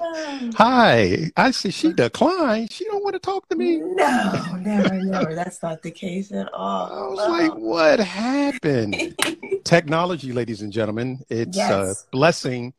[0.00, 1.30] Hi.
[1.36, 2.72] I see she declined.
[2.72, 3.78] She don't want to talk to me.
[3.78, 5.34] No, never, never.
[5.34, 6.92] That's not the case at all.
[6.92, 9.16] I was like, what happened?
[9.64, 12.04] Technology, ladies and gentlemen, it's yes.
[12.06, 12.72] a blessing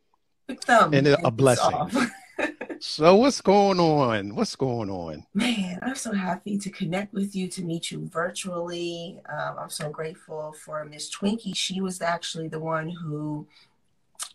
[0.67, 2.11] and a blessing.
[2.79, 4.35] so what's going on?
[4.35, 5.25] What's going on?
[5.33, 9.19] Man, I'm so happy to connect with you, to meet you virtually.
[9.29, 11.55] Um, I'm so grateful for Miss Twinkie.
[11.55, 13.47] She was actually the one who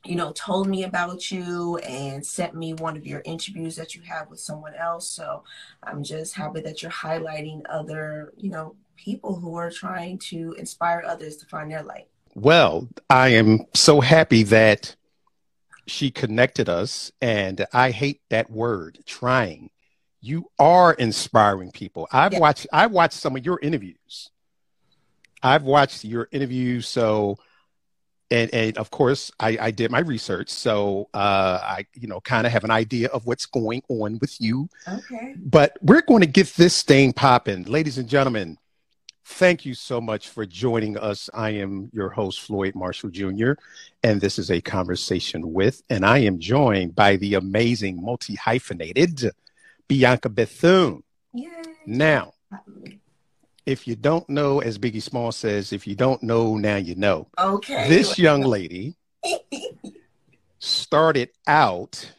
[0.04, 4.02] you know, told me about you and sent me one of your interviews that you
[4.02, 5.08] have with someone else.
[5.08, 5.44] So
[5.82, 11.02] I'm just happy that you're highlighting other, you know, people who are trying to inspire
[11.06, 12.08] others to find their light.
[12.34, 14.94] Well, I am so happy that
[15.86, 19.70] she connected us, and I hate that word, trying.
[20.20, 22.08] You are inspiring people.
[22.10, 22.40] I've yeah.
[22.40, 24.30] watched I've watched some of your interviews.
[25.42, 27.38] I've watched your interviews, so
[28.34, 32.46] and, and of course I, I did my research so uh, i you know kind
[32.46, 34.68] of have an idea of what's going on with you.
[34.88, 35.34] Okay.
[35.38, 37.64] But we're going to get this thing popping.
[37.64, 38.58] Ladies and gentlemen
[39.26, 41.30] thank you so much for joining us.
[41.32, 43.52] I am your host floyd marshall jr
[44.02, 49.30] and this is a conversation with and i am joined by the amazing multi hyphenated
[49.88, 51.02] bianca bethune.
[51.32, 51.50] Yay.
[51.86, 52.32] now
[53.66, 57.28] if you don't know, as Biggie Small says, if you don't know, now you know.
[57.38, 57.88] Okay.
[57.88, 58.94] This young lady
[60.58, 62.12] started out,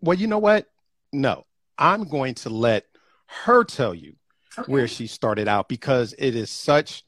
[0.00, 0.68] well, you know what?
[1.12, 1.44] No,
[1.78, 2.86] I'm going to let
[3.26, 4.14] her tell you
[4.58, 4.70] okay.
[4.70, 7.04] where she started out because it is such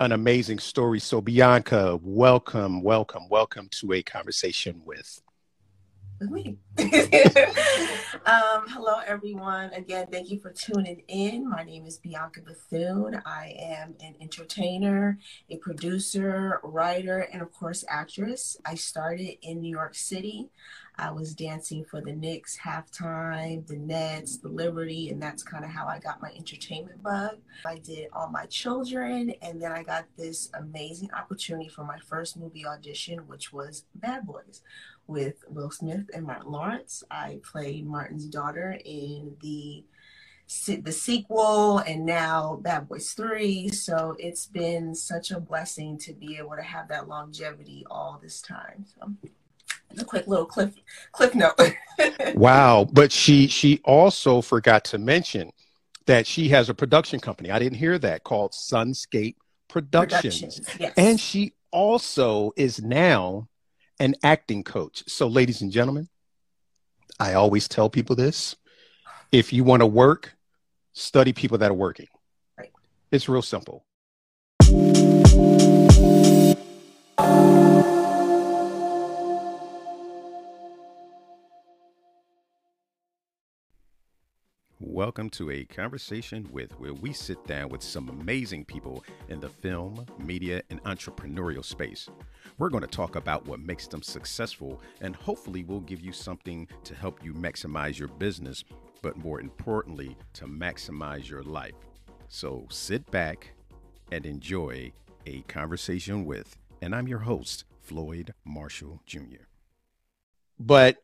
[0.00, 0.98] an amazing story.
[0.98, 5.22] So, Bianca, welcome, welcome, welcome to a conversation with
[6.28, 6.38] um,
[8.68, 9.70] hello, everyone.
[9.72, 11.50] Again, thank you for tuning in.
[11.50, 13.20] My name is Bianca Bethune.
[13.26, 15.18] I am an entertainer,
[15.50, 18.56] a producer, writer, and of course, actress.
[18.64, 20.50] I started in New York City.
[20.98, 25.70] I was dancing for the Knicks halftime, the Nets, the Liberty, and that's kind of
[25.70, 27.38] how I got my entertainment bug.
[27.64, 32.36] I did All My Children, and then I got this amazing opportunity for my first
[32.36, 34.62] movie audition, which was Bad Boys
[35.06, 37.02] with Will Smith and Martin Lawrence.
[37.10, 39.84] I played Martin's daughter in the
[40.82, 43.68] the sequel and now Bad Boys 3.
[43.70, 48.42] So it's been such a blessing to be able to have that longevity all this
[48.42, 48.84] time.
[48.84, 49.12] So
[49.98, 50.74] a quick little cliff
[51.12, 51.58] cliff note.
[52.34, 52.86] wow.
[52.92, 55.50] But she she also forgot to mention
[56.06, 57.50] that she has a production company.
[57.50, 59.36] I didn't hear that called Sunscape
[59.68, 60.60] Productions.
[60.60, 60.92] Productions yes.
[60.96, 63.48] And she also is now
[64.02, 65.04] an acting coach.
[65.06, 66.08] So, ladies and gentlemen,
[67.20, 68.56] I always tell people this
[69.30, 70.36] if you want to work,
[70.92, 72.08] study people that are working.
[72.58, 72.72] Right.
[73.12, 73.84] It's real simple.
[84.92, 89.48] Welcome to a conversation with where we sit down with some amazing people in the
[89.48, 92.10] film, media, and entrepreneurial space.
[92.58, 96.68] We're going to talk about what makes them successful, and hopefully, we'll give you something
[96.84, 98.64] to help you maximize your business,
[99.00, 101.72] but more importantly, to maximize your life.
[102.28, 103.54] So sit back
[104.12, 104.92] and enjoy
[105.24, 109.46] a conversation with, and I'm your host, Floyd Marshall Jr.
[110.60, 110.98] But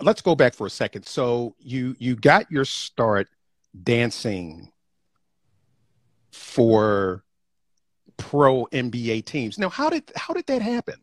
[0.00, 1.06] let's go back for a second.
[1.06, 3.28] So you you got your start
[3.82, 4.72] dancing
[6.30, 7.24] for
[8.16, 9.58] pro NBA teams.
[9.58, 10.96] Now, how did how did that happen?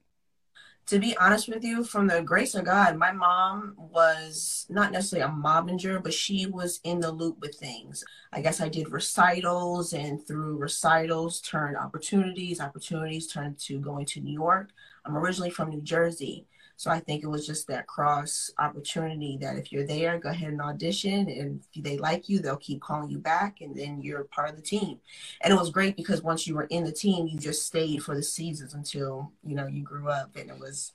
[0.88, 5.32] To be honest with you, from the grace of God, my mom was not necessarily
[5.32, 8.04] a momager, but she was in the loop with things.
[8.34, 12.60] I guess I did recitals, and through recitals turned opportunities.
[12.60, 14.72] Opportunities turned to going to New York.
[15.06, 16.48] I'm originally from New Jersey,
[16.80, 20.54] so I think it was just that cross opportunity that if you're there, go ahead
[20.54, 21.28] and audition.
[21.28, 24.56] And if they like you, they'll keep calling you back and then you're part of
[24.56, 24.98] the team.
[25.42, 28.16] And it was great because once you were in the team, you just stayed for
[28.16, 30.94] the seasons until, you know, you grew up and it was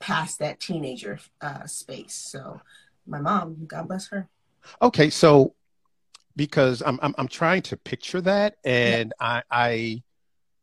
[0.00, 2.14] past that teenager uh, space.
[2.14, 2.60] So
[3.06, 4.28] my mom, God bless her.
[4.82, 5.10] Okay.
[5.10, 5.54] So
[6.34, 9.26] because I'm, I'm, I'm trying to picture that and yeah.
[9.26, 10.02] I, I,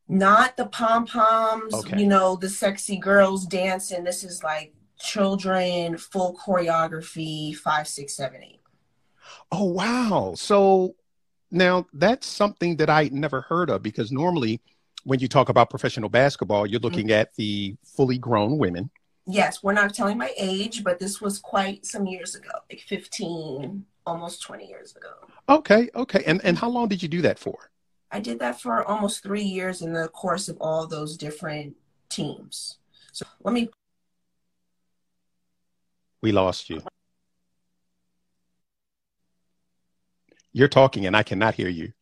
[0.08, 2.00] not the pom poms, okay.
[2.00, 4.04] you know, the sexy girls dancing.
[4.04, 8.62] This is like children, full choreography, five, six, seven, eight.
[9.52, 10.34] Oh, wow.
[10.36, 10.96] So
[11.52, 14.62] now that's something that I never heard of because normally
[15.04, 17.22] when you talk about professional basketball, you're looking mm-hmm.
[17.22, 18.90] at the fully grown women.
[19.26, 23.86] Yes, we're not telling my age, but this was quite some years ago, like 15,
[24.06, 25.10] almost 20 years ago.
[25.50, 26.24] Okay, okay.
[26.26, 27.72] And and how long did you do that for?
[28.12, 31.76] I did that for almost three years in the course of all those different
[32.10, 32.78] teams.
[33.12, 33.70] So let me.
[36.22, 36.82] We lost you.
[40.54, 41.94] You're talking and I cannot hear you.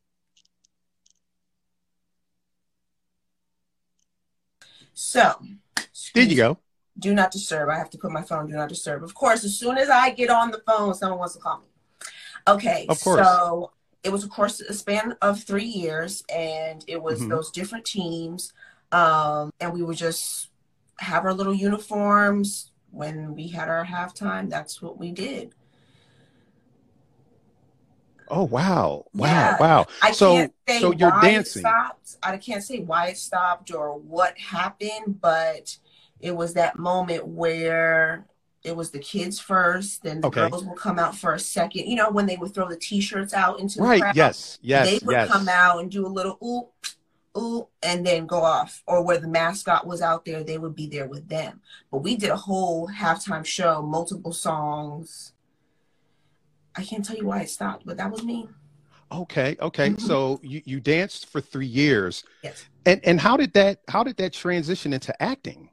[4.94, 5.36] So,
[6.14, 6.58] did you go?
[6.98, 7.70] Do not disturb.
[7.70, 9.04] I have to put my phone do not disturb.
[9.04, 11.66] Of course, as soon as I get on the phone, someone wants to call me.
[12.48, 13.28] Okay, of course.
[13.28, 13.72] so
[14.06, 17.30] it was, of course, a span of three years, and it was mm-hmm.
[17.30, 18.54] those different teams.
[18.92, 20.50] Um, and we would just
[21.00, 24.48] have our little uniforms when we had our halftime.
[24.48, 25.56] That's what we did.
[28.28, 29.06] Oh wow!
[29.14, 29.28] Wow!
[29.28, 29.58] Yeah.
[29.60, 29.86] Wow!
[30.02, 31.62] I so, can't say so you're why dancing.
[31.62, 32.18] It stopped.
[32.22, 35.78] I can't say why it stopped or what happened, but
[36.20, 38.26] it was that moment where
[38.66, 40.50] it was the kids first, then the okay.
[40.50, 41.88] girls will come out for a second.
[41.88, 43.96] You know, when they would throw the t-shirts out into right.
[43.96, 44.16] the crowd.
[44.16, 44.60] Yes.
[44.62, 44.88] Yes.
[44.90, 45.30] They would yes.
[45.30, 48.84] come out and do a little ooh, ooh, and then go off.
[48.88, 51.62] Or where the mascot was out there, they would be there with them.
[51.92, 55.34] But we did a whole halftime show, multiple songs
[56.76, 58.48] I can't tell you why it stopped, but that was me.
[59.12, 59.90] Okay, okay.
[59.90, 60.06] Mm-hmm.
[60.06, 62.24] So you, you danced for three years.
[62.44, 62.66] Yes.
[62.86, 65.70] And and how did that how did that transition into acting?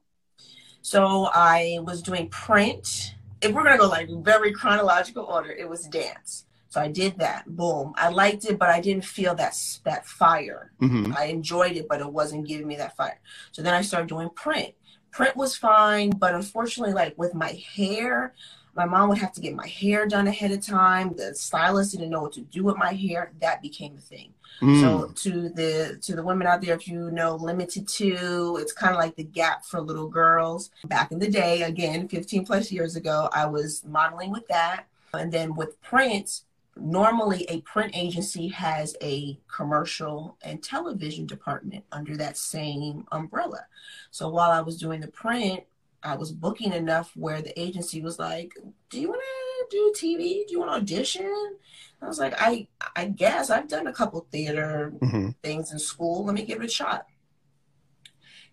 [0.83, 3.15] So I was doing print.
[3.41, 6.45] If we're gonna go like very chronological order, it was dance.
[6.69, 7.45] So I did that.
[7.47, 7.93] Boom.
[7.97, 10.73] I liked it, but I didn't feel that that fire.
[10.81, 11.13] Mm-hmm.
[11.17, 13.21] I enjoyed it, but it wasn't giving me that fire.
[13.53, 14.75] So then I started doing print.
[15.11, 18.33] Print was fine, but unfortunately, like with my hair,
[18.75, 21.15] my mom would have to get my hair done ahead of time.
[21.15, 23.33] The stylist didn't know what to do with my hair.
[23.41, 24.33] That became a thing.
[24.61, 24.81] Mm.
[24.81, 28.95] So to the to the women out there, if you know Limited Too, it's kind
[28.95, 30.71] of like the gap for little girls.
[30.85, 34.87] Back in the day, again, 15 plus years ago, I was modeling with that.
[35.15, 36.43] And then with print,
[36.77, 43.67] normally a print agency has a commercial and television department under that same umbrella.
[44.11, 45.65] So while I was doing the print,
[46.03, 48.55] I was booking enough where the agency was like,
[48.91, 50.47] "Do you want to do TV?
[50.47, 51.57] Do you want to audition?"
[52.01, 52.67] I was like, "I
[52.97, 55.31] I guess I've done a couple theater mm-hmm.
[55.43, 56.25] things in school.
[56.25, 57.07] Let me give it a shot."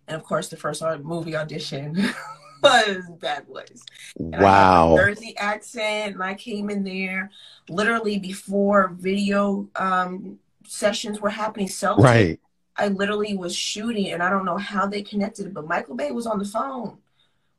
[0.08, 1.96] And of course, the first movie audition
[2.64, 3.84] was Bad Boys.
[4.18, 4.96] And wow.
[4.98, 7.32] Jersey accent, and I came in there
[7.68, 11.68] literally before video um, sessions were happening.
[11.68, 12.40] Self right.
[12.78, 16.12] I literally was shooting, and I don't know how they connected it, but Michael Bay
[16.12, 16.98] was on the phone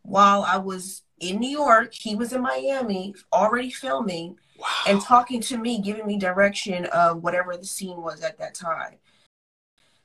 [0.02, 1.93] while I was in New York.
[1.93, 4.67] He was in Miami, already filming wow.
[4.87, 8.97] and talking to me, giving me direction of whatever the scene was at that time.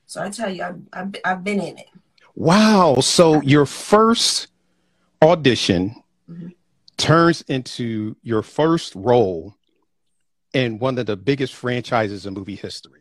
[0.06, 1.88] So I tell you, I've, I've, I've been in it.
[2.34, 2.96] Wow.
[3.00, 4.48] So your first
[5.22, 5.96] audition
[6.30, 6.48] mm-hmm.
[6.96, 9.56] turns into your first role
[10.52, 13.00] in one of the biggest franchises in movie history.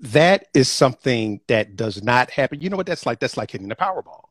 [0.00, 2.60] That is something that does not happen.
[2.60, 3.20] You know what that's like?
[3.20, 4.24] That's like hitting the Powerball.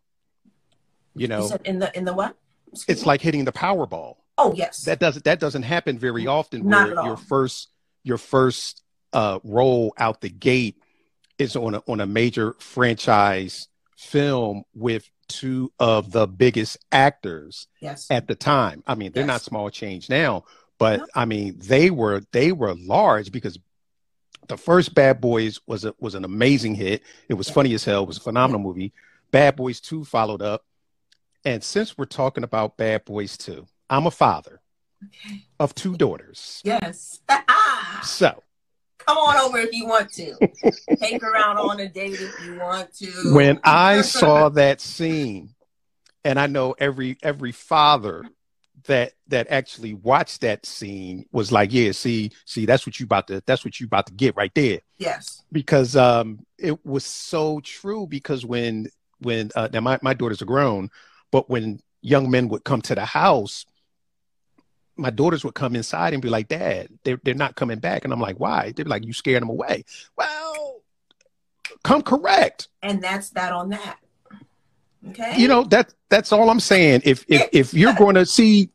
[1.16, 2.36] You know, you in the in the what?
[2.72, 3.08] Excuse it's me?
[3.08, 4.16] like hitting the Powerball.
[4.38, 4.84] Oh yes.
[4.86, 6.68] That doesn't that doesn't happen very often.
[6.68, 7.70] Not where your first
[8.04, 8.82] your first
[9.14, 10.78] uh, role out the gate
[11.38, 13.68] is on a on a major franchise
[13.98, 18.08] film with two of the biggest actors yes.
[18.10, 18.84] at the time.
[18.86, 19.28] I mean, they're yes.
[19.28, 20.46] not small change now,
[20.78, 21.06] but no.
[21.16, 23.60] I mean they were they were large because
[24.48, 27.04] the first Bad Boys was a, was an amazing hit.
[27.30, 28.04] It was funny as hell.
[28.04, 28.94] It was a phenomenal movie.
[29.30, 30.66] Bad Boys Two followed up,
[31.46, 34.62] and since we're talking about Bad Boys 2, I'm a father
[35.06, 35.46] okay.
[35.60, 36.62] of two daughters.
[36.64, 37.22] Yes.
[38.04, 38.44] so
[39.00, 40.36] come on over if you want to.
[40.98, 43.34] Take her out on a date if you want to.
[43.34, 45.56] When I saw that scene,
[46.24, 48.24] and I know every every father
[48.86, 53.28] that that actually watched that scene was like, yeah, see, see, that's what you about
[53.28, 54.80] to that's what you about to get right there.
[54.98, 55.44] Yes.
[55.52, 58.88] Because um it was so true because when
[59.20, 60.90] when uh, now my, my daughters are grown,
[61.32, 63.66] but when young men would come to the house,
[64.98, 68.04] my daughters would come inside and be like, Dad, they're, they're not coming back.
[68.04, 68.72] And I'm like, why?
[68.76, 69.86] They'd be like, you scared them away.
[70.16, 70.82] Well,
[71.84, 72.68] come correct.
[72.84, 73.98] And that's that on that.
[75.10, 75.36] Okay.
[75.38, 77.02] You know, that that's all I'm saying.
[77.06, 78.70] If if if you're going to see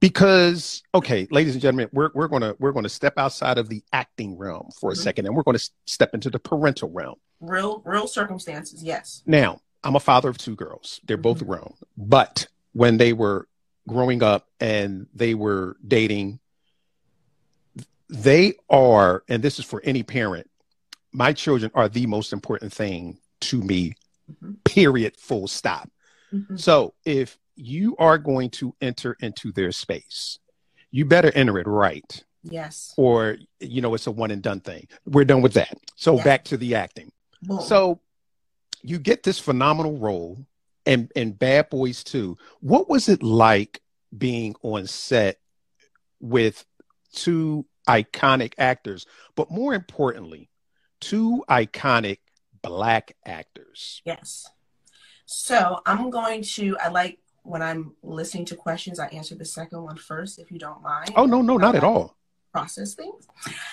[0.00, 3.68] because okay, ladies and gentlemen, we're we're going to we're going to step outside of
[3.68, 5.02] the acting realm for a mm-hmm.
[5.02, 7.16] second and we're going to step into the parental realm.
[7.40, 9.22] Real real circumstances, yes.
[9.26, 11.00] Now, I'm a father of two girls.
[11.04, 11.46] They're both mm-hmm.
[11.46, 11.74] grown.
[11.96, 13.48] But when they were
[13.88, 16.38] growing up and they were dating,
[18.08, 20.50] they are, and this is for any parent,
[21.12, 23.94] my children are the most important thing to me,
[24.30, 24.52] mm-hmm.
[24.64, 25.90] period, full stop.
[26.32, 26.56] Mm-hmm.
[26.56, 30.38] So if you are going to enter into their space,
[30.90, 32.24] you better enter it right.
[32.42, 32.94] Yes.
[32.96, 34.88] Or, you know, it's a one and done thing.
[35.04, 35.76] We're done with that.
[35.96, 36.24] So yes.
[36.24, 37.12] back to the acting.
[37.42, 37.60] Boom.
[37.60, 38.00] So
[38.82, 40.38] you get this phenomenal role
[40.86, 42.36] and and Bad Boys 2.
[42.60, 43.80] What was it like
[44.16, 45.38] being on set
[46.20, 46.64] with
[47.12, 50.48] two iconic actors, but more importantly,
[51.00, 52.18] two iconic
[52.62, 54.02] black actors.
[54.04, 54.46] Yes.
[55.26, 59.82] So I'm going to, I like when I'm listening to questions, I answer the second
[59.82, 61.12] one first, if you don't mind.
[61.16, 62.16] Oh, no, no, not at um, all.
[62.52, 63.28] Process things.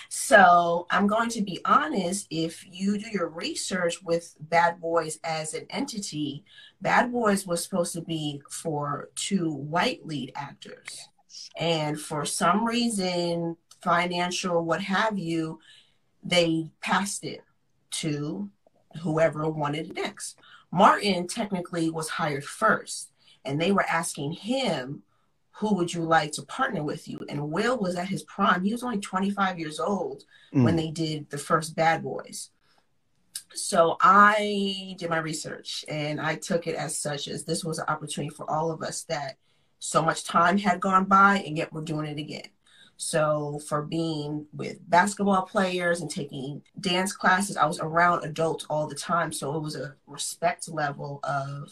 [0.10, 2.28] So I'm going to be honest.
[2.30, 6.44] If you do your research with Bad Boys as an entity,
[6.82, 11.10] Bad Boys was supposed to be for two white lead actors.
[11.58, 15.60] And for some reason, financial, what have you,
[16.24, 17.44] they passed it
[17.92, 18.50] to
[19.02, 20.38] whoever wanted it next.
[20.72, 23.12] Martin technically was hired first,
[23.46, 25.04] and they were asking him,
[25.58, 27.20] Who would you like to partner with you?
[27.30, 28.64] And Will was at his prime.
[28.64, 30.24] He was only 25 years old
[30.54, 30.64] mm.
[30.64, 32.52] when they did the first Bad Boys.
[33.54, 37.86] So I did my research and I took it as such as this was an
[37.88, 39.38] opportunity for all of us that
[39.80, 42.50] so much time had gone by and yet we're doing it again.
[42.98, 48.88] So for being with basketball players and taking dance classes, I was around adults all
[48.88, 49.32] the time.
[49.32, 51.72] So it was a respect level of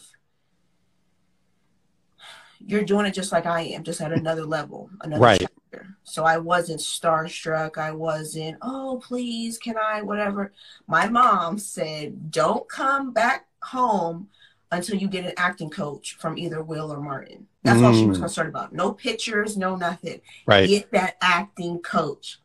[2.60, 5.40] you're doing it just like I am, just at another level, another right.
[5.40, 5.96] chapter.
[6.04, 7.78] So I wasn't starstruck.
[7.78, 10.52] I wasn't, oh, please, can I, whatever.
[10.86, 14.28] My mom said, don't come back home
[14.72, 17.46] until you get an acting coach from either Will or Martin.
[17.62, 17.84] That's mm.
[17.84, 18.22] all she was mm.
[18.22, 18.72] concerned about.
[18.72, 20.20] No pictures, no nothing.
[20.46, 20.68] Right.
[20.68, 22.40] Get that acting coach.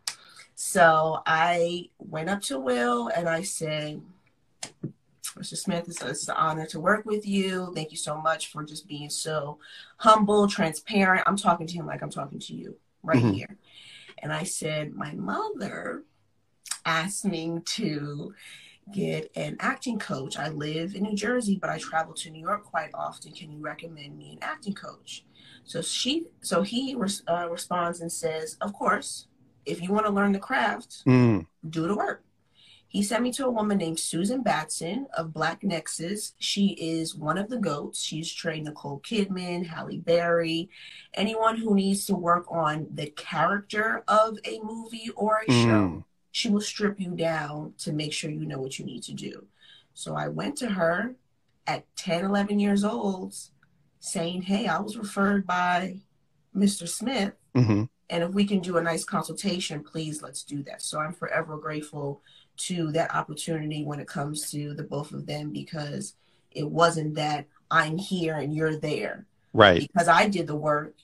[0.55, 4.01] So I went up to Will and I said,
[5.37, 5.57] Mr.
[5.57, 7.71] Smith, it's, it's an honor to work with you.
[7.73, 9.59] Thank you so much for just being so
[9.97, 11.23] humble, transparent.
[11.25, 13.31] I'm talking to him like I'm talking to you right mm-hmm.
[13.31, 13.57] here.
[14.19, 16.03] And I said, My mother
[16.85, 18.33] asked me to
[18.93, 20.37] get an acting coach.
[20.37, 23.31] I live in New Jersey, but I travel to New York quite often.
[23.31, 25.25] Can you recommend me an acting coach?
[25.63, 26.95] So she, so he
[27.27, 29.27] uh, responds and says, "Of course,
[29.65, 31.45] if you want to learn the craft, mm.
[31.69, 32.23] do the work."
[32.91, 36.33] He sent me to a woman named Susan Batson of Black Nexus.
[36.39, 38.03] She is one of the goats.
[38.03, 40.69] She's trained Nicole Kidman, Halle Berry,
[41.13, 45.63] anyone who needs to work on the character of a movie or a mm.
[45.63, 49.13] show she will strip you down to make sure you know what you need to
[49.13, 49.45] do.
[49.93, 51.15] So I went to her
[51.67, 53.35] at 10, 11 years old
[53.99, 55.97] saying, Hey, I was referred by
[56.55, 56.87] Mr.
[56.87, 57.33] Smith.
[57.55, 57.83] Mm-hmm.
[58.09, 60.81] And if we can do a nice consultation, please let's do that.
[60.81, 62.21] So I'm forever grateful
[62.65, 66.15] to that opportunity when it comes to the both of them because
[66.51, 69.25] it wasn't that I'm here and you're there.
[69.53, 69.81] Right.
[69.81, 70.95] Because I did the work,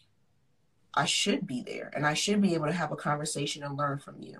[0.94, 4.00] I should be there and I should be able to have a conversation and learn
[4.00, 4.40] from you.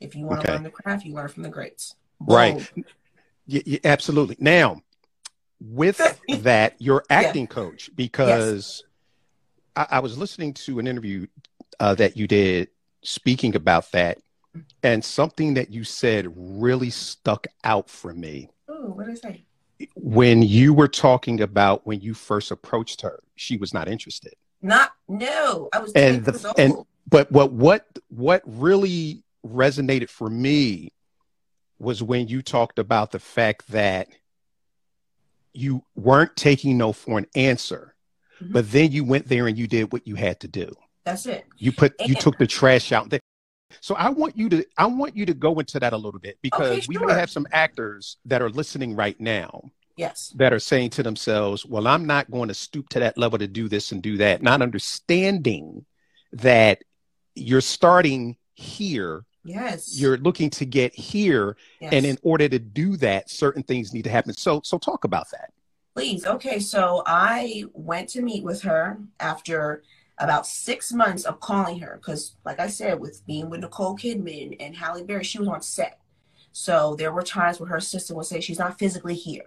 [0.00, 0.48] If you want okay.
[0.48, 1.94] to learn the craft, you learn from the greats.
[2.20, 2.36] Boom.
[2.36, 2.72] Right.
[3.46, 4.36] Yeah, absolutely.
[4.38, 4.82] Now,
[5.60, 6.00] with
[6.42, 7.54] that, your acting yeah.
[7.54, 8.82] coach, because
[9.76, 9.86] yes.
[9.90, 11.26] I, I, was listening to an interview
[11.80, 12.68] uh, that you did
[13.02, 14.18] speaking about that,
[14.82, 18.50] and something that you said really stuck out for me.
[18.68, 19.44] Oh, what did I say?
[19.94, 24.34] When you were talking about when you first approached her, she was not interested.
[24.62, 26.74] Not no, I was and the and
[27.08, 30.92] but what what what really resonated for me
[31.78, 34.08] was when you talked about the fact that
[35.52, 37.94] you weren't taking no for an answer,
[38.40, 38.52] mm-hmm.
[38.52, 40.74] but then you went there and you did what you had to do.
[41.04, 41.46] That's it.
[41.56, 43.10] You put and- you took the trash out.
[43.80, 46.38] So I want you to I want you to go into that a little bit
[46.42, 47.00] because okay, sure.
[47.00, 49.62] we may have some actors that are listening right now.
[49.96, 50.32] Yes.
[50.36, 53.46] That are saying to themselves, "Well, I'm not going to stoop to that level to
[53.46, 55.86] do this and do that." Not understanding
[56.32, 56.82] that
[57.34, 59.98] you're starting here Yes.
[59.98, 61.56] You're looking to get here.
[61.80, 61.92] Yes.
[61.92, 64.34] And in order to do that, certain things need to happen.
[64.34, 65.52] So so talk about that.
[65.94, 66.26] Please.
[66.26, 66.58] Okay.
[66.58, 69.82] So I went to meet with her after
[70.18, 74.56] about six months of calling her because like I said, with being with Nicole Kidman
[74.60, 76.00] and Halle Berry, she was on set.
[76.52, 79.44] So there were times where her assistant would say she's not physically here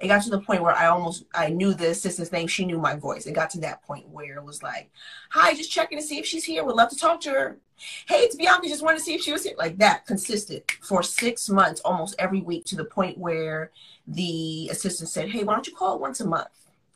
[0.00, 2.46] it got to the point where I almost I knew the assistant's name.
[2.46, 3.26] She knew my voice.
[3.26, 4.90] It got to that point where it was like,
[5.30, 6.64] "Hi, just checking to see if she's here.
[6.64, 7.58] Would love to talk to her."
[8.06, 8.68] Hey, it's Bianca.
[8.68, 9.54] Just wanted to see if she was here.
[9.58, 13.72] Like that, consistent for six months, almost every week, to the point where
[14.06, 16.48] the assistant said, "Hey, why don't you call once a month,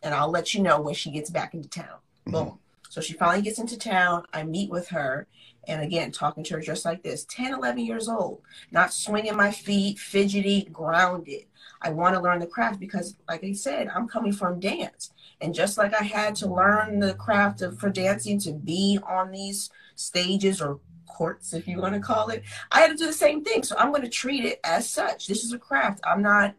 [0.03, 2.33] and I'll let you know when she gets back into town." Mm-hmm.
[2.33, 2.59] Boom.
[2.93, 4.27] So she finally gets into town.
[4.35, 5.27] I meet with her.
[5.67, 9.51] And again, talking to her just like this 10, 11 years old, not swinging my
[9.51, 11.47] feet, fidgety, grounded.
[11.81, 15.11] I want to learn the craft because, like I said, I'm coming from dance.
[15.41, 19.31] And just like I had to learn the craft of for dancing to be on
[19.31, 23.13] these stages or courts, if you want to call it, I had to do the
[23.15, 23.63] same thing.
[23.63, 25.29] So I'm going to treat it as such.
[25.29, 26.01] This is a craft.
[26.05, 26.55] I'm not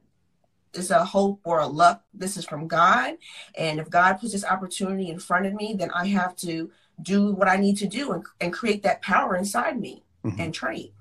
[0.73, 2.03] it's a hope or a luck.
[2.13, 3.15] This is from God.
[3.55, 7.31] And if God puts this opportunity in front of me, then I have to do
[7.31, 10.39] what I need to do and, and create that power inside me mm-hmm.
[10.39, 10.91] and train.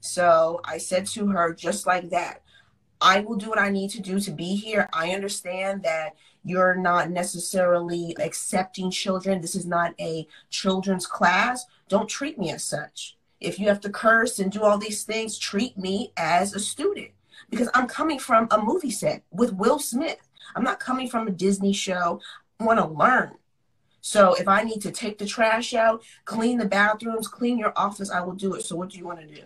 [0.00, 2.42] So I said to her, just like that,
[3.00, 4.88] I will do what I need to do to be here.
[4.92, 6.14] I understand that
[6.44, 9.40] you're not necessarily accepting children.
[9.40, 11.64] This is not a children's class.
[11.88, 13.16] Don't treat me as such.
[13.40, 17.10] If you have to curse and do all these things, treat me as a student
[17.54, 20.18] because I'm coming from a movie set with Will Smith.
[20.56, 22.20] I'm not coming from a Disney show.
[22.58, 23.32] I want to learn.
[24.00, 28.10] So if I need to take the trash out, clean the bathrooms, clean your office,
[28.10, 28.62] I will do it.
[28.62, 29.42] So what do you want to do?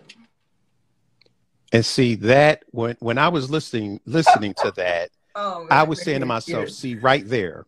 [1.71, 6.21] And see that when when I was listening listening to that, oh, I was saying
[6.21, 7.67] to myself, see right there,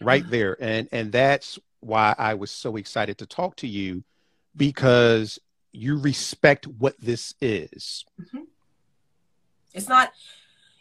[0.00, 0.30] right mm-hmm.
[0.30, 4.04] there, and and that's why I was so excited to talk to you
[4.56, 5.38] because
[5.72, 8.04] you respect what this is.
[8.20, 8.44] Mm-hmm.
[9.74, 10.12] It's not.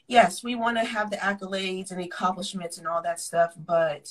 [0.08, 4.10] Yes, we want to have the accolades and the accomplishments and all that stuff, but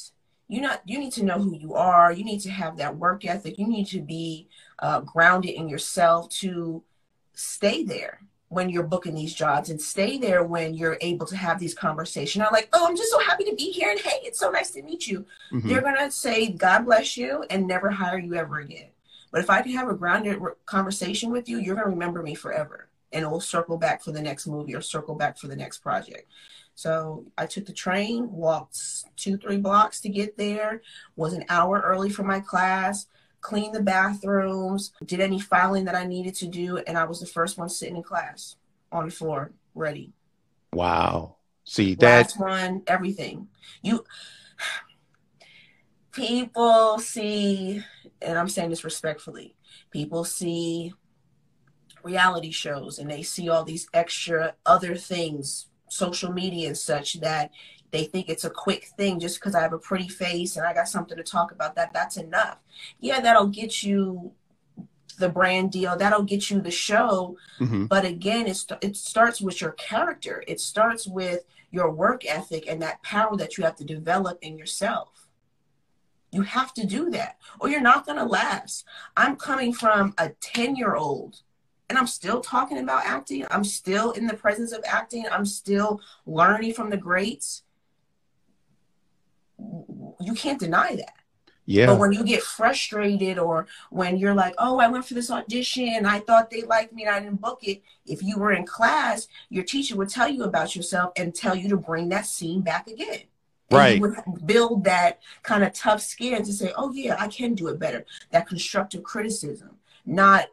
[0.48, 2.12] you not you need to know who you are.
[2.12, 3.58] You need to have that work ethic.
[3.58, 4.48] You need to be
[4.78, 6.82] uh, grounded in yourself to
[7.34, 11.58] stay there when you're booking these jobs and stay there when you're able to have
[11.58, 12.44] these conversations.
[12.44, 14.70] I'm like oh i'm just so happy to be here and hey it's so nice
[14.72, 15.24] to meet you.
[15.52, 15.68] Mm-hmm.
[15.68, 18.88] they're going to say god bless you and never hire you ever again.
[19.30, 22.34] But if i can have a grounded conversation with you you're going to remember me
[22.34, 25.56] forever and it will circle back for the next movie or circle back for the
[25.56, 26.26] next project
[26.74, 28.78] so I took the train, walked
[29.16, 30.82] two, three blocks to get there,
[31.16, 33.06] was an hour early for my class,
[33.40, 37.26] cleaned the bathrooms, did any filing that I needed to do, and I was the
[37.26, 38.56] first one sitting in class
[38.90, 40.12] on the floor, ready.
[40.72, 41.36] Wow.
[41.64, 43.48] See that one, everything.
[43.82, 44.04] You
[46.12, 47.82] people see,
[48.20, 49.54] and I'm saying this respectfully,
[49.90, 50.92] people see
[52.04, 57.50] reality shows and they see all these extra other things social media and such that
[57.90, 60.72] they think it's a quick thing just because I have a pretty face and I
[60.72, 62.58] got something to talk about that that's enough.
[63.00, 64.32] Yeah, that'll get you
[65.18, 67.84] the brand deal, that'll get you the show, mm-hmm.
[67.84, 70.42] but again, it it starts with your character.
[70.48, 74.56] It starts with your work ethic and that power that you have to develop in
[74.56, 75.28] yourself.
[76.30, 78.84] You have to do that or you're not going to last.
[79.16, 81.42] I'm coming from a 10-year-old
[81.92, 83.44] and I'm still talking about acting.
[83.50, 85.26] I'm still in the presence of acting.
[85.30, 87.64] I'm still learning from the greats.
[89.58, 91.12] You can't deny that.
[91.66, 91.88] Yeah.
[91.88, 96.06] But when you get frustrated or when you're like, oh, I went for this audition,
[96.06, 97.82] I thought they liked me and I didn't book it.
[98.06, 101.68] If you were in class, your teacher would tell you about yourself and tell you
[101.68, 103.24] to bring that scene back again.
[103.68, 104.00] And right.
[104.00, 107.78] would build that kind of tough skin to say, oh, yeah, I can do it
[107.78, 108.06] better.
[108.30, 109.76] That constructive criticism,
[110.06, 110.46] not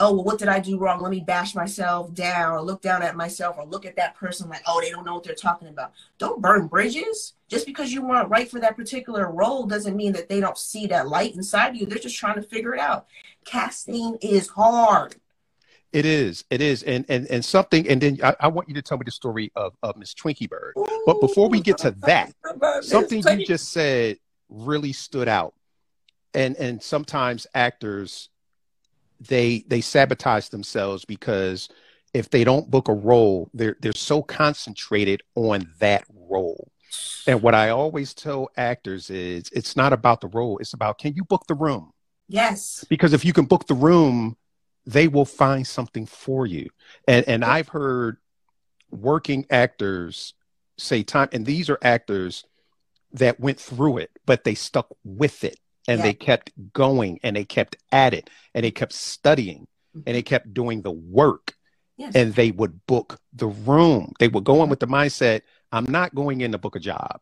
[0.00, 1.00] oh well what did i do wrong?
[1.00, 4.48] Let me bash myself down or look down at myself or look at that person
[4.48, 5.92] like oh they don't know what they're talking about.
[6.18, 7.34] Don't burn bridges.
[7.48, 10.86] Just because you weren't right for that particular role doesn't mean that they don't see
[10.88, 11.86] that light inside you.
[11.86, 13.06] They're just trying to figure it out.
[13.44, 15.16] Casting is hard.
[15.92, 16.44] It is.
[16.50, 16.82] It is.
[16.82, 19.52] And and, and something and then I, I want you to tell me the story
[19.54, 20.74] of, of miss twinkie byrd.
[20.76, 22.32] Ooh, but before we get to that
[22.82, 25.54] something you just said really stood out.
[26.34, 28.28] And and sometimes actors
[29.28, 31.68] they they sabotage themselves because
[32.12, 36.70] if they don't book a role, they're they're so concentrated on that role.
[37.26, 41.14] And what I always tell actors is it's not about the role, it's about can
[41.14, 41.92] you book the room?
[42.28, 42.84] Yes.
[42.88, 44.36] Because if you can book the room,
[44.86, 46.68] they will find something for you.
[47.08, 48.18] And and I've heard
[48.90, 50.34] working actors
[50.78, 52.44] say time and these are actors
[53.12, 56.04] that went through it, but they stuck with it and yeah.
[56.04, 59.66] they kept going and they kept at it and they kept studying
[59.96, 60.00] mm-hmm.
[60.06, 61.54] and they kept doing the work
[61.96, 62.14] yes.
[62.14, 65.42] and they would book the room they would go in with the mindset
[65.72, 67.20] i'm not going in to book a job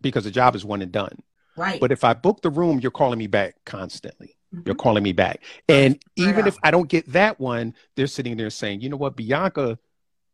[0.00, 1.22] because the job is one and done
[1.56, 4.62] right but if i book the room you're calling me back constantly mm-hmm.
[4.66, 6.28] you're calling me back and right.
[6.28, 9.78] even if i don't get that one they're sitting there saying you know what bianca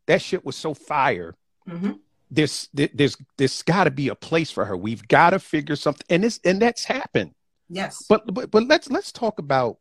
[0.06, 1.34] that shit was so fire
[1.68, 1.92] mm-hmm
[2.30, 4.76] there's there's there's got to be a place for her.
[4.76, 7.34] We've got to figure something, and this and that's happened.
[7.68, 9.78] Yes, but but but let's let's talk about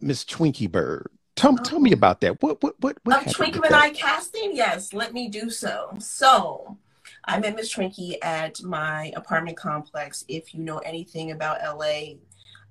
[0.00, 1.08] Miss Twinkie Byrd.
[1.36, 2.42] Tell, tell me about that.
[2.42, 2.98] What what what?
[3.04, 4.54] what of Twinkie and I casting?
[4.54, 5.94] Yes, let me do so.
[5.98, 6.78] So,
[7.24, 10.24] I met Miss Twinkie at my apartment complex.
[10.28, 12.14] If you know anything about LA,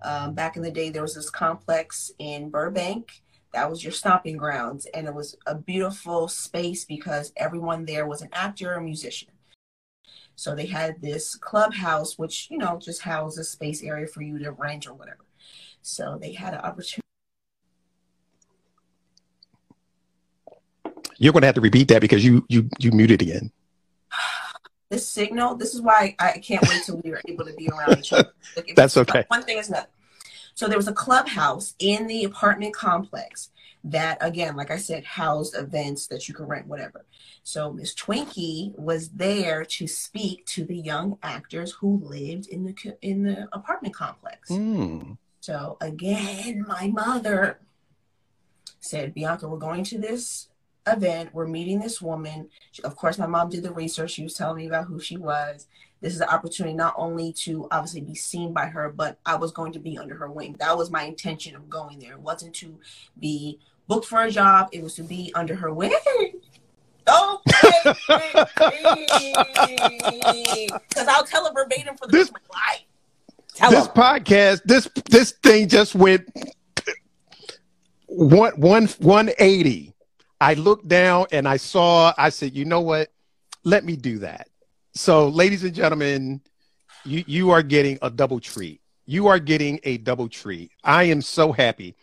[0.03, 3.22] um, back in the day, there was this complex in Burbank
[3.53, 8.21] that was your stomping grounds and it was a beautiful space because everyone there was
[8.21, 9.29] an actor or a musician
[10.35, 14.37] so they had this clubhouse which you know just housed a space area for you
[14.37, 15.25] to range or whatever
[15.81, 17.01] so they had an opportunity
[21.17, 23.51] you're going to have to repeat that because you you you muted again
[24.89, 25.55] this signal.
[25.55, 28.31] This is why I can't wait till we are able to be around each other.
[28.55, 29.25] Like, That's okay.
[29.29, 29.89] One thing is not.
[30.55, 33.49] So there was a clubhouse in the apartment complex
[33.85, 37.05] that, again, like I said, housed events that you could rent, whatever.
[37.43, 42.97] So Miss Twinkie was there to speak to the young actors who lived in the
[43.01, 44.49] in the apartment complex.
[44.49, 45.17] Mm.
[45.41, 47.59] So again, my mother
[48.79, 50.47] said, Bianca, we're going to this
[50.87, 51.31] event.
[51.33, 52.49] We're meeting this woman.
[52.83, 54.11] Of course, my mom did the research.
[54.11, 55.67] She was telling me about who she was.
[56.03, 59.53] This is an opportunity not only to obviously be seen by her, but I was
[59.53, 60.57] going to be under her wing.
[60.59, 62.11] That was my intention of going there.
[62.11, 62.77] It wasn't to
[63.17, 64.67] be booked for a job.
[64.73, 65.93] It was to be under her wing.
[67.05, 67.97] Oh, because
[71.09, 72.81] I'll tell her verbatim for the this, rest of my life.
[73.53, 73.91] Tell this her.
[73.91, 76.25] podcast, this this thing just went
[78.07, 79.93] one one one eighty.
[80.39, 83.09] I looked down and I saw, I said, you know what?
[83.65, 84.47] Let me do that.
[84.93, 86.41] So, ladies and gentlemen,
[87.05, 88.81] you, you are getting a double treat.
[89.05, 90.71] You are getting a double treat.
[90.83, 91.95] I am so happy.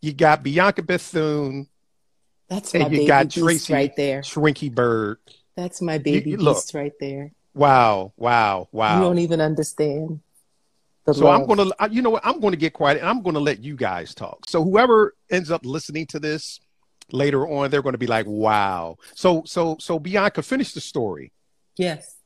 [0.00, 1.68] You got Bianca Bethune.
[2.48, 4.22] That's my baby got Tracy right there.
[4.22, 5.18] Twinkie Byrd.
[5.56, 7.32] That's my baby you, look, beast right there.
[7.54, 8.96] Wow, wow, wow.
[8.96, 10.20] You don't even understand.
[11.04, 11.42] so love.
[11.42, 12.26] I'm gonna, you know what?
[12.26, 14.48] I'm gonna get quiet and I'm gonna let you guys talk.
[14.48, 16.60] So whoever ends up listening to this,
[17.12, 21.32] later on they're going to be like wow so so so bianca finish the story
[21.76, 22.16] yes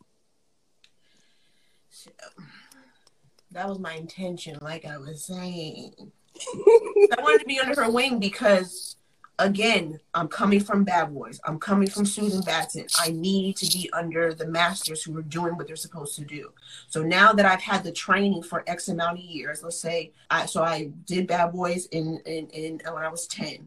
[3.57, 5.91] that was my intention like i was saying
[6.39, 8.97] i wanted to be under her wing because
[9.39, 13.89] again i'm coming from bad boys i'm coming from susan batson i need to be
[13.95, 16.53] under the masters who are doing what they're supposed to do
[16.89, 20.45] so now that i've had the training for x amount of years let's say i
[20.45, 23.67] so i did bad boys in in, in uh, when i was 10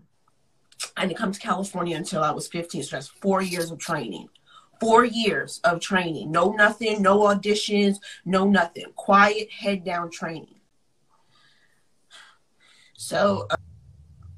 [0.95, 2.83] I didn't come to California until I was 15.
[2.83, 4.29] So that's four years of training.
[4.79, 6.31] Four years of training.
[6.31, 8.85] No nothing, no auditions, no nothing.
[8.95, 10.55] Quiet, head down training.
[12.95, 13.55] So uh,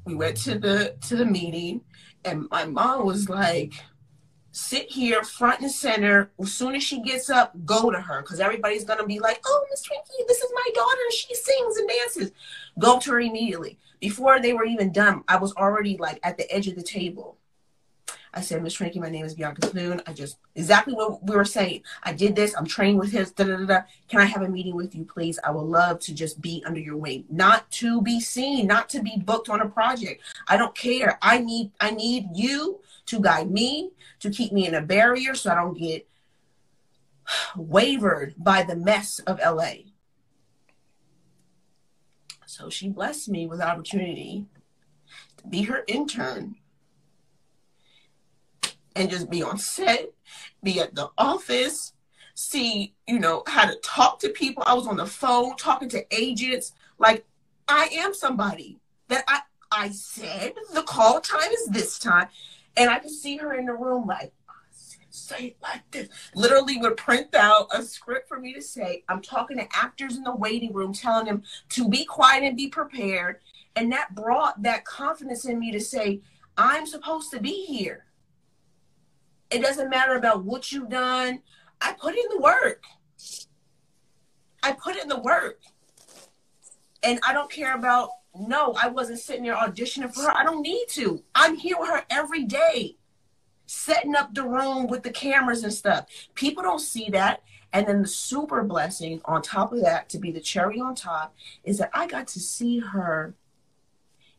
[0.06, 1.82] we went to the to the meeting,
[2.26, 3.74] and my mom was like,
[4.52, 6.32] "Sit here, front and center.
[6.40, 9.66] As soon as she gets up, go to her, because everybody's gonna be like, "Oh,
[9.70, 11.12] Miss Twinkie, this is my daughter.
[11.12, 12.32] She sings and dances."
[12.80, 16.52] Go to her immediately before they were even done, I was already like at the
[16.52, 17.38] edge of the table.
[18.34, 20.02] I said, Miss Twinkie, my name is Bianca Bethune.
[20.08, 21.84] I just exactly what we were saying.
[22.04, 22.56] I did this.
[22.56, 23.32] I'm trained with his.
[23.32, 23.82] Da, da, da, da.
[24.08, 25.38] Can I have a meeting with you, please?
[25.44, 29.02] I would love to just be under your wing, not to be seen, not to
[29.02, 30.24] be booked on a project.
[30.48, 31.20] I don't care.
[31.22, 33.92] I need I need you to guide me,
[34.22, 36.08] to keep me in a barrier, so I don't get
[37.58, 39.74] wavered by the mess of LA.
[42.46, 44.46] So she blessed me with opportunity
[45.38, 46.56] to be her intern
[48.96, 50.12] and just be on set,
[50.64, 51.94] be at the office,
[52.34, 54.64] see, you know, how to talk to people.
[54.66, 56.74] I was on the phone talking to agents.
[56.98, 57.26] Like
[57.68, 62.28] I am somebody that I I said the call time is this time.
[62.78, 64.34] And I could see her in the room like,
[65.10, 66.10] say it like this.
[66.36, 69.04] Literally would print out a script for me to say.
[69.10, 72.68] I'm talking to actors in the waiting room, telling them to be quiet and be
[72.68, 73.40] prepared.
[73.76, 76.22] And that brought that confidence in me to say,
[76.58, 78.06] I'm supposed to be here.
[79.52, 81.42] It doesn't matter about what you've done.
[81.82, 82.84] I put in the work.
[84.64, 85.60] I put in the work.
[87.04, 90.38] And I don't care about, no, I wasn't sitting there auditioning for her.
[90.38, 91.24] I don't need to.
[91.36, 92.98] I'm here with her every day
[93.66, 96.06] setting up the room with the cameras and stuff.
[96.36, 97.42] People don't see that.
[97.74, 101.34] And then the super blessing on top of that, to be the cherry on top,
[101.64, 103.34] is that I got to see her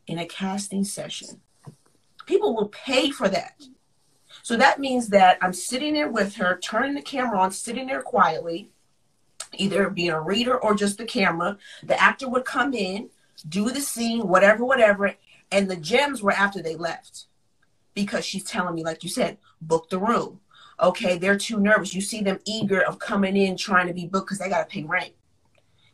[0.05, 1.41] in a casting session.
[2.27, 3.59] People will pay for that.
[4.43, 8.01] So that means that I'm sitting there with her, turning the camera on, sitting there
[8.01, 8.69] quietly,
[9.53, 11.57] either being a reader or just the camera.
[11.81, 13.09] The actor would come in,
[13.47, 15.15] do the scene, whatever, whatever.
[15.49, 17.27] And the gems were after they left
[17.93, 20.41] because she's telling me, like you said, book the room.
[20.81, 21.93] Okay, they're too nervous.
[21.93, 24.73] You see them eager of coming in trying to be booked because they got to
[24.73, 25.13] pay rent.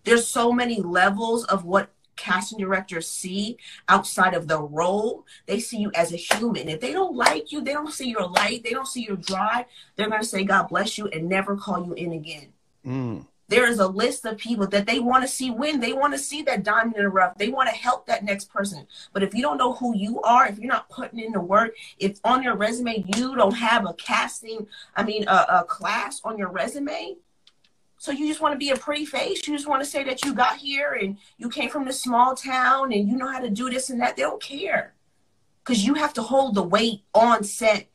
[0.06, 5.26] There's so many levels of what casting directors see outside of the role.
[5.48, 6.70] They see you as a human.
[6.70, 9.66] If they don't like you, they don't see your light, they don't see your drive,
[9.96, 12.54] they're going to say, God bless you, and never call you in again.
[12.86, 15.80] Mm there is a list of people that they want to see win.
[15.80, 17.38] They want to see that diamond in the rough.
[17.38, 18.88] They want to help that next person.
[19.12, 21.76] But if you don't know who you are, if you're not putting in the work,
[21.98, 26.38] if on your resume you don't have a casting, I mean, a, a class on
[26.38, 27.18] your resume,
[28.00, 29.46] so you just want to be a pretty face.
[29.46, 32.34] You just want to say that you got here and you came from this small
[32.34, 34.16] town and you know how to do this and that.
[34.16, 34.94] They don't care
[35.64, 37.88] because you have to hold the weight on set.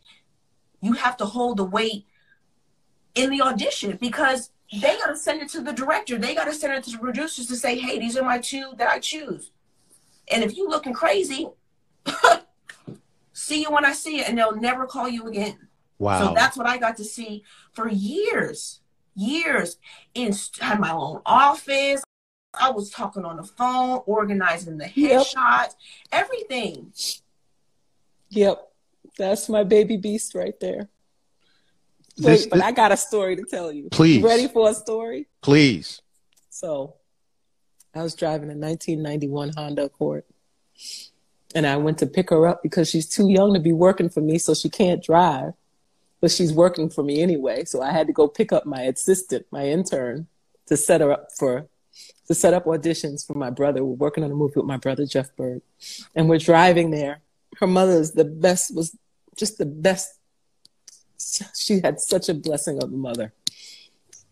[0.83, 2.05] You have to hold the weight
[3.14, 6.19] in the audition because they got to send it to the director.
[6.19, 8.75] They got to send it to the producers to say, hey, these are my two
[8.77, 9.53] that I choose.
[10.31, 11.49] And if you looking crazy,
[13.33, 15.69] see you when I see it, and they'll never call you again.
[15.99, 16.29] Wow.
[16.29, 18.81] So that's what I got to see for years,
[19.14, 19.79] years.
[20.14, 22.03] In had my own office.
[22.59, 25.74] I was talking on the phone, organizing the headshots, yep.
[26.12, 26.92] everything.
[28.31, 28.70] Yep,
[29.18, 30.88] that's my baby beast right there.
[32.16, 33.88] This, Wait, but I got a story to tell you.
[33.90, 34.18] Please.
[34.18, 35.27] You ready for a story?
[35.42, 36.00] Please.
[36.48, 36.94] So,
[37.92, 40.24] I was driving a 1991 Honda Accord.
[41.57, 44.20] And I went to pick her up because she's too young to be working for
[44.20, 45.53] me, so she can't drive.
[46.25, 47.67] But she's working for me anyway.
[47.67, 50.27] So I had to go pick up my assistant, my intern,
[50.65, 51.69] to set her up for
[52.29, 53.85] to set up auditions for my brother.
[53.85, 55.61] We're working on a movie with my brother Jeff Byrd.
[56.15, 57.21] And we're driving there.
[57.59, 58.97] Her mother's the best was
[59.37, 60.19] just the best
[61.55, 63.35] she had such a blessing of a mother.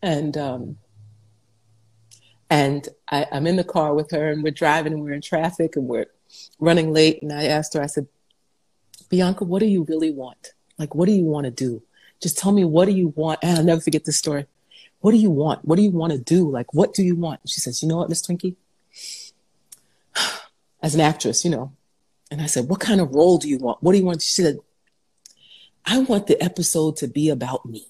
[0.01, 0.79] And um,
[2.49, 5.77] and I, I'm in the car with her, and we're driving, and we're in traffic,
[5.77, 6.07] and we're
[6.59, 7.21] running late.
[7.21, 8.07] And I asked her, I said,
[9.11, 10.55] Bianca, what do you really want?
[10.83, 11.81] Like, what do you want to do?
[12.21, 13.39] Just tell me, what do you want?
[13.41, 14.47] And I'll never forget this story.
[14.99, 15.65] What do you want?
[15.65, 16.51] What do you want to do?
[16.51, 17.39] Like, what do you want?
[17.47, 18.57] She says, You know what, Miss Twinkie?
[20.83, 21.73] As an actress, you know.
[22.33, 23.81] And I said, What kind of role do you want?
[23.81, 24.23] What do you want?
[24.23, 24.59] She said,
[25.87, 27.87] I want the episode to be about me.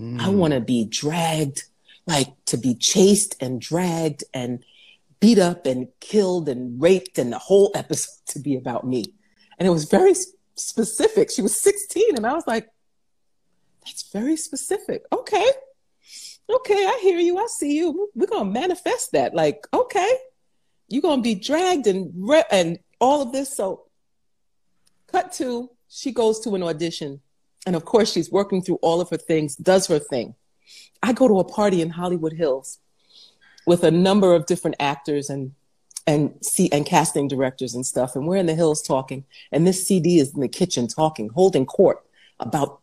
[0.00, 0.18] Mm.
[0.18, 1.64] I want to be dragged,
[2.06, 4.64] like to be chased and dragged and
[5.20, 9.12] beat up and killed and raped, and the whole episode to be about me.
[9.58, 10.14] And it was very
[10.62, 11.30] specific.
[11.30, 12.68] She was 16, and I was like,
[13.84, 15.04] that's very specific.
[15.12, 15.50] Okay.
[16.50, 17.38] Okay, I hear you.
[17.38, 18.10] I see you.
[18.14, 19.34] We're going to manifest that.
[19.34, 20.12] Like, okay,
[20.88, 23.56] you're going to be dragged and, re- and all of this.
[23.56, 23.84] So,
[25.06, 27.20] cut to she goes to an audition.
[27.66, 30.34] And of course, she's working through all of her things, does her thing.
[31.02, 32.78] I go to a party in Hollywood Hills
[33.66, 35.52] with a number of different actors and
[36.06, 38.16] and see and casting directors and stuff.
[38.16, 39.24] And we're in the hills talking.
[39.50, 42.04] And this CD is in the kitchen talking, holding court
[42.40, 42.80] about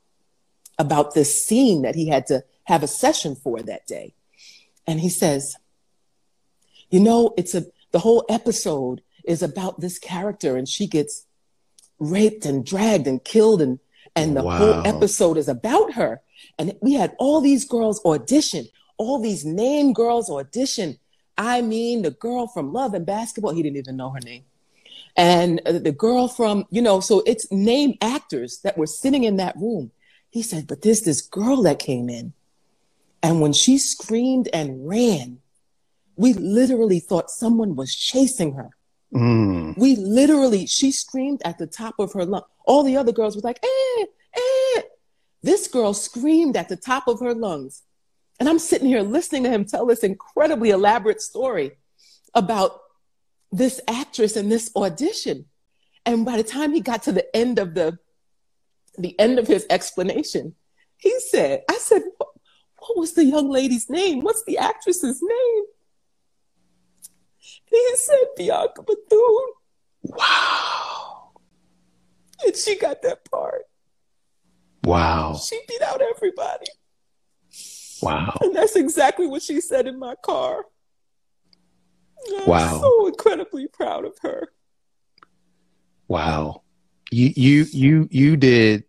[0.77, 4.13] about this scene that he had to have a session for that day.
[4.87, 5.57] And he says,
[6.89, 11.25] you know, it's a the whole episode is about this character and she gets
[11.99, 13.79] raped and dragged and killed and
[14.15, 14.57] and the wow.
[14.57, 16.21] whole episode is about her
[16.57, 18.65] and we had all these girls audition
[18.97, 20.97] all these name girls audition
[21.39, 24.43] i mean the girl from love and basketball he didn't even know her name
[25.17, 29.55] and the girl from you know so it's name actors that were sitting in that
[29.57, 29.89] room
[30.29, 32.33] he said but there's this girl that came in
[33.23, 35.39] and when she screamed and ran
[36.15, 38.69] we literally thought someone was chasing her
[39.13, 39.77] Mm.
[39.77, 42.43] We literally, she screamed at the top of her lung.
[42.65, 44.81] All the other girls were like, eh, eh.
[45.41, 47.83] This girl screamed at the top of her lungs.
[48.39, 51.71] And I'm sitting here listening to him tell this incredibly elaborate story
[52.33, 52.79] about
[53.51, 55.45] this actress and this audition.
[56.05, 57.99] And by the time he got to the end of the
[58.97, 60.55] the end of his explanation,
[60.97, 64.21] he said, I said, what was the young lady's name?
[64.21, 65.63] What's the actress's name?
[67.71, 69.53] And He said Bianca Bethune.
[70.03, 71.31] Wow.
[72.45, 73.63] And she got that part.
[74.83, 75.35] Wow.
[75.35, 76.67] She beat out everybody.
[78.01, 78.37] Wow.
[78.41, 80.63] And that's exactly what she said in my car.
[82.37, 82.79] I'm wow.
[82.79, 84.49] so incredibly proud of her.
[86.07, 86.63] Wow.
[87.11, 88.83] You you you you did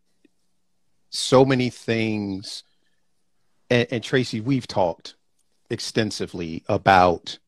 [1.11, 2.65] so many things
[3.71, 5.15] and, and Tracy, we've talked
[5.71, 7.39] extensively about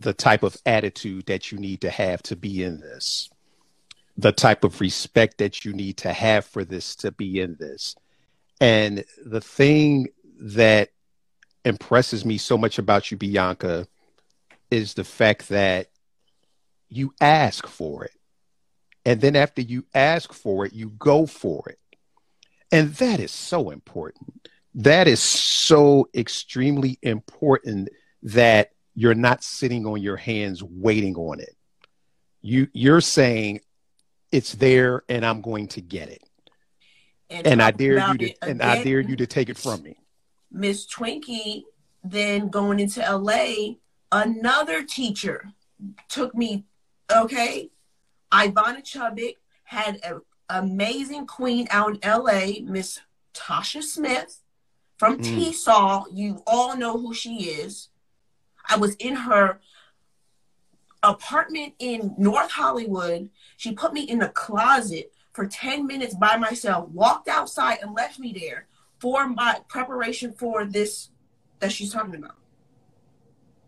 [0.00, 3.28] the type of attitude that you need to have to be in this,
[4.16, 7.96] the type of respect that you need to have for this to be in this.
[8.60, 10.90] And the thing that
[11.64, 13.86] impresses me so much about you, Bianca,
[14.70, 15.88] is the fact that
[16.88, 18.12] you ask for it.
[19.04, 21.78] And then after you ask for it, you go for it.
[22.70, 24.50] And that is so important.
[24.74, 27.88] That is so extremely important
[28.22, 31.56] that you're not sitting on your hands waiting on it.
[32.42, 33.60] You you're saying
[34.30, 36.22] it's there and I'm going to get it.
[37.30, 39.98] And, and I dare you to and I dare you to take it from me.
[40.50, 41.64] Miss Twinkie
[42.04, 43.74] then going into LA,
[44.10, 45.52] another teacher
[46.08, 46.64] took me,
[47.14, 47.70] okay.
[48.32, 53.00] Ivana Chubbuck had an amazing queen out in LA, Miss
[53.34, 54.42] Tasha Smith
[54.98, 55.54] from mm.
[55.54, 56.04] Saw.
[56.12, 57.88] You all know who she is.
[58.68, 59.60] I was in her
[61.02, 63.30] apartment in North Hollywood.
[63.56, 68.18] She put me in the closet for 10 minutes by myself, walked outside and left
[68.18, 68.66] me there.
[69.00, 71.10] For my preparation for this
[71.60, 72.36] that she's talking about.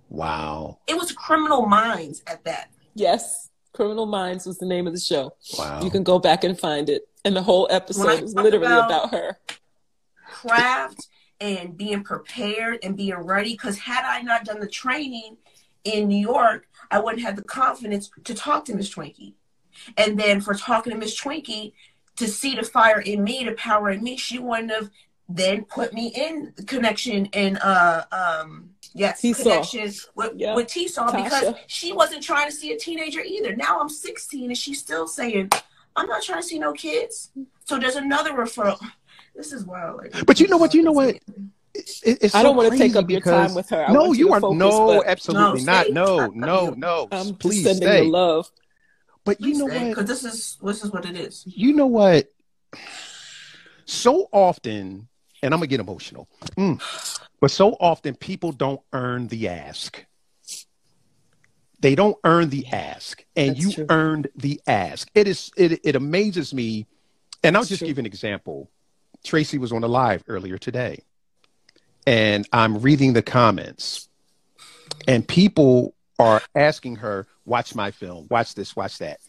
[0.08, 0.78] Wow.
[0.86, 2.70] It was Criminal Minds at that.
[2.94, 3.50] Yes.
[3.72, 5.34] Criminal Minds was the name of the show.
[5.56, 5.82] Wow.
[5.82, 7.02] You can go back and find it.
[7.24, 9.38] And the whole episode is literally about, about her.
[10.26, 11.08] Craft
[11.40, 13.52] and being prepared and being ready.
[13.52, 15.36] Because had I not done the training
[15.84, 19.34] in New York, I wouldn't have the confidence to talk to Miss Twinkie.
[19.96, 21.72] And then for talking to Miss Twinkie,
[22.16, 24.90] to see the fire in me, the power in me, she wouldn't have
[25.36, 29.42] then put me in connection and uh um yes T-saw.
[29.42, 30.56] connection with, yep.
[30.56, 33.54] with T-Saw because she wasn't trying to see a teenager either.
[33.54, 35.50] Now I'm 16 and she's still saying,
[35.96, 37.30] I'm not trying to see no kids.
[37.64, 38.78] So there's another referral.
[39.34, 39.98] This is wild.
[39.98, 40.74] Like, but you know what?
[40.74, 41.18] You know what?
[41.72, 43.84] It's I don't want to take up your time with her.
[43.84, 45.90] I no, you, you are focus, no, absolutely no, not.
[45.92, 47.08] No, no, no.
[47.12, 48.00] I'm Please sending stay.
[48.00, 48.50] the love.
[49.24, 49.88] But Please you know stay, what?
[49.90, 51.44] Because this is this is what it is.
[51.46, 52.32] You know what?
[53.84, 55.08] So often
[55.42, 56.28] and I'm gonna get emotional.
[56.56, 56.80] Mm.
[57.40, 60.04] But so often people don't earn the ask.
[61.80, 63.86] They don't earn the ask, and That's you true.
[63.88, 65.08] earned the ask.
[65.14, 66.86] It is it it amazes me,
[67.42, 67.88] and I'll That's just true.
[67.88, 68.70] give an example.
[69.24, 71.00] Tracy was on a live earlier today,
[72.06, 74.08] and I'm reading the comments,
[75.08, 78.26] and people are asking her, "Watch my film.
[78.30, 78.76] Watch this.
[78.76, 79.20] Watch that."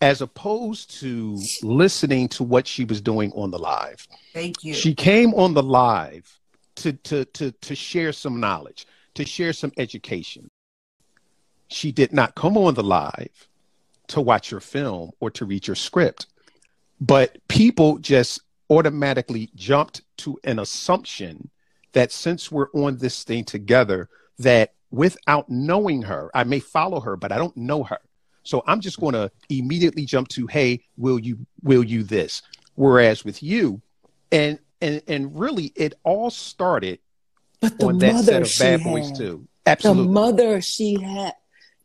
[0.00, 4.06] As opposed to listening to what she was doing on the live.
[4.32, 4.74] Thank you.
[4.74, 6.38] She came on the live
[6.76, 10.50] to to to to share some knowledge, to share some education.
[11.68, 13.48] She did not come on the live
[14.08, 16.26] to watch your film or to read your script.
[17.00, 21.50] But people just automatically jumped to an assumption
[21.92, 24.08] that since we're on this thing together
[24.38, 28.00] that without knowing her, I may follow her, but I don't know her
[28.48, 32.40] so I'm just going to immediately jump to, hey, will you will you this?
[32.76, 33.82] Whereas with you,
[34.32, 36.98] and and and really, it all started
[37.60, 39.46] but the on that set of Bad Boys too.
[39.66, 41.34] Absolutely, the mother she had,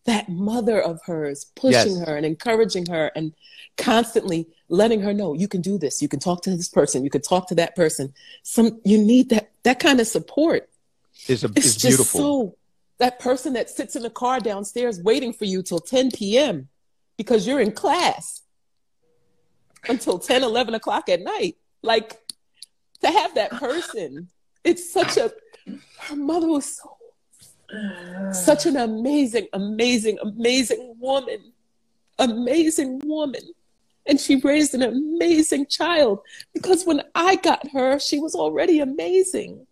[0.05, 2.07] that mother of hers, pushing yes.
[2.07, 3.33] her and encouraging her, and
[3.75, 6.01] constantly letting her know you can do this.
[6.01, 7.03] You can talk to this person.
[7.03, 8.13] You can talk to that person.
[8.43, 10.69] Some you need that that kind of support.
[11.27, 12.19] Is a it's is just beautiful.
[12.21, 12.55] so
[12.99, 16.69] that person that sits in the car downstairs waiting for you till 10 p.m.
[17.17, 18.41] because you're in class
[19.87, 21.57] until 10, 11 o'clock at night.
[21.81, 22.19] Like
[23.01, 24.29] to have that person,
[24.63, 25.31] it's such a,
[25.99, 26.95] her mother was so,
[28.31, 31.51] such an amazing, amazing, amazing woman.
[32.19, 33.41] Amazing woman.
[34.05, 36.19] And she raised an amazing child
[36.53, 39.65] because when I got her, she was already amazing.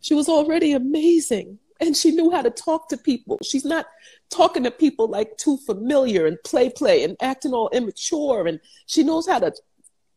[0.00, 3.38] She was already amazing and she knew how to talk to people.
[3.42, 3.86] She's not
[4.30, 8.46] talking to people like too familiar and play play and acting all immature.
[8.46, 9.52] And she knows how to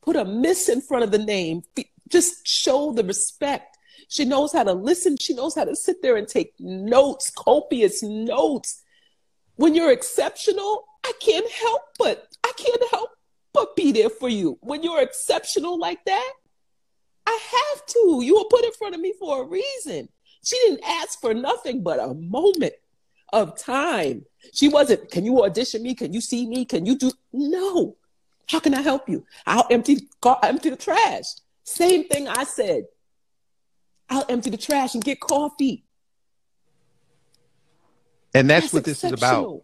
[0.04, 1.64] put a miss in front of the name,
[2.08, 3.78] just show the respect.
[4.10, 5.18] She knows how to listen.
[5.18, 8.84] She knows how to sit there and take notes, copious notes.
[9.56, 13.10] When you're exceptional, I can't help but I can't help
[13.54, 14.60] but be there for you.
[14.62, 16.34] When you're exceptional like that,
[17.26, 18.20] I have to.
[18.22, 20.10] You were put in front of me for a reason.
[20.46, 22.74] She didn't ask for nothing but a moment
[23.34, 24.26] of time.
[24.54, 25.96] She wasn't, can you audition me?
[25.96, 26.66] Can you see me?
[26.66, 27.12] Can you do?
[27.34, 27.98] No.
[28.48, 29.26] How can I help you?
[29.48, 30.08] I'll empty,
[30.44, 31.26] empty the trash.
[31.64, 32.84] Same thing I said.
[34.08, 35.84] I'll empty the trash and get coffee.
[38.36, 39.64] And that's, that's what this is about.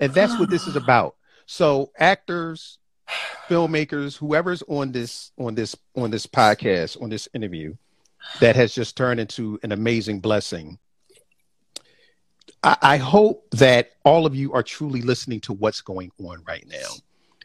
[0.00, 1.14] And that's what this is about.
[1.46, 2.78] So actors,
[3.48, 7.76] filmmakers, whoever's on this on this on this podcast, on this interview,
[8.40, 10.78] that has just turned into an amazing blessing.
[12.62, 16.66] I, I hope that all of you are truly listening to what's going on right
[16.68, 16.88] now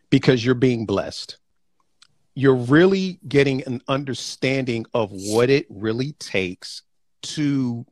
[0.09, 1.37] because you're being blessed.
[2.35, 6.81] You're really getting an understanding of what it really takes
[7.23, 7.85] to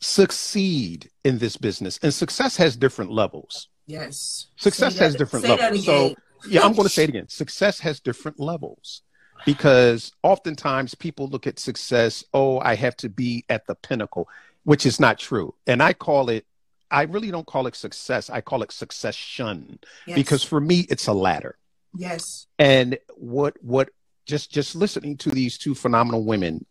[0.00, 1.98] succeed in this business.
[2.02, 3.68] And success has different levels.
[3.86, 4.48] Yes.
[4.56, 5.84] Success has different levels.
[5.84, 6.14] So,
[6.48, 7.28] yeah, I'm going to say it again.
[7.28, 9.02] Success has different levels
[9.44, 14.28] because oftentimes people look at success, oh, I have to be at the pinnacle,
[14.64, 15.54] which is not true.
[15.66, 16.46] And I call it,
[16.90, 18.30] I really don't call it success.
[18.30, 20.16] I call it succession yes.
[20.16, 21.56] because for me, it's a ladder.
[21.94, 22.46] Yes.
[22.58, 23.90] And what, what,
[24.26, 26.66] just, just listening to these two phenomenal women,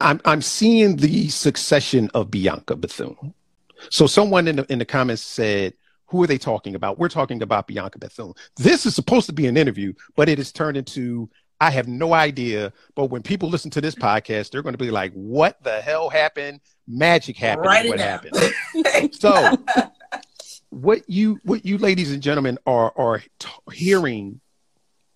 [0.00, 3.34] I'm, I'm seeing the succession of Bianca Bethune.
[3.90, 5.74] So someone in the, in the comments said,
[6.12, 6.98] who are they talking about?
[6.98, 8.34] We're talking about Bianca Bethune.
[8.56, 12.12] This is supposed to be an interview, but it has turned into I have no
[12.12, 12.70] idea.
[12.94, 16.10] But when people listen to this podcast, they're going to be like, "What the hell
[16.10, 16.60] happened?
[16.86, 17.66] Magic happened.
[17.66, 19.56] Write what happened?" so,
[20.68, 24.40] what you what you ladies and gentlemen are are t- hearing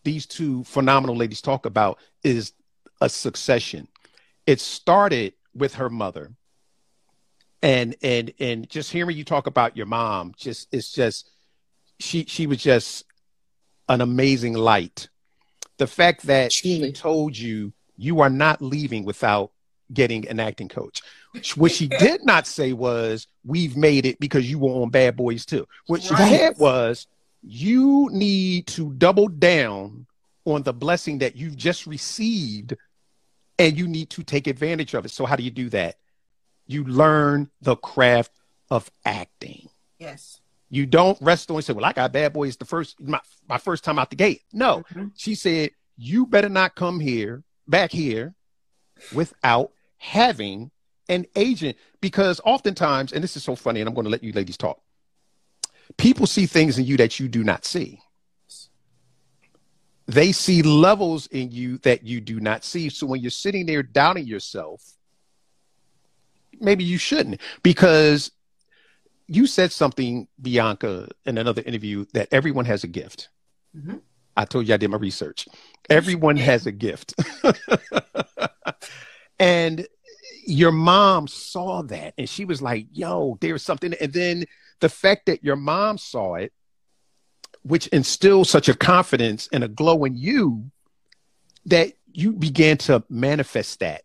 [0.02, 2.54] these two phenomenal ladies talk about is
[3.02, 3.86] a succession.
[4.46, 6.32] It started with her mother.
[7.66, 11.28] And and and just hearing you talk about your mom, just it's just
[11.98, 13.04] she she was just
[13.88, 15.08] an amazing light.
[15.78, 19.50] The fact that she told you you are not leaving without
[19.92, 21.02] getting an acting coach.
[21.56, 25.46] What she did not say was, We've made it because you were on Bad Boys
[25.46, 25.66] too.
[25.86, 26.38] What she right.
[26.38, 27.06] said was,
[27.42, 30.06] You need to double down
[30.44, 32.76] on the blessing that you've just received
[33.58, 35.10] and you need to take advantage of it.
[35.10, 35.96] So, how do you do that?
[36.66, 38.32] You learn the craft
[38.70, 39.68] of acting.
[39.98, 40.40] Yes.
[40.68, 43.58] You don't rest on and say, Well, I got Bad Boys the first, my, my
[43.58, 44.42] first time out the gate.
[44.52, 45.06] No, mm-hmm.
[45.14, 48.34] she said, You better not come here, back here,
[49.12, 50.70] without having
[51.08, 54.32] an agent because oftentimes, and this is so funny, and I'm going to let you
[54.32, 54.80] ladies talk.
[55.96, 58.00] People see things in you that you do not see.
[60.06, 62.88] They see levels in you that you do not see.
[62.88, 64.95] So when you're sitting there doubting yourself,
[66.60, 68.30] maybe you shouldn't because
[69.28, 73.28] you said something, Bianca, in another interview that everyone has a gift.
[73.76, 73.96] Mm-hmm.
[74.36, 75.48] I told you I did my research.
[75.88, 77.14] Everyone has a gift.
[79.38, 79.86] and
[80.46, 83.94] your mom saw that and she was like, yo, there's something.
[84.00, 84.44] And then
[84.80, 86.52] the fact that your mom saw it,
[87.62, 90.70] which instilled such a confidence and a glow in you
[91.64, 94.02] that you began to manifest that.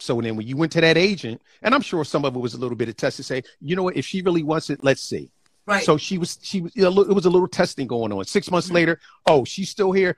[0.00, 2.54] So then when you went to that agent, and I'm sure some of it was
[2.54, 4.82] a little bit of test to say, you know what, if she really wants it,
[4.82, 5.30] let's see.
[5.66, 5.84] Right.
[5.84, 8.24] So she was, she was, it was a little testing going on.
[8.24, 8.76] Six months mm-hmm.
[8.76, 10.16] later, oh, she's still here.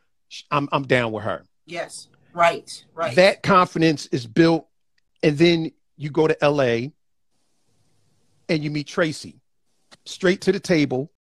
[0.51, 1.45] I'm, I'm down with her.
[1.67, 2.09] Yes.
[2.33, 2.85] Right.
[2.95, 3.15] Right.
[3.17, 4.67] That confidence is built
[5.23, 6.91] and then you go to LA
[8.49, 9.41] and you meet Tracy.
[10.05, 11.11] Straight to the table.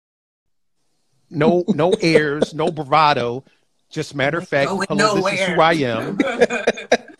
[1.30, 3.44] No, no airs, no bravado.
[3.90, 5.32] Just matter of fact, hello, nowhere.
[5.32, 6.18] this is who I am.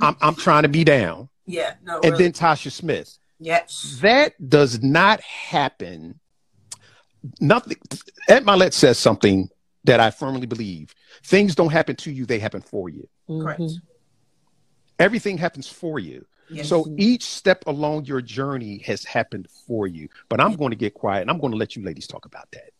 [0.00, 1.28] I'm, I'm trying to be down.
[1.46, 1.96] Yeah, no.
[1.96, 2.24] And really.
[2.24, 3.18] then Tasha Smith.
[3.38, 3.98] Yes.
[4.00, 6.20] That does not happen.
[7.40, 7.76] Nothing.
[8.28, 9.48] Ed Mylett says something
[9.84, 10.94] that I firmly believe.
[11.24, 13.08] Things don't happen to you, they happen for you.
[13.26, 13.60] Correct.
[13.60, 13.84] Mm-hmm.
[14.98, 16.24] Everything happens for you.
[16.48, 16.68] Yes.
[16.68, 20.08] So each step along your journey has happened for you.
[20.28, 22.48] But I'm going to get quiet and I'm going to let you ladies talk about
[22.52, 22.70] that.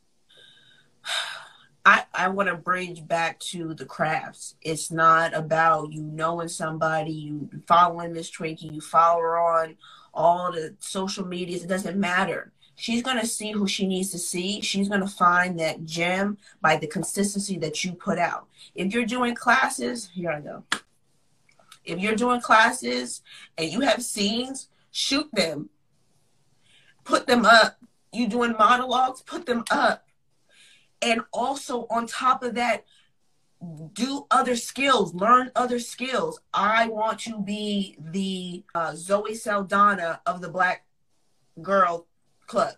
[1.85, 4.55] I, I want to bridge back to the crafts.
[4.63, 9.77] It's not about you knowing somebody, you following Miss Twinkie, you follow her on
[10.15, 11.65] all the social medias.
[11.65, 12.53] It doesn't matter.
[12.77, 14.61] She's going to see who she needs to see.
[14.61, 18.47] She's going to find that gem by the consistency that you put out.
[18.75, 20.65] If you're doing classes, here I go.
[21.85, 23.23] If you're doing classes
[23.59, 25.69] and you have scenes, shoot them.
[27.05, 27.79] Put them up.
[28.13, 30.07] You doing monologues, put them up.
[31.03, 32.85] And also on top of that,
[33.93, 36.41] do other skills, learn other skills.
[36.53, 40.85] I want to be the uh, Zoe Saldana of the Black
[41.61, 42.07] Girl
[42.47, 42.75] Club.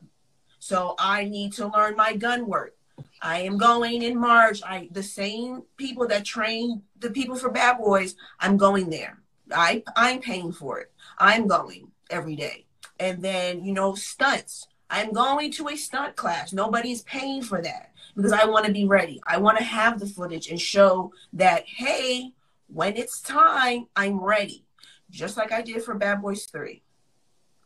[0.58, 2.76] So I need to learn my gun work.
[3.20, 4.62] I am going in March.
[4.64, 8.16] I the same people that train the people for Bad Boys.
[8.40, 9.18] I'm going there.
[9.52, 10.92] I I'm paying for it.
[11.18, 12.66] I'm going every day.
[13.00, 14.68] And then you know stunts.
[14.94, 16.52] I'm going to a stunt class.
[16.52, 19.20] Nobody's paying for that because I want to be ready.
[19.26, 22.30] I want to have the footage and show that hey,
[22.68, 24.64] when it's time, I'm ready.
[25.10, 26.80] Just like I did for Bad Boys 3.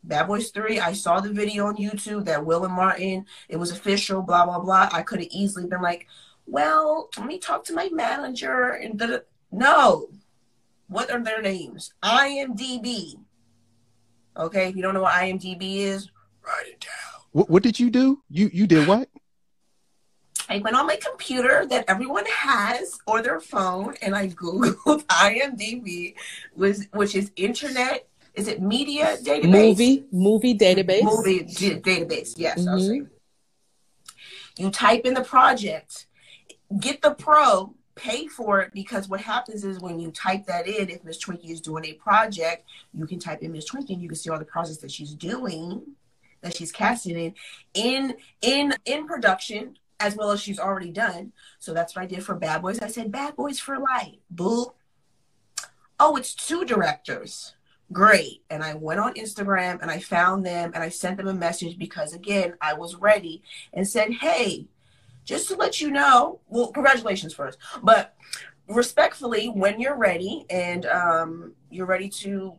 [0.03, 3.71] Bad Boys 3, I saw the video on YouTube that Will and Martin, it was
[3.71, 4.89] official, blah, blah, blah.
[4.91, 6.07] I could have easily been like,
[6.47, 8.71] well, let me talk to my manager.
[8.71, 10.09] And the no.
[10.87, 11.93] What are their names?
[12.01, 13.19] IMDb.
[14.35, 16.09] Okay, if you don't know what IMDb is,
[16.43, 17.08] write it down.
[17.31, 18.21] What, what did you do?
[18.29, 19.09] You you did what?
[20.47, 26.15] I went on my computer that everyone has or their phone and I Googled IMDb,
[26.55, 29.51] was which is Internet is it media database?
[29.51, 31.03] Movie, movie database.
[31.03, 32.59] Movie d- database, yes.
[32.59, 33.05] Mm-hmm.
[34.57, 36.05] You type in the project,
[36.79, 40.89] get the pro, pay for it because what happens is when you type that in,
[40.89, 44.07] if Miss Twinkie is doing a project, you can type in Miss Twinkie and you
[44.07, 45.81] can see all the projects that she's doing,
[46.41, 47.33] that she's casting in,
[47.73, 51.33] in in in production as well as she's already done.
[51.59, 52.79] So that's what I did for Bad Boys.
[52.79, 54.15] I said Bad Boys for life.
[54.29, 54.73] Boo.
[55.99, 57.53] Oh, it's two directors
[57.91, 58.43] great.
[58.49, 61.77] And I went on Instagram and I found them and I sent them a message
[61.77, 63.41] because, again, I was ready
[63.73, 64.67] and said, hey,
[65.25, 68.15] just to let you know, well, congratulations first, but
[68.67, 72.55] respectfully, when you're ready and um, you're ready to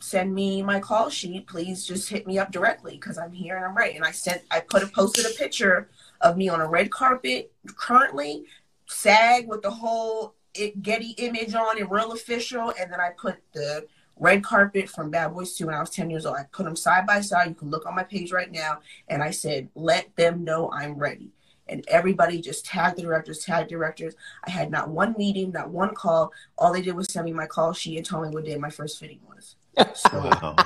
[0.00, 3.64] send me my call sheet, please just hit me up directly because I'm here and
[3.64, 3.96] I'm ready.
[3.96, 5.88] And I sent, I put a posted a picture
[6.20, 8.44] of me on a red carpet currently
[8.86, 13.36] SAG with the whole it, Getty image on and real official, and then I put
[13.52, 13.86] the
[14.16, 16.36] red carpet from Bad Boys 2 when I was 10 years old.
[16.36, 17.48] I put them side by side.
[17.48, 18.78] You can look on my page right now.
[19.08, 21.30] And I said, let them know I'm ready.
[21.68, 24.14] And everybody just tagged the directors, tagged directors.
[24.44, 26.32] I had not one meeting, not one call.
[26.56, 28.70] All they did was send me my call sheet and tell me what day my
[28.70, 29.56] first fitting was.
[29.94, 30.56] So wow.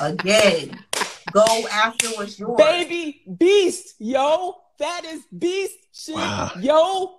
[0.00, 0.78] again,
[1.32, 2.56] go after what's yours.
[2.58, 4.56] Baby beast, yo.
[4.78, 6.50] That is beast shit, wow.
[6.60, 7.16] yo.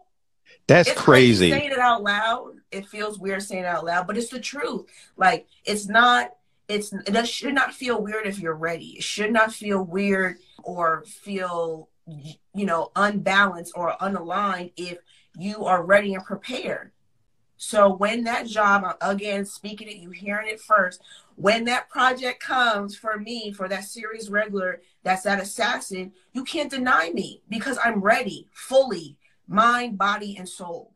[0.67, 1.51] That's it's crazy.
[1.51, 4.85] Saying it out loud, it feels weird saying it out loud, but it's the truth.
[5.17, 6.31] Like it's not.
[6.67, 8.95] It's it should not feel weird if you're ready.
[8.97, 14.99] It should not feel weird or feel you know unbalanced or unaligned if
[15.37, 16.91] you are ready and prepared.
[17.63, 20.99] So when that job, again, speaking it, you hearing it first.
[21.35, 26.71] When that project comes for me, for that series regular, that's that assassin, you can't
[26.71, 29.15] deny me because I'm ready fully
[29.47, 30.90] mind, body, and soul.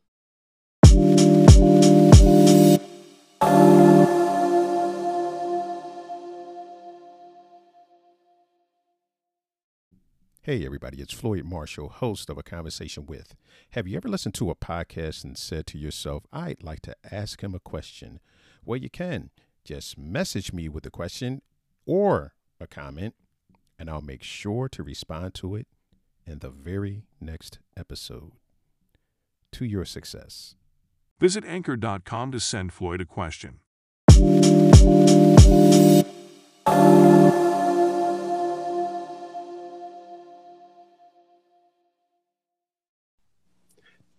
[10.45, 13.33] Hey, everybody, it's Floyd Marshall, host of A Conversation With.
[13.71, 17.41] Have you ever listened to a podcast and said to yourself, I'd like to ask
[17.41, 18.19] him a question?
[18.63, 19.31] Well, you can.
[19.63, 21.41] Just message me with a question
[21.87, 23.15] or a comment,
[23.79, 25.65] and I'll make sure to respond to it
[26.27, 28.33] in the very next episode
[29.53, 30.53] to your success.
[31.19, 33.61] Visit anchor.com to send Floyd a question.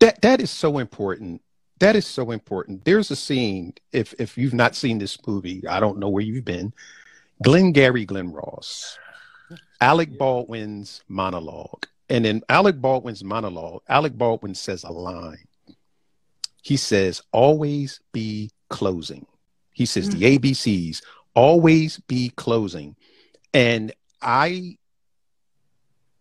[0.01, 1.42] That that is so important.
[1.78, 2.84] That is so important.
[2.84, 3.74] There's a scene.
[3.92, 6.72] If if you've not seen this movie, I don't know where you've been.
[7.42, 8.99] Glengarry Glen Ross,
[9.80, 11.86] Alec Baldwin's monologue.
[12.09, 15.47] And in Alec Baldwin's monologue, Alec Baldwin says a line.
[16.62, 19.26] He says, always be closing.
[19.72, 20.18] He says mm-hmm.
[20.18, 21.03] the ABCs,
[21.34, 22.97] always be closing.
[23.53, 23.92] And
[24.22, 24.78] I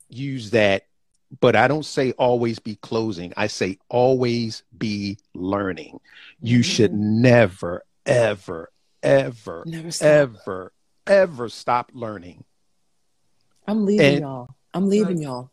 [0.09, 0.83] use that,
[1.39, 3.33] but I don't say always be closing.
[3.37, 5.99] I say always be learning.
[6.41, 6.63] You mm-hmm.
[6.63, 8.71] should never, ever,
[9.01, 10.73] ever, never ever,
[11.07, 12.43] ever stop learning.
[13.67, 14.55] I'm leaving and, y'all.
[14.73, 15.51] I'm leaving y'all.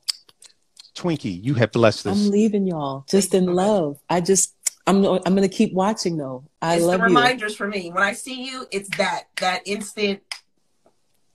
[0.94, 2.16] Twinkie, you have blessed us.
[2.16, 3.98] I'm leaving y'all just in love.
[4.10, 4.54] I just
[4.86, 6.44] I'm I'm gonna keep watching though.
[6.60, 7.56] I it's love the reminders you.
[7.56, 7.90] for me.
[7.90, 10.20] When I see you, it's that that instant.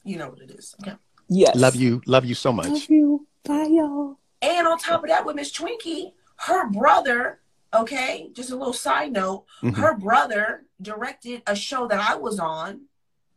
[0.03, 0.75] You know what it is.
[0.81, 0.95] Okay.
[1.27, 1.55] Yes.
[1.55, 2.01] Love you.
[2.05, 2.67] Love you so much.
[2.67, 3.27] Love you.
[3.43, 4.17] Bye, y'all.
[4.41, 7.39] And on top of that, with Miss Twinkie, her brother.
[7.73, 9.45] Okay, just a little side note.
[9.61, 9.81] Mm-hmm.
[9.81, 12.81] Her brother directed a show that I was on.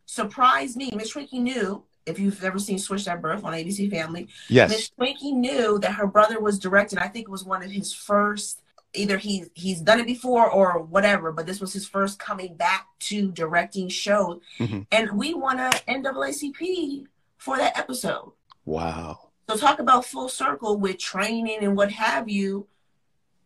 [0.07, 0.91] Surprised me.
[0.95, 4.91] Miss Twinkie knew if you've ever seen Switched at Birth on ABC Family, yes, Miss
[4.99, 6.99] Twinkie knew that her brother was directing.
[6.99, 8.63] I think it was one of his first.
[8.93, 12.87] Either he's he's done it before or whatever, but this was his first coming back
[13.01, 14.81] to directing shows, mm-hmm.
[14.91, 17.07] and we won a NAACP
[17.39, 18.33] for that episode.
[18.65, 19.30] Wow!
[19.51, 22.69] So talk about full circle with training and what have you.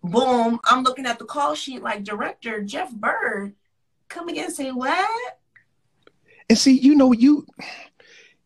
[0.02, 0.60] Boom!
[0.64, 3.54] I'm looking at the call sheet like director Jeff Byrd
[4.10, 5.38] come again and say what?
[6.50, 7.46] And see, you know, you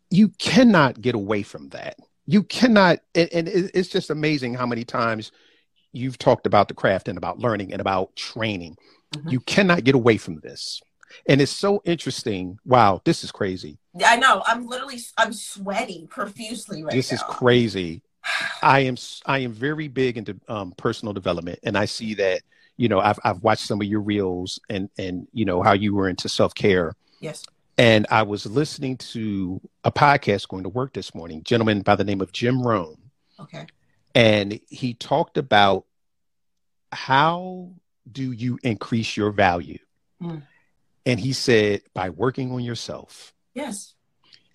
[0.08, 1.96] you cannot get away from that.
[2.26, 5.32] You cannot, and, and it's just amazing how many times
[5.92, 8.76] you've talked about the craft and about learning and about training.
[9.16, 9.30] Mm-hmm.
[9.30, 10.80] You cannot get away from this.
[11.28, 12.58] And it's so interesting.
[12.64, 13.78] Wow, this is crazy.
[14.04, 14.42] I know.
[14.46, 17.16] I'm literally I'm sweating profusely right this now.
[17.16, 18.02] This is crazy.
[18.62, 18.96] I am
[19.26, 22.42] I am very big into um, personal development, and I see that
[22.76, 25.94] you know I've I've watched some of your reels and and you know how you
[25.94, 26.94] were into self care.
[27.20, 27.44] Yes.
[27.76, 32.02] And I was listening to a podcast going to work this morning, gentleman by the
[32.02, 32.96] name of Jim Rohn.
[33.38, 33.66] Okay.
[34.16, 35.84] And he talked about
[36.90, 37.70] how
[38.10, 39.78] do you increase your value?
[40.20, 40.42] Mm.
[41.08, 43.34] And he said, by working on yourself.
[43.54, 43.94] Yes.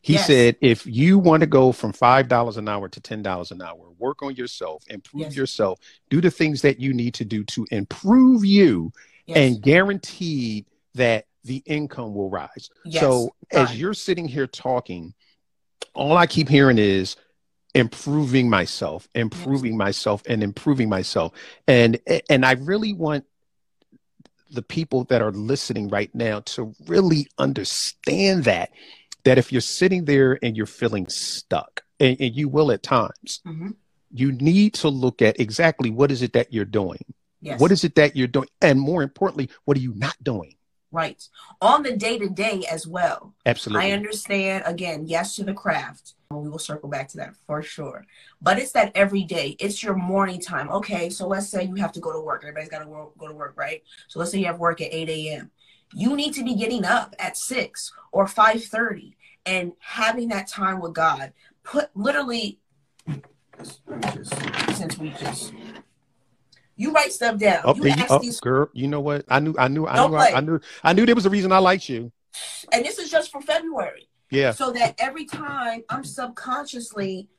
[0.01, 0.27] He yes.
[0.27, 4.21] said, if you want to go from $5 an hour to $10 an hour, work
[4.21, 5.35] on yourself, improve yes.
[5.35, 5.79] yourself,
[6.09, 8.91] do the things that you need to do to improve you,
[9.25, 9.37] yes.
[9.37, 12.69] and guaranteed that the income will rise.
[12.85, 15.13] Yes, so as you're sitting here talking,
[15.93, 17.15] all I keep hearing is
[17.73, 21.33] improving myself, improving myself, and improving myself.
[21.67, 21.99] And
[22.29, 23.25] and I really want
[24.53, 28.71] the people that are listening right now to really understand that
[29.23, 33.41] that if you're sitting there and you're feeling stuck, and, and you will at times,
[33.45, 33.71] mm-hmm.
[34.11, 37.03] you need to look at exactly what is it that you're doing.
[37.41, 37.59] Yes.
[37.59, 38.47] What is it that you're doing?
[38.61, 40.55] And more importantly, what are you not doing?
[40.93, 41.27] Right.
[41.59, 43.33] On the day to day as well.
[43.47, 43.89] Absolutely.
[43.89, 46.13] I understand, again, yes to the craft.
[46.29, 48.05] We will circle back to that for sure.
[48.43, 49.55] But it's that every day.
[49.59, 50.69] It's your morning time.
[50.69, 52.43] Okay, so let's say you have to go to work.
[52.43, 53.81] Everybody's got to go to work, right?
[54.07, 55.49] So let's say you have work at 8 a.m.
[55.95, 59.15] You need to be getting up at 6 or 5.30
[59.47, 61.33] and having that time with God.
[61.63, 62.59] Put literally,
[63.63, 63.81] just,
[64.75, 65.53] since we just
[66.83, 67.61] you write stuff down.
[67.63, 69.23] Oh, you ask oh, these, girl, you know what?
[69.29, 70.33] I knew, I knew, I knew, I.
[70.35, 72.11] I knew, I knew there was a reason I liked you.
[72.73, 74.09] and this is just for February.
[74.29, 74.51] Yeah.
[74.51, 77.29] So that every time I'm subconsciously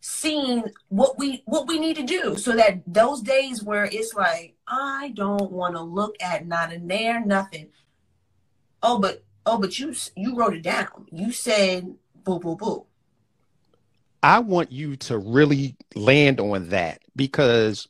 [0.00, 4.54] seeing what we what we need to do, so that those days where it's like
[4.68, 7.68] I don't want to look at not in there, nothing.
[8.82, 11.06] Oh, but oh, but you you wrote it down.
[11.10, 11.94] You said
[12.24, 12.84] boo boo boo.
[14.22, 17.88] I want you to really land on that because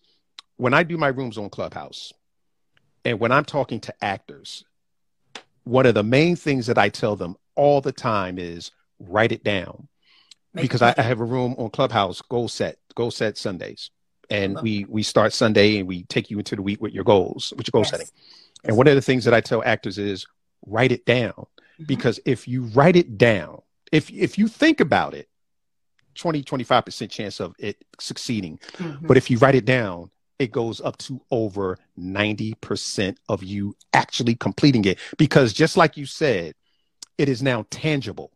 [0.56, 2.12] when I do my rooms on Clubhouse
[3.04, 4.64] and when I'm talking to actors,
[5.64, 9.44] one of the main things that I tell them all the time is write it
[9.44, 9.88] down
[10.54, 13.90] Make because I, I have a room on Clubhouse goal set, goal set Sundays.
[14.30, 17.52] And we we start Sunday and we take you into the week with your goals,
[17.56, 17.90] with your goal Yes.
[17.90, 18.06] setting.
[18.64, 20.26] And one of the things that I tell actors is
[20.64, 21.34] write it down
[21.78, 21.86] Mhm.
[21.86, 25.28] because if you write it down, if if you think about it,
[26.14, 28.58] 20 25% chance of it succeeding.
[28.78, 29.06] Mhm.
[29.06, 30.10] But if you write it down,
[30.42, 36.04] it goes up to over 90% of you actually completing it because just like you
[36.06, 36.54] said,
[37.16, 38.32] it is now tangible.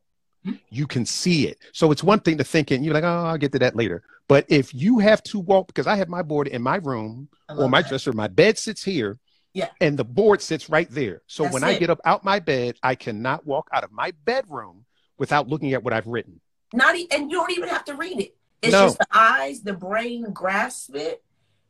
[0.46, 0.60] Mhm.
[0.70, 1.58] You can see it.
[1.72, 4.04] So it's one thing to think and you're like, "Oh, I'll get to that later."
[4.28, 7.68] But if you have to walk because I have my board in my room or
[7.68, 7.88] my that.
[7.88, 9.18] dresser, my bed sits here.
[9.54, 9.70] Yeah.
[9.80, 11.22] And the board sits right there.
[11.26, 14.12] So That's when I get up out my bed, I cannot walk out of my
[14.24, 14.84] bedroom
[15.18, 16.40] without looking at what I've written.
[16.72, 18.36] Not e- and you don't even have to read it.
[18.62, 18.84] It's No.
[18.86, 21.22] just the eyes, the brain grasp it,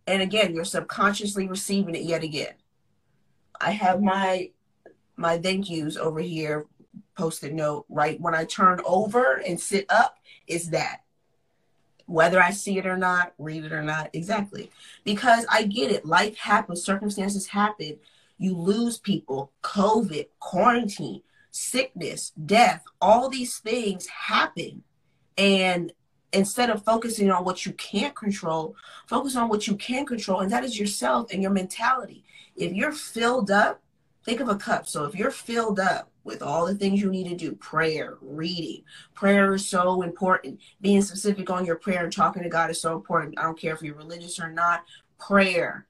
[0.07, 2.55] and again, you're subconsciously receiving it yet again.
[3.61, 4.51] I have my
[5.17, 6.67] my thank yous over here,
[7.17, 7.87] post-it note.
[7.89, 11.03] Right when I turn over and sit up, is that.
[12.07, 14.71] Whether I see it or not, read it or not, exactly.
[15.03, 16.07] Because I get it.
[16.07, 17.99] Life happens, circumstances happen.
[18.39, 24.85] You lose people, COVID, quarantine, sickness, death, all these things happen.
[25.37, 25.93] And
[26.37, 28.77] instead of focusing on what you can't control,
[29.07, 32.25] focus on what you can control, and that is yourself and your mentality.
[32.55, 33.83] If you're filled up,
[34.25, 34.87] think of a cup.
[34.87, 38.83] So if you're filled up with all the things you need to do, prayer, reading,
[39.15, 40.61] prayer is so important.
[40.81, 43.39] Being specific on your prayer and talking to God is so important.
[43.39, 44.85] I don't care if you're religious or not,
[45.19, 45.87] prayer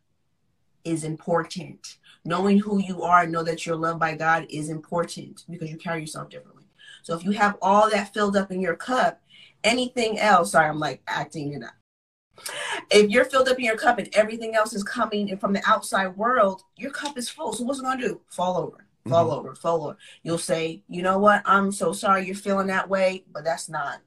[0.84, 1.96] is important.
[2.24, 5.76] Knowing who you are and know that you're loved by God is important because you
[5.76, 6.64] carry yourself differently.
[7.02, 9.20] So if you have all that filled up in your cup,
[9.64, 11.74] anything else, sorry, I'm like acting it up.
[12.90, 16.16] If you're filled up in your cup and everything else is coming from the outside
[16.16, 17.52] world, your cup is full.
[17.52, 18.20] So what's it gonna do?
[18.30, 19.96] Fall over, fall over, fall over.
[20.22, 21.42] You'll say, you know what?
[21.44, 24.00] I'm so sorry you're feeling that way, but that's not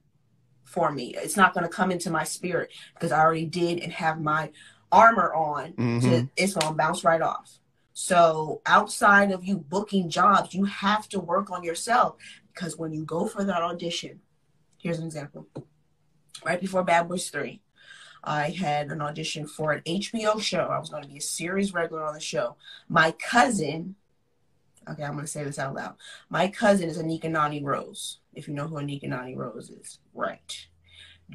[0.63, 1.15] for me.
[1.15, 4.51] It's not gonna come into my spirit because I already did and have my
[4.91, 5.73] armor on.
[5.73, 6.01] Mhm.
[6.01, 7.59] To, it's gonna bounce right off.
[7.93, 12.15] So outside of you booking jobs, you have to work on yourself
[12.53, 14.21] because when you go for that audition,
[14.81, 15.47] here's an example.
[16.45, 17.61] Right before Bad Boys 3,
[18.23, 20.65] I had an audition for an HBO show.
[20.65, 22.55] I was going to be a series regular on the show.
[22.87, 23.95] My cousin,
[24.89, 25.95] okay, I'm going to say this out loud.
[26.29, 29.99] My cousin is Anika Noni Rose, if you know who Anika Noni Rose is.
[30.13, 30.67] Right.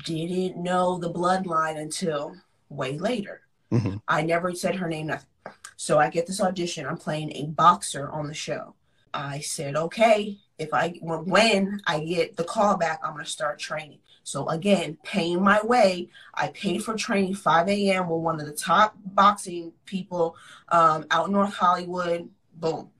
[0.04, 2.34] Didn't know the bloodline until
[2.68, 3.42] way later.
[3.70, 4.00] Mhm.
[4.08, 5.28] I never said her name, nothing.
[5.76, 6.86] So I get this audition.
[6.86, 8.74] I'm playing a boxer on the show.
[9.12, 13.98] I said, okay, if I when I get the call back, I'm gonna start training.
[14.22, 16.08] So again, paying my way.
[16.32, 18.08] I paid for training 5 a.m.
[18.08, 20.36] with one of the top boxing people
[20.70, 22.28] um, out in North Hollywood.
[22.54, 22.90] Boom.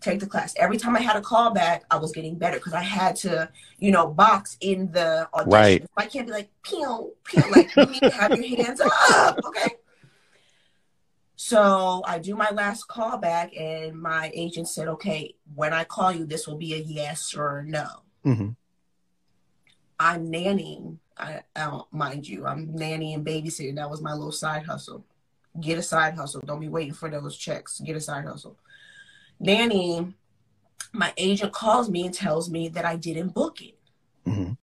[0.00, 0.54] Take the class.
[0.56, 3.50] Every time I had a call back, I was getting better because I had to,
[3.78, 5.50] you know, box in the audition.
[5.50, 5.86] Right.
[5.96, 9.74] I can't be like, pew, pew, like you need to have your hands up, okay?
[11.40, 16.10] So I do my last call back, and my agent said, okay, when I call
[16.10, 17.86] you, this will be a yes or a no.
[18.24, 18.56] Mhm.
[20.00, 20.98] I'm nannying.
[21.16, 22.44] I, I don't mind you.
[22.44, 23.76] I'm nanny and babysitting.
[23.76, 25.04] That was my little side hustle.
[25.60, 26.40] Get a side hustle.
[26.44, 27.78] Don't be waiting for those checks.
[27.80, 28.58] Get a side hustle.
[29.38, 30.12] Nanny,
[30.92, 33.78] my agent calls me and tells me that I didn't book it.
[34.26, 34.56] Mhm.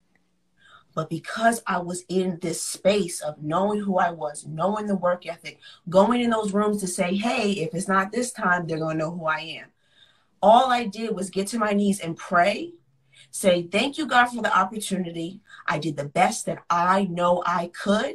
[0.96, 5.26] But because I was in this space of knowing who I was, knowing the work
[5.26, 8.96] ethic, going in those rooms to say, hey, if it's not this time, they're going
[8.96, 9.66] to know who I am.
[10.40, 12.72] All I did was get to my knees and pray,
[13.30, 15.42] say, thank you, God, for the opportunity.
[15.66, 18.14] I did the best that I know I could.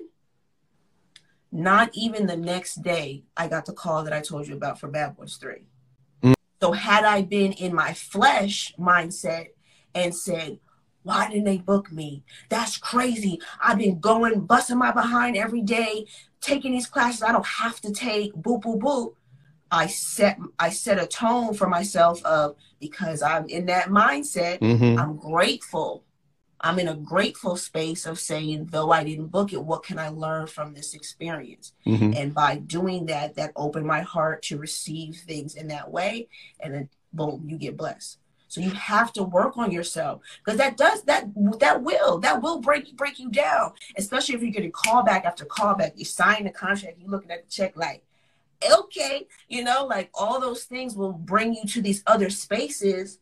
[1.51, 4.87] Not even the next day, I got the call that I told you about for
[4.87, 5.67] Bad Boys 3.
[6.23, 6.33] Mm.
[6.59, 9.49] So had I been in my flesh mindset
[9.93, 10.57] and said,
[11.03, 12.23] why didn't they book me?
[12.49, 13.39] That's crazy.
[13.61, 16.05] I've been going, busting my behind every day,
[16.41, 19.13] taking these classes I don't have to take, boop, boop, boop.
[19.71, 24.97] I set I set a tone for myself of because I'm in that mindset, Mhm.
[24.99, 26.03] I'm grateful.
[26.63, 30.09] I'm in a grateful space of saying, though I didn't book it, what can I
[30.09, 31.73] learn from this experience?
[31.87, 32.15] Mhm.
[32.15, 36.27] And by doing that, that opened my heart to receive things in that way.
[36.59, 38.19] And then boom, you get blessed.
[38.51, 41.29] So you have to work on yourself because that does that
[41.61, 45.93] that will that will break break you down, especially if you're getting callback after callback.
[45.95, 48.03] You sign the contract, you're looking at the check like,
[48.69, 53.19] okay, you know, like all those things will bring you to these other spaces.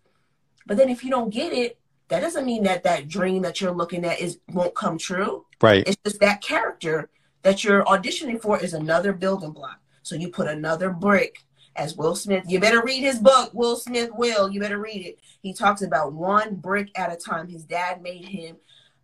[0.66, 1.78] But then if you don't get it,
[2.08, 5.46] that doesn't mean that that dream that you're looking at is won't come true.
[5.62, 5.88] Right.
[5.88, 7.12] It's just that character
[7.44, 9.80] that you're auditioning for is another building block.
[10.02, 11.44] So you put another brick
[11.80, 12.44] as Will Smith.
[12.48, 14.50] You better read his book, Will Smith Will.
[14.52, 15.20] You better read it.
[15.42, 17.48] He talks about one brick at a time.
[17.48, 18.58] His dad made him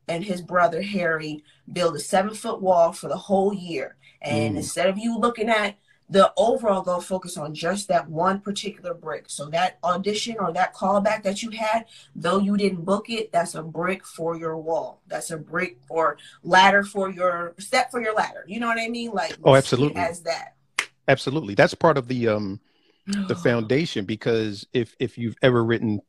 [0.08, 3.96] and his brother Harry build a seven foot wall for the whole year.
[4.22, 4.58] And Mm.
[4.58, 5.76] instead of you looking at
[6.08, 9.26] the overall goal, focus on just that one particular brick.
[9.28, 13.56] So that audition or that callback that you had, though you didn't book it, that's
[13.56, 15.02] a brick for your wall.
[15.08, 18.44] That's a brick or ladder for your step for your ladder.
[18.48, 19.12] You know what I mean?
[19.12, 20.00] Like Oh, absolutely.
[20.00, 20.56] as that.
[21.08, 21.56] Absolutely.
[21.56, 22.60] That's part of the um
[23.06, 26.02] the foundation because if if you've ever written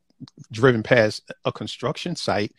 [0.51, 2.53] driven past a construction site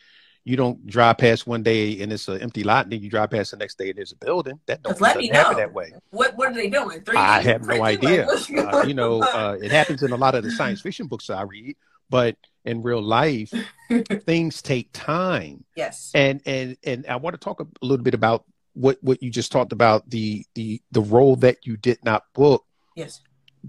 [0.43, 3.31] you don't drive past one day and it's an empty lot and then you drive
[3.31, 5.57] past the next day and there's a building that don't let doesn't me happen know.
[5.57, 7.01] that way What what are they doing?
[7.01, 7.75] 3D i have no?
[7.79, 11.07] Like, idea uh, you know uh, it happens in a lot of the science fiction
[11.07, 11.75] books i read
[12.09, 13.51] but in real life
[14.25, 16.11] things take time yes.
[16.13, 18.45] and and and i want to talk a little bit about
[18.78, 22.63] what what you just talked about the the the role that you did not book
[22.95, 23.21] Yes.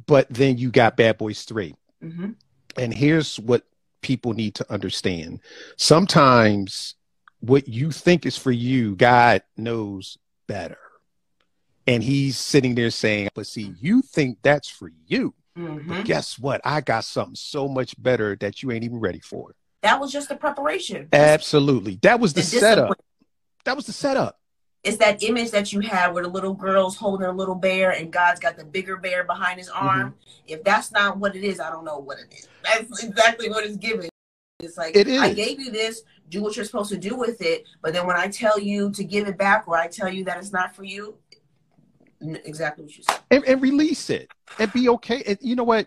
[0.07, 2.31] but then you got bad boys 3 hmm
[2.77, 3.65] and here's what
[4.03, 5.41] people need to understand.
[5.77, 6.95] Sometimes
[7.41, 10.79] what you think is for you god knows better.
[11.87, 15.35] And he's sitting there saying but see you think that's for you.
[15.57, 16.61] Hmm but guess what?
[16.65, 19.55] I got something so much better that you ain't even ready for.
[19.83, 21.09] That was just the preparation.
[21.13, 21.99] absolutely.
[22.03, 22.99] That was the, The setup.
[23.65, 24.38] That was the setup
[24.85, 28.13] It's that image that you have where the little girl's holding a little bear and
[28.13, 30.11] God's got the bigger bear behind his arm.
[30.11, 30.45] Mm-hmm.
[30.47, 32.49] If that's not what it is, I don't know what it is.
[32.63, 34.09] That's exactly what it's giving.
[34.61, 35.09] It's like It.
[35.09, 37.65] I gave you this, do what you're supposed to do with it.
[37.83, 40.39] But then when I tell you to give it back or I tell you that
[40.39, 41.17] it's not for you,
[42.21, 43.21] exactly what you said.
[43.31, 45.87] and, and release it and be okay and you know what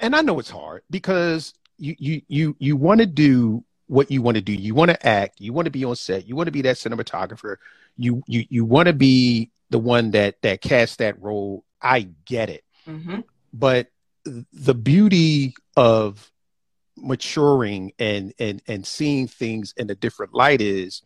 [0.00, 4.22] and I know it's hard because you you you you want to do what you
[4.22, 4.52] want to do.
[4.52, 5.40] You want to act.
[5.40, 6.28] You want to be on set.
[6.28, 7.56] You want to be that cinematographer.
[7.96, 11.64] You you you want to be the one that that casts that role.
[11.80, 13.20] I get it, hmm
[13.52, 13.88] but
[14.52, 16.30] the beauty of
[16.96, 21.02] maturing and and and seeing things in a different light is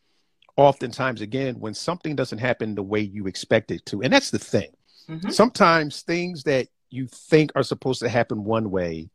[0.56, 4.38] oftentimes again when something doesn't happen the way you expect it to and that's the
[4.38, 4.70] thing
[5.06, 9.10] hmm sometimes things that you think are supposed to happen one way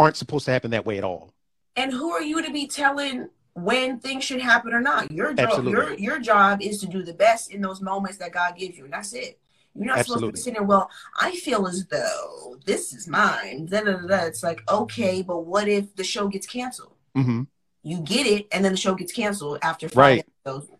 [0.00, 1.32] aren't supposed to happen that way at all.
[1.76, 5.10] And who are you to be telling when things should happen or not?
[5.12, 8.56] Your job, your your job is to do the best in those moments that God
[8.56, 9.38] gives you, and that's it.
[9.74, 10.62] You're not supposed to be sitting there.
[10.64, 10.90] Well,
[11.20, 13.66] I feel as though this is mine.
[13.66, 14.16] Da, da, da, da.
[14.24, 16.94] It's like okay, but what if the show gets canceled?
[17.14, 17.42] hmm
[17.82, 20.26] You get it, and then the show gets canceled after five Right.
[20.44, 20.70] episodes.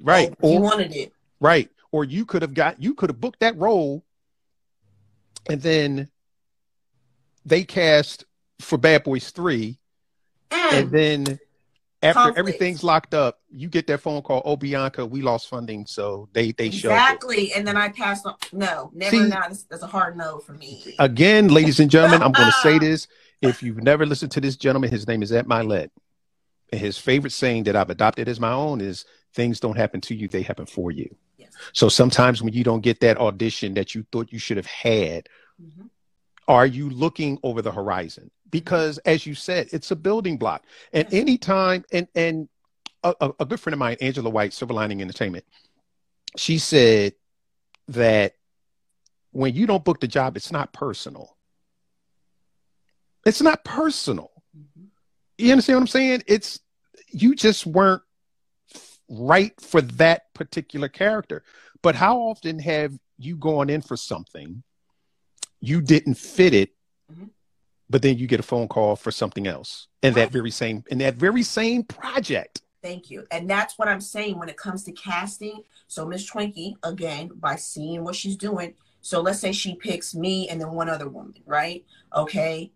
[0.00, 0.34] Right.
[0.42, 1.12] Oh, you wanted it.
[1.40, 1.70] right.
[1.92, 4.04] Or you could have got you could have booked that role
[5.48, 6.10] and then
[7.46, 8.24] they cast
[8.60, 9.78] for Bad Boys 3
[10.50, 10.90] and Mm.
[10.90, 11.38] then
[12.02, 12.38] after Conflict.
[12.38, 16.52] everything's locked up, you get that phone call, oh Bianca, we lost funding, so they
[16.52, 17.52] they exactly.
[17.54, 18.34] And then I passed on.
[18.52, 19.10] No, never.
[19.16, 19.48] See- not.
[19.48, 20.94] That's, that's a hard no for me.
[20.98, 23.08] Again, ladies and gentlemen, I'm going to say this.
[23.42, 25.90] If you've never listened to this gentleman, his name is Ed Mylett.
[26.72, 29.04] And his favorite saying that I've adopted as my own is
[29.34, 31.14] things don't happen to you, they happen for you.
[31.38, 31.52] Yes.
[31.72, 35.28] So sometimes when you don't get that audition that you thought you should have had,
[35.62, 35.90] Mhm.
[36.48, 38.30] Are you looking over the horizon?
[38.50, 40.64] Because as you said, it's a building block.
[40.92, 42.48] And anytime, and and
[43.02, 45.44] a, a, good friend of mine, Angela White, Silver Lining Entertainment,
[46.36, 47.14] she said
[47.88, 48.34] that
[49.32, 51.36] when you don't book the job, it's not personal.
[53.24, 54.30] It's not personal.
[54.56, 54.86] Mhm.
[55.38, 56.22] You understand what I'm saying?
[56.26, 56.60] It's
[57.10, 58.02] you just weren't
[59.08, 61.44] right for that particular character.
[61.82, 64.62] But how often have you gone in for something,
[65.66, 66.70] you didn't fit it,
[67.12, 67.30] Mhm.
[67.90, 70.98] but then you get a phone call for something else in that very same in
[70.98, 72.62] that very same project?
[72.82, 73.26] Thank you.
[73.32, 75.64] And that's what I'm saying when it comes to casting.
[75.88, 80.48] So Miss Twinkie, again, by seeing what she's doing, So let's say she picks me
[80.48, 81.84] and then one other woman, right?
[82.12, 82.72] Okay.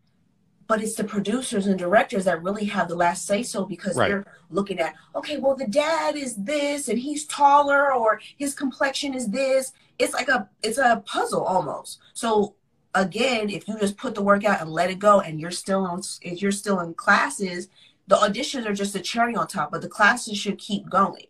[0.68, 4.08] But it's the producers and directors that really have the last say so because Right.
[4.10, 9.12] they're looking at, okay, well, the dad is this and he's taller or his complexion
[9.12, 9.72] is this.
[9.98, 11.98] It's like a it's a puzzle almost.
[12.14, 12.54] So
[12.94, 15.84] again, if you just put the work out and let it go and you're still
[15.84, 17.68] on if you're still in classes,
[18.06, 21.26] the auditions are just a cherry on top, but the classes should keep going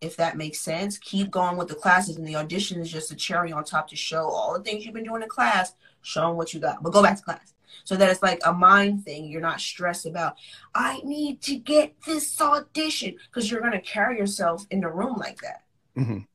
[0.00, 0.98] if that makes sense.
[0.98, 3.96] Keep going with the classes, and the audition is just a cherry on top to
[3.96, 6.82] show all the things you've been doing in class, show them what you got.
[6.82, 7.54] But go back to class.
[7.84, 9.26] So that it's like a mind thing.
[9.26, 10.36] You're not stressed about,
[10.74, 15.16] I need to get this audition, because you're going to carry yourself in the room
[15.16, 15.64] like that.
[15.96, 16.26] Mhm.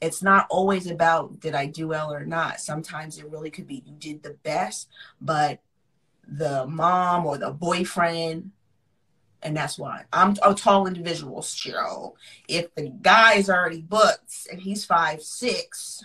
[0.00, 2.60] It's not always about did I do well or not.
[2.60, 4.88] Sometimes it really could be you did the best,
[5.20, 5.60] but
[6.26, 8.52] the mom or the boyfriend
[9.42, 12.12] and that's why I'm a tall individual, Cheryl.
[12.46, 16.02] If the guy is already booked and he's five six,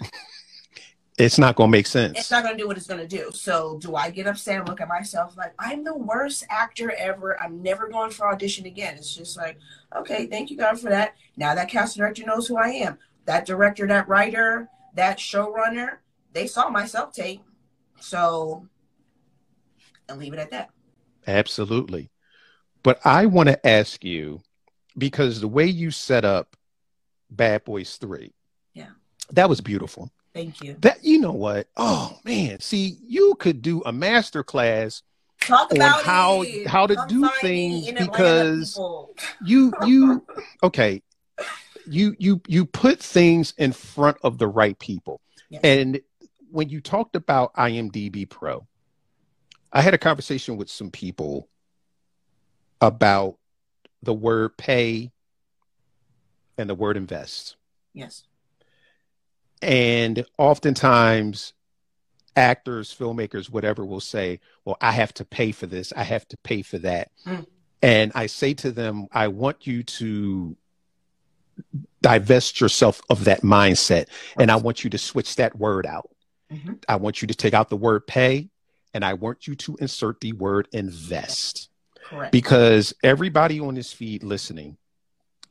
[1.18, 2.18] It's not going to make sense.
[2.20, 3.30] it's not gonna do what it's gonna do.
[3.34, 7.41] So do I get upset and look at myself like I'm the worst actor ever?
[7.41, 8.96] I'm never going for audition again.
[8.96, 9.58] It's just like,
[9.96, 11.16] okay, thank you God for that.
[11.38, 12.98] Now that casting director knows who I am.
[13.26, 15.97] That director, that writer, that showrunner,
[16.34, 17.41] they saw my self tape.
[17.99, 18.67] So
[20.07, 20.69] and leave it at that.
[21.28, 22.09] Absolutely.
[22.84, 24.41] But I want to ask you
[24.97, 26.55] because the way you set up
[27.32, 28.32] Bad Boys 3,
[28.73, 28.89] Yeah.
[29.32, 30.11] that was beautiful.
[30.34, 30.76] Thank you.
[30.82, 31.67] That you know what?
[31.78, 35.01] Oh man, see, you could do a master class.
[35.41, 36.67] Talk on how- it.
[36.67, 38.80] how to Come do things because-
[39.43, 40.26] You you
[40.63, 41.01] okay.
[41.88, 45.22] You you you put things in front of the right people.
[45.50, 45.62] Yes.
[45.64, 46.02] And
[46.52, 48.66] when you talked about IMDb Pro,
[49.72, 51.50] I had a conversation with some people
[52.82, 53.38] about
[54.02, 55.12] the word pay
[56.58, 57.58] and the word invest.
[57.94, 58.24] yes.
[59.62, 61.54] And oftentimes,
[62.36, 66.38] actors, filmmakers, whatever, will say, Well, I have to pay for this, I have to
[66.38, 67.10] pay for that.
[67.26, 67.46] Mm.
[67.82, 70.56] And I say to them, I want you to
[72.01, 74.08] divest yourself of that mindset.
[74.38, 76.10] And I want you to switch that word out.
[76.51, 76.84] Mhm.
[76.88, 78.49] I want you to take out the word pay
[78.93, 81.70] and I want you to insert the word invest
[82.03, 82.32] Correct.
[82.32, 84.78] because everybody on this feed listening,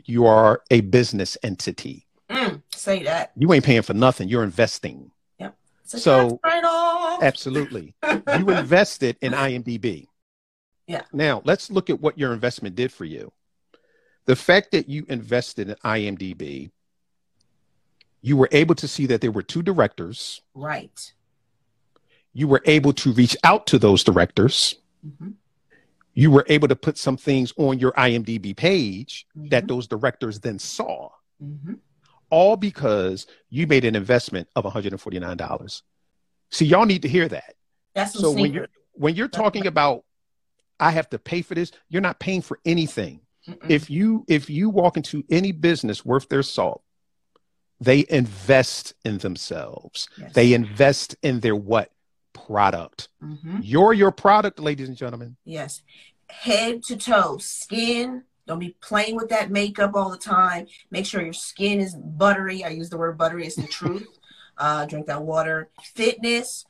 [0.05, 2.07] you are a business entity.
[2.31, 3.33] Mm, say that.
[3.37, 4.29] You ain't paying for nothing.
[4.29, 5.11] You're investing.
[5.39, 5.57] Yep.
[5.85, 6.41] So-
[7.23, 7.95] Absolutely.
[8.39, 10.07] You invested in IMDb.
[10.87, 11.03] Yeah.
[11.13, 13.33] Now, let's look at what your investment did for you.
[14.27, 16.71] The fact that you invested in IMDb,
[18.23, 20.41] you were able to see that there were two directors.
[20.55, 21.13] right.
[22.37, 24.75] You were able to reach out to those directors.
[25.19, 25.31] hmm
[26.15, 29.69] You were able to put some things on your IMDb page that Mhm.
[29.69, 31.75] those directors then saw, hmm
[32.31, 35.83] all because you made an investment of $149.
[36.51, 37.55] See, y'all need to hear that.
[37.95, 40.05] That's so when you're when you're talking about
[40.81, 43.71] i have to pay for this you're not paying for anything Mm-mm.
[43.71, 46.83] if you if you walk into any business worth their salt
[47.81, 50.33] they invest in themselves Yes.
[50.33, 51.91] they invest in their what
[52.33, 53.61] product Mhm.
[53.63, 55.83] you're your product ladies and gentlemen Yes.
[56.31, 58.25] Head to toe, skin.
[58.47, 60.67] Don't be playing with that makeup all the time.
[60.91, 62.65] Make sure your skin is buttery.
[62.65, 64.09] I use the word buttery, it's the truth.
[64.57, 65.69] Uh, drink that water.
[65.95, 66.65] Fitness,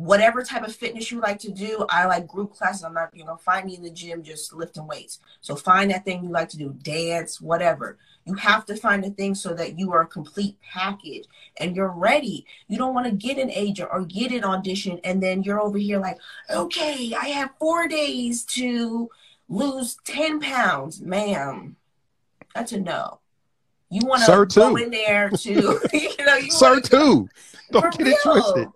[0.00, 1.84] whatever type of fitness you like to do.
[1.90, 2.84] I like group classes.
[2.84, 5.20] I'm not, you know, find me in the gym just lifting weights.
[5.42, 7.98] So find that thing you like to do, dance, whatever.
[8.24, 11.26] You have to find a thing so that you are a complete package
[11.58, 12.46] and you're ready.
[12.66, 15.76] You don't want to get an agent or get an audition and then you're over
[15.76, 19.10] here like, okay, I have four days to
[19.50, 21.76] lose 10 pounds, ma'am.
[22.54, 23.20] That's a no.
[23.90, 24.26] You want to
[24.60, 25.50] go in there to,
[25.92, 27.28] you know, you sir wanna- too
[27.70, 28.68] don't get it twisted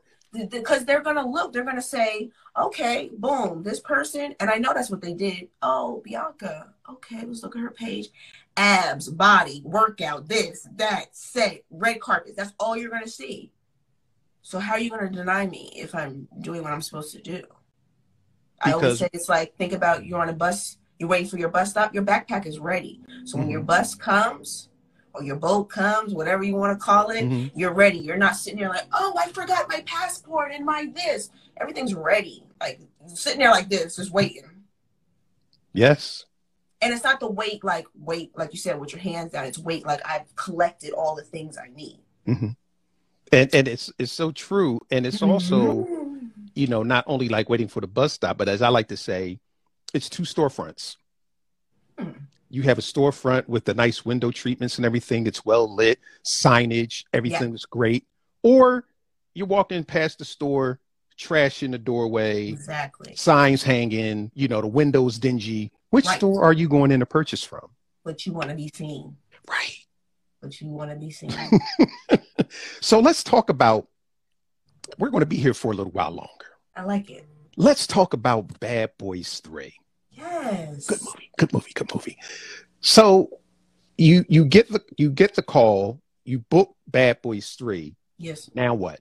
[0.51, 4.57] Because they're going to look, they're going to say, okay, boom, this person, and I
[4.57, 5.49] know that's what they did.
[5.63, 8.09] Oh, Bianca, okay, let's look at her page.
[8.57, 12.35] Abs, body, workout, this, that, set, red carpet.
[12.37, 13.53] That's all you're going to see.
[14.43, 17.23] So how are you going to deny me if I'm doing what I'm supposed to
[17.23, 17.45] do?
[18.61, 21.49] I always say it's like think about you're on a bus, you're waiting for your
[21.49, 23.01] bus stop, your backpack is ready.
[23.25, 23.67] So when your Mhm.
[23.67, 24.69] bus comes
[25.15, 27.53] or your boat comes, whatever you want to call it, Mhm.
[27.55, 27.99] you're ready.
[27.99, 31.31] You're not sitting there like, oh, I forgot my passport and my this.
[31.61, 32.45] Everything's ready.
[32.61, 34.43] Like sitting there like this, just waiting.
[35.73, 36.25] yes
[36.81, 39.45] And it's not the wait like wait, like you said, with your hands down.
[39.47, 42.01] It's wait like I've collected all the things I need.
[42.27, 42.57] and
[43.33, 46.31] and it's it's so true and it's also Mhm.
[46.55, 48.97] you know not only like waiting for the bus stop but as i like to
[48.97, 49.41] say
[49.93, 50.97] it's two storefronts
[51.99, 52.11] Hmm.
[52.51, 57.05] You have a storefront with the nice window treatments and everything it's well lit signage
[57.13, 58.05] everything is great
[58.43, 58.85] or
[59.37, 60.79] you're walking past the store,
[61.17, 63.17] trash in the doorway, Exactly.
[63.17, 65.73] signs hanging, you know, the windows dingy.
[65.91, 66.17] Which Right.
[66.19, 67.69] store are you going in to purchase from?
[68.05, 69.17] But you want to be seen.
[69.49, 69.77] Right.
[70.41, 71.33] But you want to be seen.
[72.81, 73.89] So let's talk about.
[74.99, 76.31] We're going to be here for a little while longer.
[76.77, 77.27] I like it.
[77.57, 79.75] Let's talk about Bad Boys Three.
[80.11, 80.87] Yes.
[80.87, 81.31] Good movie.
[81.39, 81.73] Good movie.
[82.85, 83.41] So
[83.97, 86.03] you you get the you get the call.
[86.27, 87.97] You book Bad Boys Three.
[88.19, 88.51] Yes.
[88.55, 89.01] Now what?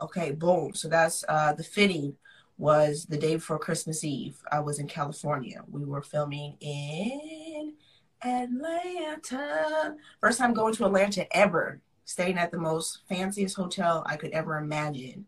[0.00, 0.74] Okay, boom.
[0.74, 2.16] So that's uh the fitting
[2.58, 4.36] was the day before Christmas Eve.
[4.50, 5.62] I was in California.
[5.70, 7.74] We were filming in
[8.20, 9.94] Atlanta.
[10.20, 11.80] First time going to Atlanta ever.
[12.06, 15.26] Staying at the most fanciest hotel I could ever imagine.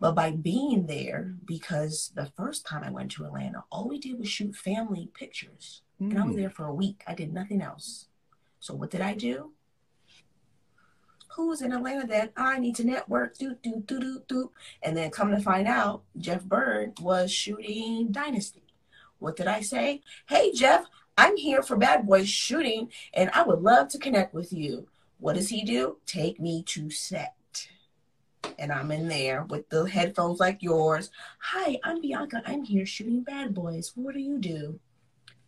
[0.00, 4.18] But by being there, because the first time I went to Atlanta, all we did
[4.18, 5.82] was shoot family pictures.
[5.98, 6.38] And I was Mm.
[6.40, 7.02] there for a week.
[7.06, 8.08] I did nothing else.
[8.60, 9.52] So what did I do?
[11.30, 13.36] Who's in Atlanta that I need to network?
[13.36, 14.52] Do do do do do.
[14.82, 18.62] And then come to find out, Jeff Byrd was shooting Dynasty.
[19.18, 20.02] What did I say?
[20.28, 20.86] Hey Jeff,
[21.18, 24.88] I'm here for Bad Boys shooting, and I would love to connect with you.
[25.18, 25.98] What does he do?
[26.06, 27.34] Take me to set.
[28.58, 31.10] And I'm in there with the headphones like yours.
[31.40, 32.42] Hi, I'm Bianca.
[32.46, 33.92] I'm here shooting Bad Boys.
[33.94, 34.80] What do you do?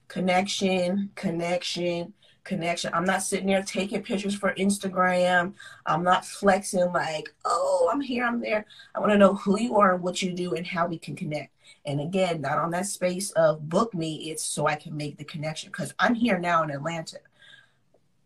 [0.08, 2.12] Connection, connection,
[2.44, 2.90] connection.
[2.94, 5.52] I'm not sitting there taking pictures for Instagram.
[5.86, 8.64] I'm not flexing like, oh, I'm here, I'm there.
[8.94, 11.14] I want to know who you are and what you do and how we can
[11.14, 11.54] connect.
[11.84, 15.24] And again, not on that space of book me, it's so I can make the
[15.24, 17.18] connection because I'm here now in Atlanta.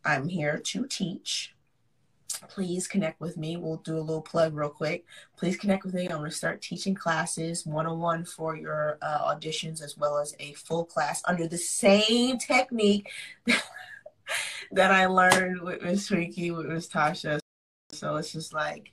[0.05, 1.55] I'm here to teach.
[2.49, 3.57] Please connect with me.
[3.57, 5.05] We'll do a little plug real quick.
[5.37, 6.05] Please connect with me.
[6.05, 10.19] I'm going to start teaching classes one on one for your uh, auditions as well
[10.19, 13.11] as a full class under the same technique
[14.73, 17.41] that I learned with Miss Twinkie, with Miss Tasha.
[17.91, 18.93] So it's just like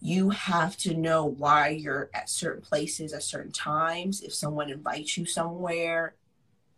[0.00, 4.22] you have to know why you're at certain places at certain times.
[4.22, 6.14] If someone invites you somewhere,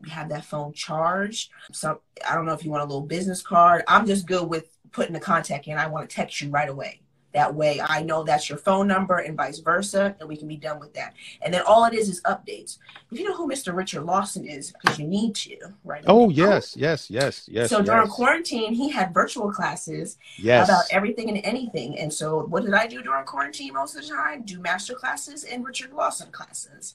[0.04, 1.50] you have that phone charged.
[1.72, 3.84] So I don't know if you want a little business card.
[3.86, 5.78] I'm just good with putting the contact in.
[5.78, 7.00] I want to text you right away.
[7.32, 10.56] That way I know that's your phone number and vice versa, and we can be
[10.56, 11.14] done with that.
[11.40, 12.78] And then all it is is updates.
[13.10, 13.74] If you know who Mr.
[13.74, 16.04] Richard Lawson is, because you need to, right?
[16.06, 17.70] Oh yes, yes, yes, yes.
[17.70, 20.68] so during quarantine, he had virtual classes yes.
[20.68, 21.98] about everything and anything.
[21.98, 24.42] And so, what did I do during quarantine most of the time?
[24.42, 26.94] Do master classes and Richard Lawson classes.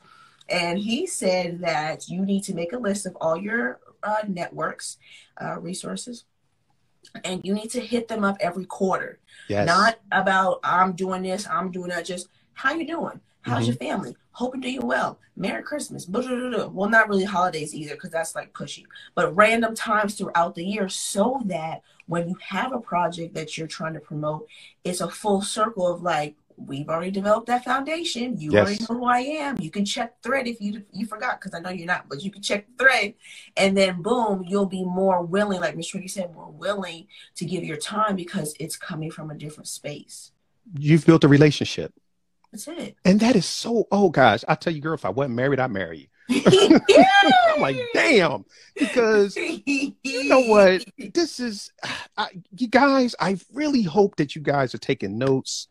[0.50, 4.98] And he said that you need to make a list of all your uh, networks,
[5.42, 6.24] uh, resources,
[7.24, 9.20] and you need to hit them up every quarter.
[9.48, 9.66] yes.
[9.68, 12.06] Not about I'm doing this, I'm doing that.
[12.06, 13.20] Just how you doing?
[13.42, 13.66] How's Mm-hmm.
[13.68, 14.18] your family?
[14.32, 15.20] Hoping to do well.
[15.36, 16.06] Merry Christmas.
[16.06, 16.68] Blah.
[16.68, 18.84] Well, not really holidays either, because that's like pushy.
[19.16, 23.68] But random times throughout the year, so that when you have a project that you're
[23.68, 24.48] trying to promote,
[24.84, 28.40] it's a full circle of like, we've already developed that foundation.
[28.40, 29.58] You already know who I am.
[29.60, 32.32] You can check thread if you you forgot, because I know you're not, but you
[32.32, 33.14] can check thread,
[33.56, 35.92] and then boom, you'll be more willing, like Ms.
[35.92, 40.32] Twinkie said, more willing to give your time because it's coming from a different space.
[40.78, 41.94] You've built a relationship,
[42.52, 42.96] That's it.
[43.06, 43.88] and that is so.
[43.92, 46.08] Oh gosh, I tell you, girl, if I wasn't married, I'd marry you.
[46.30, 48.44] I'm like, damn,
[48.76, 50.84] because you know what?
[51.14, 51.72] This is,
[52.18, 52.28] I,
[52.58, 53.16] you guys.
[53.20, 55.68] I really hope that you guys are taking notes.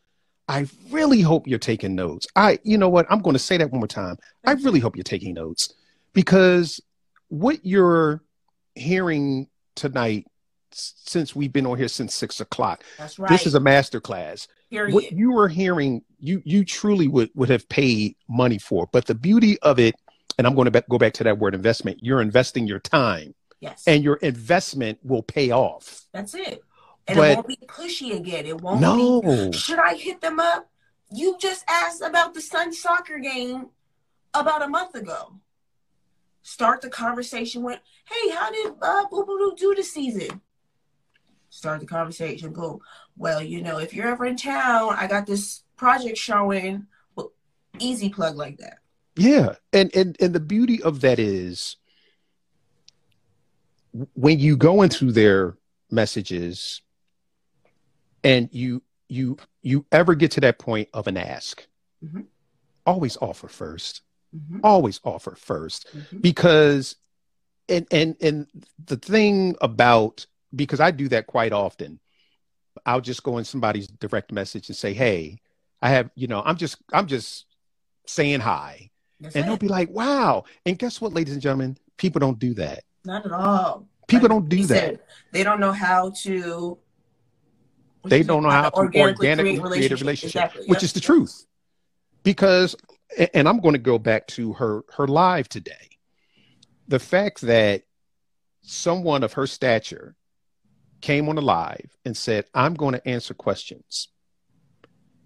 [0.49, 2.27] I really hope you're taking notes.
[2.37, 3.07] I, you know what?
[3.11, 4.17] I'm going to say that one more time.
[4.45, 5.75] I really hope you're taking notes
[6.13, 6.81] because
[7.29, 8.23] what you're
[8.75, 10.27] hearing tonight,
[10.71, 13.29] since we've been on here since six o'clock, That's right.
[13.29, 14.47] this is a master class.
[14.71, 14.95] period.
[14.95, 18.89] What you were hearing, you you truly would would have paid money for.
[18.93, 19.95] But the beauty of it,
[20.39, 21.99] and I'm going to be- go back to that word investment.
[22.03, 26.03] You're investing your time, yes, and your investment will pay off.
[26.13, 26.63] that's it.
[27.09, 28.47] And But- it won't be pushy again.
[28.47, 29.53] It won't No, be.
[29.53, 30.69] Should I hit them up?
[31.13, 33.71] You just asked about the Sun soccer game
[34.35, 35.41] about a month ago.
[36.43, 40.41] Start the conversation with, "Hey, how did uh, Boo Boo do this season?"
[41.49, 42.53] Start the conversation.
[42.53, 42.81] Boom.
[43.17, 46.87] Well, you know, if you're ever in town, I got this project showing.
[47.15, 47.33] Well,
[47.79, 48.79] easy plug like that.
[49.17, 51.77] Yeah, and and and the beauty of that is
[54.15, 55.57] when you go into their
[55.91, 56.83] messages
[58.27, 61.65] and you you you ever get to that point of an ask,
[62.05, 62.27] Mhm.
[62.85, 64.03] always offer first.
[64.35, 66.21] Mhm, Always offer first mhm.
[66.21, 66.97] because
[67.69, 68.47] and and and
[68.85, 72.01] the thing about because I do that quite often.
[72.85, 75.39] I'll just go in somebody's direct message and say, "Hey,
[75.81, 77.47] I have, you know, I'm just I'm just
[78.07, 80.45] saying hi." That's and they'll be like, wow.
[80.67, 81.79] And guess what, ladies and gentlemen?
[81.97, 82.85] People don't do that.
[83.07, 83.89] Not at all.
[84.09, 84.67] People Like don't do that.
[84.67, 85.01] said,
[85.33, 86.77] they don't know how to
[88.07, 90.83] Which they don't know how to organically organically create create a relationship, Exactly, which yep.
[90.85, 91.47] is the truth.
[92.23, 92.77] Because,
[93.35, 95.91] and I'm going to go back to her her live today.
[96.89, 97.83] The fact that
[98.63, 100.15] someone of her stature
[101.01, 104.09] came on the live and said, "I'm going to answer questions,"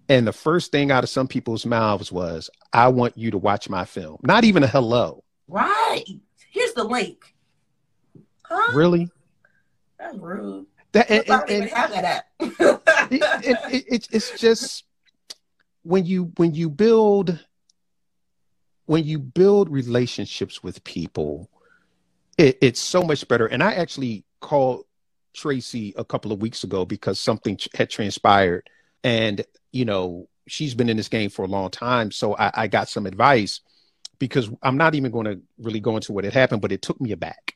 [0.09, 3.69] and the first thing out of some people's mouths was, "I want you to watch
[3.69, 5.23] my film." Not even a hello.
[5.47, 6.05] Right.
[6.49, 7.35] Here's the link.
[8.43, 8.75] Huh?
[8.75, 9.09] Really?
[9.99, 10.65] That's rude.
[10.93, 12.25] That and, and- even have that app.
[12.39, 14.83] it, it, it, it's- it's just
[15.83, 17.39] when you when you build
[18.85, 21.49] when you build relationships with people
[22.37, 23.45] it, it's so much better.
[23.47, 24.85] And i actually called
[25.33, 28.69] tracy a couple of weeks ago because something had transpired.
[29.03, 32.11] And you know she's been in this game for a long time.
[32.11, 33.61] So i, I got some advice
[34.19, 36.99] because i'm not even going to really go into what had happened but it took
[37.01, 37.55] me aback.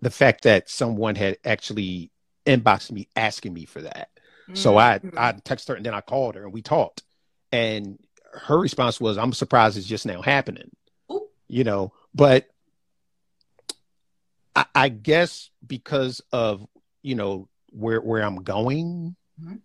[0.00, 2.10] The fact that someone had actually
[2.46, 4.10] inboxed me asking me for that
[4.52, 5.16] so I Mhm.
[5.16, 7.02] I texted her and then I called her and we talked.
[7.50, 7.98] And
[8.32, 10.70] her response was, I'm surprised it's just now happening.
[11.10, 11.28] Ooh.
[11.48, 12.50] You know, but
[14.54, 16.66] I, I guess because of,
[17.02, 19.16] you know, where where I'm going.
[19.40, 19.60] Mhm.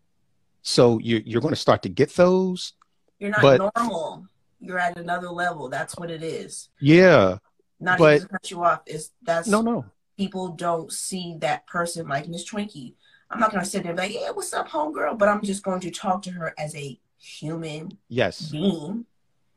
[0.61, 2.73] So you're you're gonna start to get those.
[3.19, 4.27] You're not but- normal.
[4.61, 5.69] You're at another level.
[5.69, 6.69] That's what it is.
[6.79, 7.37] Yeah.
[7.79, 8.81] Not But- even to cut you off.
[8.85, 9.85] Is that's No, no.
[10.19, 12.93] People don't see that person like Miss Twinkie.
[13.31, 15.17] I'm not gonna sit there and be like, yeah, what's up, homegirl?
[15.17, 18.49] But I'm just going to talk to her as a human Yes.
[18.49, 19.05] being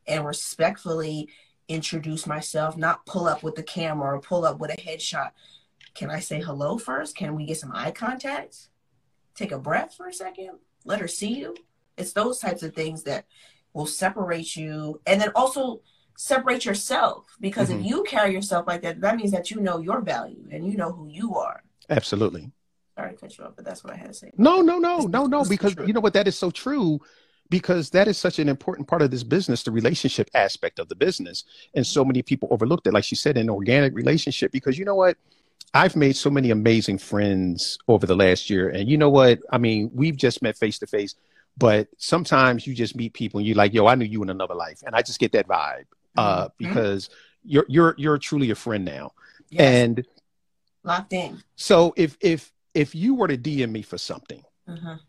[0.07, 1.29] and respectfully
[1.67, 5.33] introduce myself, not pull up with the camera or pull up with a headshot.
[5.95, 7.17] Can I say hello first?
[7.17, 8.69] Can we get some eye contact?
[9.35, 10.59] Take a breath for a second.
[10.85, 11.57] Let her see you.
[11.99, 13.25] It's those types of things that
[13.73, 15.81] will separate you and then also
[16.17, 17.81] separate yourself because Mhm.
[17.81, 20.77] if you carry yourself like that, that means that you know your value and you
[20.77, 21.63] know who you are.
[21.91, 22.51] Absolutely.
[22.97, 24.31] Sorry to cut you off, but that's what I had to say.
[24.37, 26.13] No, no, no, It's- no, no, because you know what?
[26.13, 27.01] That is so true
[27.49, 30.95] because that is such an important part of this business, the relationship aspect of the
[30.95, 31.45] business.
[31.75, 34.53] And so many people overlooked it, like she said, an organic relationship.
[34.53, 35.17] Because you know what?
[35.75, 38.69] I've made so many amazing friends over the last year.
[38.69, 39.41] And you know what?
[39.51, 41.15] I mean, we've just met face to face,
[41.57, 44.55] but sometimes you just meet people and you're like, yo, I knew you in another
[44.55, 44.83] life.
[44.85, 45.85] And I just get that vibe
[46.17, 46.51] uh, Mhm.
[46.59, 47.11] because
[47.45, 49.13] you're you're you're truly a friend now.
[49.51, 50.07] Yes, And
[50.85, 51.43] locked in.
[51.57, 55.01] so if if if you were to DM me for something, Mhm.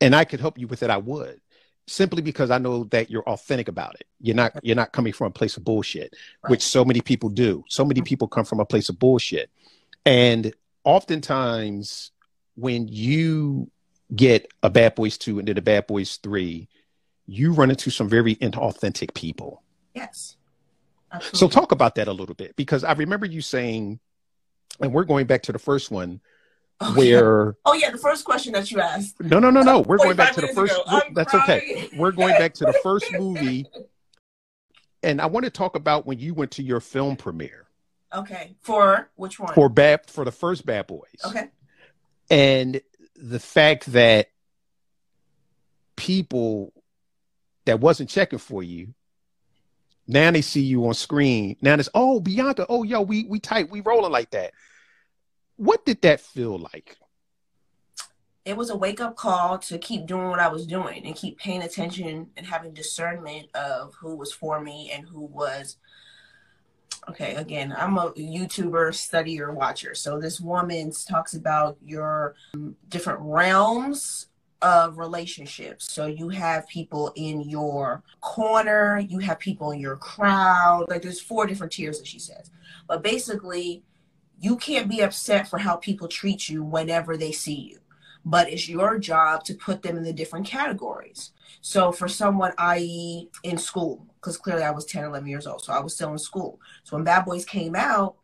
[0.00, 1.40] and I could help you with it, I would.
[1.86, 4.06] Simply because I know that you're authentic about it.
[4.20, 6.50] You're not you're not coming from a place of bullshit, Right.
[6.50, 7.64] which so many people do.
[7.68, 9.50] So many people come from a place of bullshit.
[10.06, 12.12] And oftentimes
[12.54, 13.70] when you
[14.14, 16.68] get a Bad Boys 2 and then a Bad Boys 3,
[17.26, 19.62] you run into some very inauthentic people.
[19.94, 20.36] Yes.
[21.20, 23.98] So talk about that a little bit because I remember you saying,
[24.80, 26.20] and we're going back to the first one
[26.80, 26.98] oh, Okay.
[26.98, 29.20] where Oh yeah, the first question that you asked.
[29.20, 30.78] no no no no we're going back to the first
[31.14, 33.66] that's okay we're going back to the first movie
[35.02, 37.66] and i want to talk about when you went to your film premiere
[38.12, 38.56] Okay.
[38.60, 39.54] For which one?
[39.54, 41.48] for bad for the first bad boys Okay.
[42.30, 42.80] and
[43.16, 44.30] the fact that
[45.96, 46.72] people
[47.66, 48.94] that wasn't checking for you
[50.10, 51.56] now they see you on screen.
[51.60, 54.52] Now it's oh bianca oh yo we we tight we rolling like that.
[55.56, 56.96] What did that feel like?
[58.44, 61.38] It was a wake up call to keep doing what I was doing and keep
[61.38, 65.76] paying attention and having discernment of who was for me and who was
[67.08, 69.94] okay again i'm a youtuber studier watcher.
[69.94, 72.34] So this woman talks about your
[72.88, 74.26] different realms
[74.62, 75.92] of relationships.
[75.92, 81.20] So you have people in your corner you have people in your crowd like there's
[81.20, 82.50] four different tiers that she says.
[82.86, 83.82] But basically
[84.38, 87.78] you can't be upset for how people treat you whenever they see you.
[88.24, 91.32] But it's your job to put them in the different categories.
[91.62, 95.72] So for someone i.e in school because clearly i was 10 11 years old so
[95.72, 96.60] i was still in school.
[96.84, 98.16] So when bad boys came out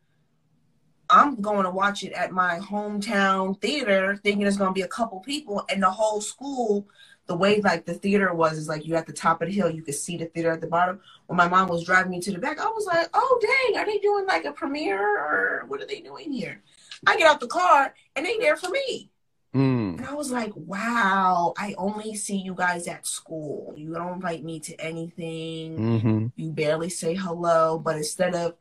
[1.11, 4.89] i'm going to watch it at my hometown theater thinking it's going to be a
[4.89, 6.87] couple people and the whole school
[7.27, 9.71] the way like the theater was is like you at the top of the hill
[9.71, 12.33] you could see the theater at the bottom when my mom was driving me to
[12.33, 15.81] the back i was like oh dang are they doing like a premiere or what
[15.81, 16.63] are they doing here
[17.07, 19.11] i get out the car and they there for me
[19.55, 23.73] Mm, and I was like, wow, I only see you guys at school.
[23.75, 25.79] You don't invite me to anything.
[25.79, 26.33] mhm.
[26.37, 27.79] You barely say hello.
[27.79, 28.57] But instead of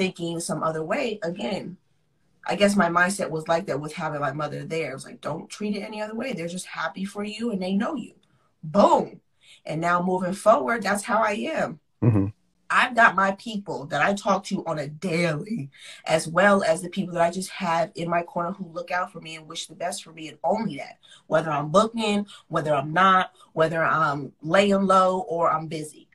[0.00, 1.76] thinking some other way, again,
[2.46, 4.92] I guess my mindset was like that with having my mother there.
[4.92, 6.32] It was like, don't treat it any other way.
[6.32, 8.14] They're just happy for you and they know you.
[8.62, 9.20] Boom.
[9.66, 11.80] And now moving forward, that's how I am.
[12.02, 12.32] Mhm.
[12.70, 15.68] I've got my people that I talk to on a daily,
[16.06, 19.12] as well as the people that I just have in my corner who look out
[19.12, 20.96] for me and wish the best for me, and only that.
[21.26, 26.08] Whether I'm booking, whether I'm not, whether I'm laying low or I'm busy.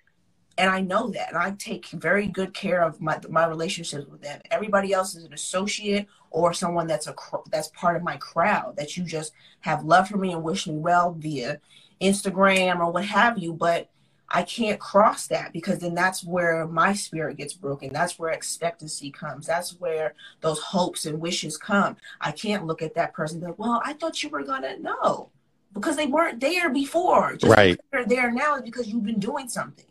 [0.57, 1.29] And I know that.
[1.29, 4.41] And I take very good care of my, my relationships with them.
[4.51, 7.15] Everybody else is an associate or someone that's a
[7.51, 10.75] that's part of my crowd that you just have love for me and wish me
[10.75, 11.59] well via
[12.01, 13.53] Instagram or what have you.
[13.53, 13.89] But
[14.29, 17.93] I can't cross that because then that's where my spirit gets broken.
[17.93, 19.45] That's where expectancy comes.
[19.47, 21.97] That's where those hopes and wishes come.
[22.21, 24.79] I can't look at that person and go, well, I thought you were going to
[24.81, 25.29] know
[25.73, 27.35] because they weren't there before.
[27.35, 27.79] Just right.
[27.91, 29.85] they're there now is because you've been doing something.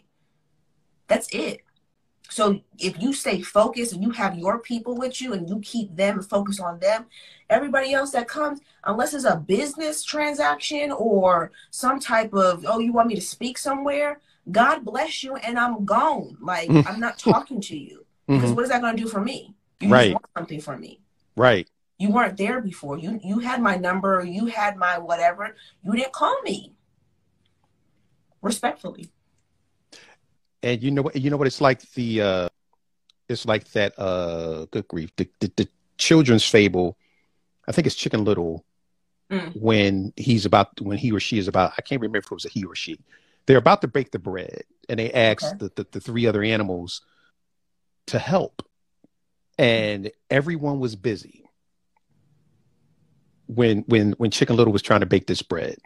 [1.08, 1.60] That's it.
[2.30, 5.94] So if you stay focused and you have your people with you and you keep
[5.94, 7.06] them and focus on them,
[7.48, 12.92] everybody else that comes, unless it's a business transaction or some type of, oh, you
[12.92, 14.20] want me to speak somewhere,
[14.50, 16.36] God bless you and I'm gone.
[16.40, 16.84] Like mm.
[16.86, 18.04] I'm not talking to you.
[18.26, 18.54] Because mm-hmm.
[18.54, 19.54] what is that going to do for me?
[19.80, 20.12] You right.
[20.12, 21.00] want something from me.
[21.36, 21.68] Right.
[21.98, 22.98] You weren't there before.
[22.98, 25.54] You you had my number, you had my whatever.
[25.82, 26.72] You didn't call me.
[28.42, 29.10] Respectfully.
[30.64, 32.48] And you know what you know what it's like the uh
[33.28, 35.68] it's like that uh good grief the, the, the
[35.98, 36.96] children's fable
[37.68, 38.64] i think it's chicken little
[39.30, 39.60] mm.
[39.60, 42.46] when he's about when he or she is about i can't remember if it was
[42.46, 42.98] a he or she
[43.46, 45.56] they're about to bake the bread and they ask okay.
[45.58, 47.02] the, the, the three other animals
[48.06, 48.62] to help
[49.58, 51.44] and everyone was busy
[53.46, 55.76] when when when chicken little was trying to bake this bread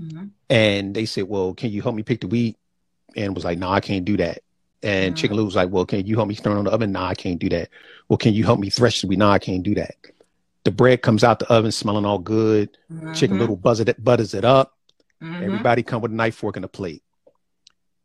[0.00, 0.26] mm-hmm.
[0.48, 2.56] and they said well can you help me pick the wheat
[3.16, 4.40] and was like no nah, i can't do that
[4.84, 5.20] and mm-hmm.
[5.20, 6.92] Chicken Little was like, well, can you help me turn on the oven?
[6.92, 7.70] Nah, I can't do that.
[8.08, 9.18] Well, can you help me thresh the wheat?
[9.18, 9.96] Nah, I can't do that.
[10.64, 12.76] The bread comes out the oven smelling all good.
[12.92, 13.14] Mm-hmm.
[13.14, 14.76] Chicken Little buzzes it, butters it up.
[15.22, 15.42] Mm-hmm.
[15.42, 17.02] Everybody come with a knife, fork, and a plate.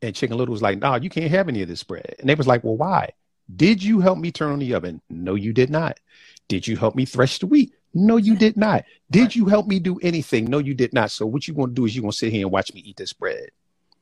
[0.01, 2.15] And Chicken Little was like, nah, you can't have any of this bread.
[2.19, 3.09] And they was like, well, why?
[3.53, 5.01] Did you help me turn on the oven?
[5.09, 5.99] No, you did not.
[6.47, 7.73] Did you help me thresh the wheat?
[7.93, 8.85] No, you did not.
[9.11, 10.45] Did you help me do anything?
[10.45, 11.11] No, you did not.
[11.11, 12.80] So what you going to do is you going to sit here and watch me
[12.81, 13.49] eat this bread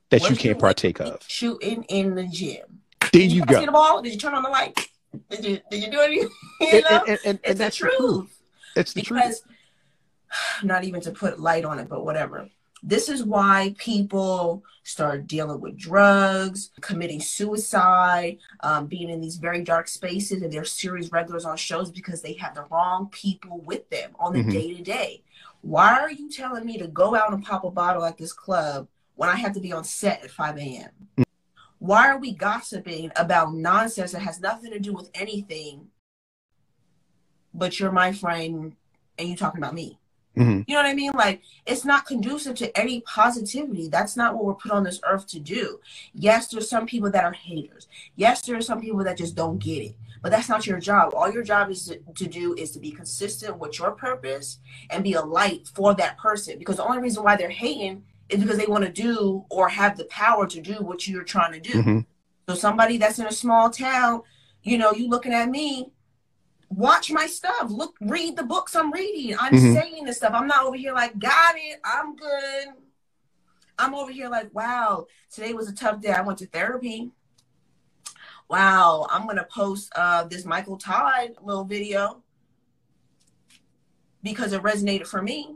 [0.10, 1.22] that what you can't partake of.
[1.28, 2.82] Shooting in the gym.
[3.12, 3.60] There you, you go.
[3.60, 4.02] See the ball?
[4.02, 4.90] Did you turn on the light?
[5.30, 6.30] Did you did you do anything?
[6.62, 7.04] You know?
[7.08, 7.98] and, and, and, that's the truth.
[7.98, 8.42] truth.
[8.76, 9.56] It's the because, truth.
[10.64, 12.50] Not even to put light on it, but whatever.
[12.84, 19.64] This is why people start dealing with drugs, committing suicide, um, being in these very
[19.64, 23.90] dark spaces, and they're series regulars on shows because they have the wrong people with
[23.90, 25.24] them on the day to day.
[25.62, 28.88] Why are you telling me to go out and pop a bottle at this club
[29.18, 30.89] when I have to be on set at 5 a.m.
[31.18, 31.23] Mm.
[31.80, 35.88] Why are we gossiping about nonsense that has nothing to do with anything?
[37.53, 38.76] But you're my friend
[39.18, 39.99] and you're talking about me.
[40.38, 40.61] Mm-hmm.
[40.68, 41.11] You know what I mean?
[41.15, 43.88] Like, it's not conducive to any positivity.
[43.89, 45.80] That's not what we're put on this earth to do.
[46.14, 47.88] Yes, there's some people that are haters.
[48.15, 49.95] Yes, there are some people that just don't get it.
[50.22, 51.14] But that's not your job.
[51.15, 54.60] All your job is to, to do is to be consistent with your purpose
[54.91, 56.60] and be a light for that person.
[56.60, 59.98] Because the only reason why they're hating is because they want to do or have
[59.98, 61.80] the power to do what you're trying to do.
[61.80, 61.99] Mm-hmm.
[62.48, 64.22] So somebody that's in a small town,
[64.64, 65.91] you know, you looking at me,
[66.70, 67.70] watch my stuff.
[67.70, 69.38] Look, read the books I'm reading.
[69.40, 69.74] I'm mm-hmm.
[69.74, 70.34] saying this stuff.
[70.34, 72.68] I'm not over here like, got it, I'm good.
[73.80, 76.12] I'm over here like, wow, today was a tough day.
[76.12, 77.12] I went to therapy.
[78.49, 82.24] Wow, I'm gonna post uh, this Michael Todd little video
[84.24, 85.54] because it resonated for me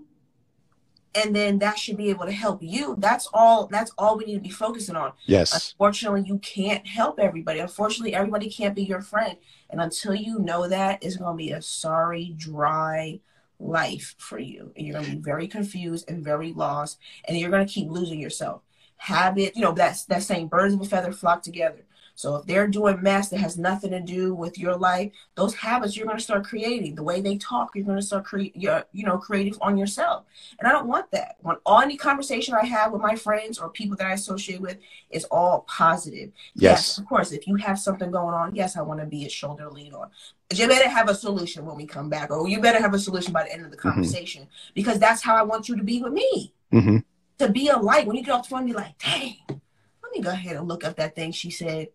[1.14, 2.96] and then that should be able to help you.
[2.98, 5.14] That's all that's all we need to be focusing on.
[5.26, 5.72] Yes.
[5.72, 7.60] Unfortunately you can't help everybody.
[7.60, 9.38] Unfortunately everybody can't be your friend.
[9.70, 13.20] And until you know that it's going to be a sorry dry
[13.60, 14.72] life for you.
[14.76, 17.90] And you're going to be very confused and very lost and you're going to keep
[17.90, 18.62] losing yourself.
[18.98, 21.82] Habit you know that's that saying birds of a feather flock together
[22.16, 25.96] so if they're doing mess that has nothing to do with your life, those habits
[25.96, 26.96] you're going to start creating.
[26.96, 30.26] The way they talk, you're going to start create, you know, creating on yourself.
[30.60, 31.38] And I don't want that.
[31.40, 34.78] When all any conversation I have with my friends or people that I associate with
[35.10, 36.32] is all positive.
[36.54, 36.62] Yes.
[36.80, 37.32] yes of course.
[37.32, 40.10] If you have something going on, yes, I want to be a shoulder lead on.
[40.50, 43.00] But you better have a solution when we come back, or you better have a
[43.00, 43.90] solution by the end of the mm-hmm.
[43.90, 44.74] conversation, mm-hmm.
[44.76, 46.54] because that's how I want you to be with me.
[46.74, 46.98] Mm-hmm.
[47.40, 50.22] To be a light when you get off the phone, be like, dang, let me
[50.22, 51.88] go ahead and look up that thing she said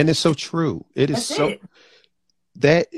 [0.00, 0.84] and it's so true.
[0.94, 1.62] It is That's so it.
[2.56, 2.88] that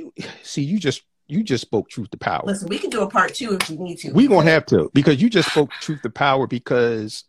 [0.43, 2.43] see you just you just spoke truth to power.
[2.45, 4.13] Listen, we can do a part two if we need to.
[4.13, 7.25] We gonna have to because you just spoke truth to power because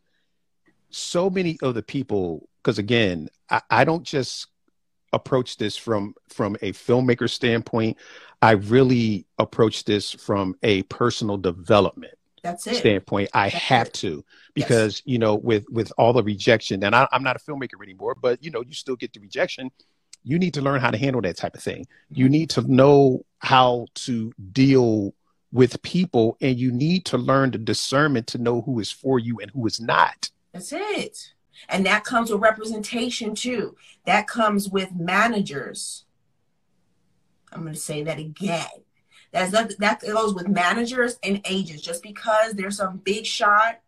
[0.90, 4.48] so many of the people because again I, I don't just
[5.12, 7.98] approach this from from a filmmaker standpoint
[8.42, 12.76] i really approach this from a personal development That's it.
[12.76, 13.30] standpoint.
[13.34, 13.94] I That's have it.
[13.96, 17.82] to because you know with with all the rejection, and I, I'm not a filmmaker
[17.82, 19.72] anymore, but you know you still get the rejection.
[20.24, 21.88] You need to learn how to handle that type of thing.
[22.10, 22.32] You mm-hmm.
[22.32, 25.14] need to know how to deal
[25.52, 29.40] with people, and you need to learn the discernment to know who is for you
[29.40, 30.30] and who is not.
[30.52, 31.34] That's it.
[31.70, 33.76] And that comes with representation too.
[34.06, 36.06] That comes with managers.
[37.52, 38.68] I'm going to say that again.
[39.34, 41.82] That's that, that goes with managers and agents.
[41.82, 43.82] Just because there's some big shot,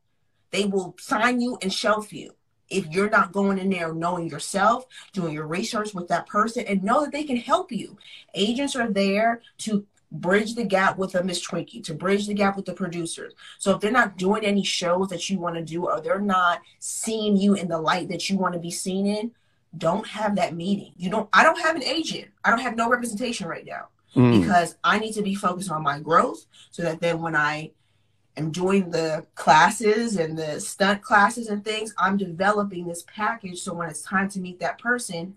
[0.49, 2.35] they will sign you and shelf you.
[2.67, 6.84] If you're not going in there knowing yourself, doing your research with that person, and
[6.84, 7.95] know that they can help you.
[8.34, 12.55] Agents are there to bridge the gap with a Miss Twinkie, to bridge the gap
[12.55, 13.34] with the producers.
[13.59, 16.61] So if they're not doing any shows that you want to do, or they're not
[16.80, 19.31] seeing you in the light that you want to be seen in,
[19.77, 20.93] don't have that meeting.
[20.97, 21.30] You don't.
[21.34, 22.30] I don't have an agent.
[22.43, 24.39] I don't have no representation right now Mm.
[24.39, 27.71] because I need to be focused on my growth so that then when I
[28.37, 33.59] am doing the classes and the stunt classes and things, I'm developing this package.
[33.59, 35.35] So when it's time to meet that person,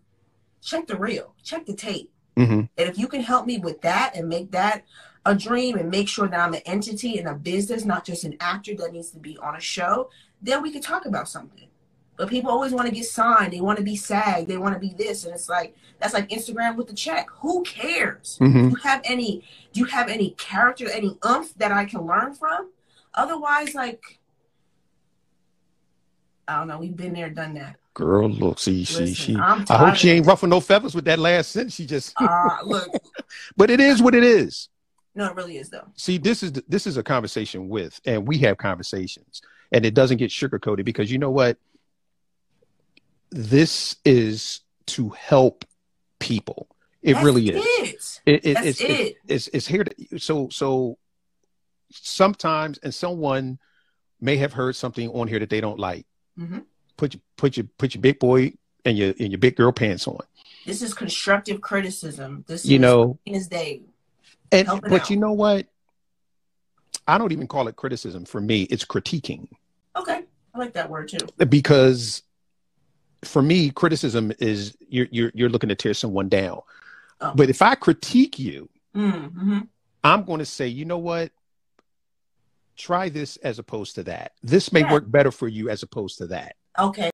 [0.62, 2.12] check the reel, check the tape.
[2.36, 2.68] Mhm.
[2.76, 4.84] And if you can help me with that and make that
[5.26, 8.36] a dream and make sure that I'm an entity and a business, not just an
[8.40, 10.10] actor that needs to be on a show,
[10.40, 11.68] then we can talk about something.
[12.19, 13.53] But people always want to get signed.
[13.53, 14.49] They want to be SAG.
[14.49, 15.24] They want to be this.
[15.24, 17.28] And it's like, that's like Instagram with the check.
[17.40, 18.39] Who cares?
[18.40, 18.53] Mhm.
[18.53, 22.35] Do you have any, do you have any character, any oomph that I can learn
[22.35, 22.70] from?
[23.15, 24.03] Otherwise, like,
[26.49, 26.78] I don't know.
[26.78, 27.77] We've been there, done that.
[27.95, 29.36] Girl, look, see, she, Listen, she.
[29.36, 31.74] I'm I hope she ain't ruffling no feathers with that last sentence.
[31.74, 32.89] She just, Uh, look,
[33.57, 34.69] but it is what it is.
[35.15, 35.86] no, it really is though.
[35.97, 39.43] See, this is this is a conversation with, and we have conversations,
[39.73, 41.59] and it doesn't get sugarcoated because you know what?
[43.30, 45.64] This is to help
[46.18, 46.68] people.
[47.02, 48.20] It That's really is.
[48.26, 48.44] It.
[48.44, 48.90] It, it, That's it's, it.
[48.90, 50.98] it- it's it's here to so so
[51.90, 53.59] sometimes and someone
[54.20, 56.06] may have heard something on here that they don't like.
[56.38, 56.64] Mhm.
[56.96, 58.52] Put your put your put your big boy
[58.84, 60.18] and your and your big girl pants on.
[60.66, 62.44] This is constructive criticism.
[62.48, 63.82] This is You is know, is day.
[64.52, 65.10] and helping but out.
[65.10, 65.66] you know what?
[67.06, 68.24] I don't even call it criticism.
[68.24, 69.48] For me, it's critiquing
[69.96, 70.24] Okay,
[70.55, 71.18] I like that word too.
[71.48, 72.22] because
[73.24, 76.61] for me, criticism is you're you're you're looking to tear someone down.
[77.20, 77.32] Oh.
[77.35, 79.61] But if I critique you, Mm-hmm.
[80.05, 81.31] I'm going to say, you know what?
[82.77, 84.32] Try this as opposed to that.
[84.43, 84.93] This may Yeah.
[84.93, 86.55] work better for you as opposed to that.
[86.78, 87.11] Okay.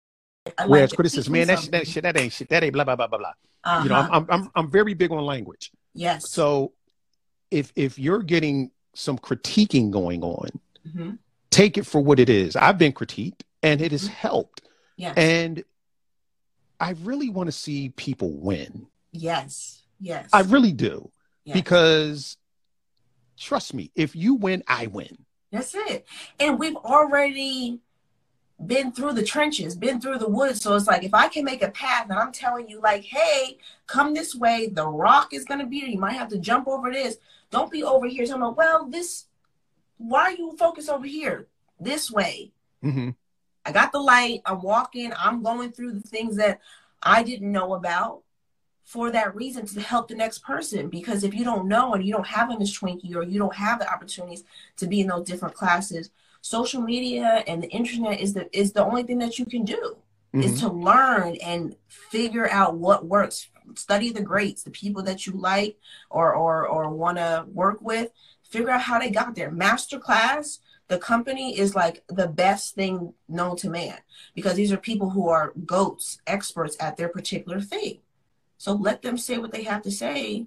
[0.58, 0.96] I Whereas it.
[0.96, 3.18] criticism, man, that shit, that shit, that ain't shit, that ain't blah blah blah blah
[3.18, 3.82] blah.
[3.82, 4.08] You know, Uh-huh.
[4.12, 5.72] I'm, I'm I'm I'm very big on language.
[5.94, 6.30] yes.
[6.30, 6.72] So
[7.50, 10.48] if if you're getting some critiquing going on,
[10.86, 11.18] Mhm.
[11.50, 12.56] take it for what it is.
[12.56, 14.62] I've been critiqued and it has helped.
[14.96, 15.14] yes.
[15.16, 15.64] And
[16.84, 18.86] I really want to see people win.
[19.10, 19.80] yes.
[20.00, 20.28] Yes.
[20.34, 21.10] I really do.
[21.44, 21.54] Yes.
[21.54, 22.36] Because
[23.38, 25.16] trust me, if you win, I win.
[25.50, 26.04] That's it.
[26.38, 27.78] And we've already
[28.66, 30.60] been through the trenches, been through the woods.
[30.60, 33.56] So it's like if I can make a path and I'm telling you, like, hey,
[33.86, 35.88] come this way, the rock is gonna be there.
[35.88, 37.16] You might have to jump over this.
[37.50, 39.24] Don't be over here talking about, well, this
[39.96, 41.46] why are you focused over here?
[41.80, 42.52] This way.
[42.82, 43.10] hmm
[43.64, 46.60] I got the light, I'm walking, I'm going through the things that
[47.02, 48.22] I didn't know about
[48.84, 50.88] for that reason to help the next person.
[50.88, 53.54] Because if you don't know and you don't have a Miss Twinkie or you don't
[53.54, 54.44] have the opportunities
[54.76, 56.10] to be in those different classes,
[56.42, 59.96] social media and the internet is the is the only thing that you can do
[60.34, 60.66] is mm-hmm.
[60.66, 63.48] to learn and figure out what works.
[63.76, 65.78] Study the greats, the people that you like
[66.10, 68.10] or or or want to work with.
[68.42, 69.50] Figure out how they got there.
[69.50, 70.58] Master class.
[70.88, 73.98] The company is like the best thing known to man
[74.34, 78.00] because these are people who are goats, experts at their particular thing.
[78.58, 80.46] So let them say what they have to say,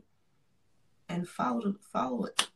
[1.10, 2.48] and follow follow it.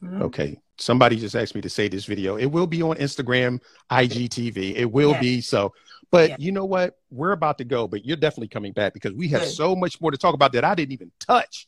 [0.00, 0.24] Know?
[0.26, 0.60] Okay.
[0.78, 2.36] Somebody just asked me to say this video.
[2.36, 4.76] It will be on Instagram, IGTV.
[4.76, 5.20] It will Yeah.
[5.20, 5.72] be so.
[6.10, 6.36] But Yeah.
[6.38, 6.98] you know what?
[7.10, 9.50] We're about to go, but you're definitely coming back because we have Good.
[9.52, 11.66] so much more to talk about that I didn't even touch.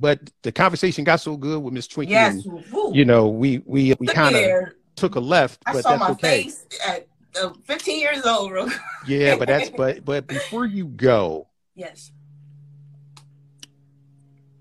[0.00, 2.08] But the conversation got so good with Miss Twinkie.
[2.10, 2.44] Yes.
[2.46, 6.00] And, you know, we we we kind of took a left, I but saw that's
[6.00, 6.42] my okay.
[6.44, 7.06] face at
[7.40, 8.50] uh, 15 years old.
[8.50, 8.68] real-
[9.06, 12.10] Yeah, but that's but but before you go, yes.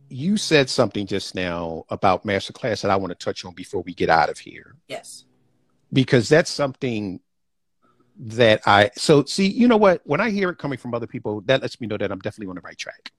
[0.10, 3.94] you said something just now about masterclass that I want to touch on before we
[3.94, 4.76] get out of here.
[4.88, 5.26] Yes.
[5.94, 7.20] because that's something
[8.22, 10.02] that I so see, you know what?
[10.04, 12.50] When I hear it coming from other people, that lets me know that I'm definitely
[12.50, 13.12] on the right track.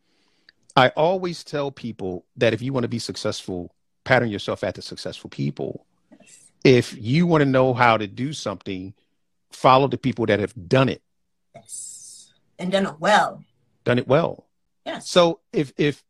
[0.76, 3.74] I always tell people that if you want to be successful,
[4.04, 5.86] pattern yourself after successful people.
[6.64, 8.94] If you want to know how to do something,
[9.50, 11.02] follow the people that have done it,
[11.54, 12.32] Yes.
[12.58, 13.42] And done it well.
[13.84, 14.46] done it well.
[14.84, 15.08] Yes.
[15.08, 16.04] So if if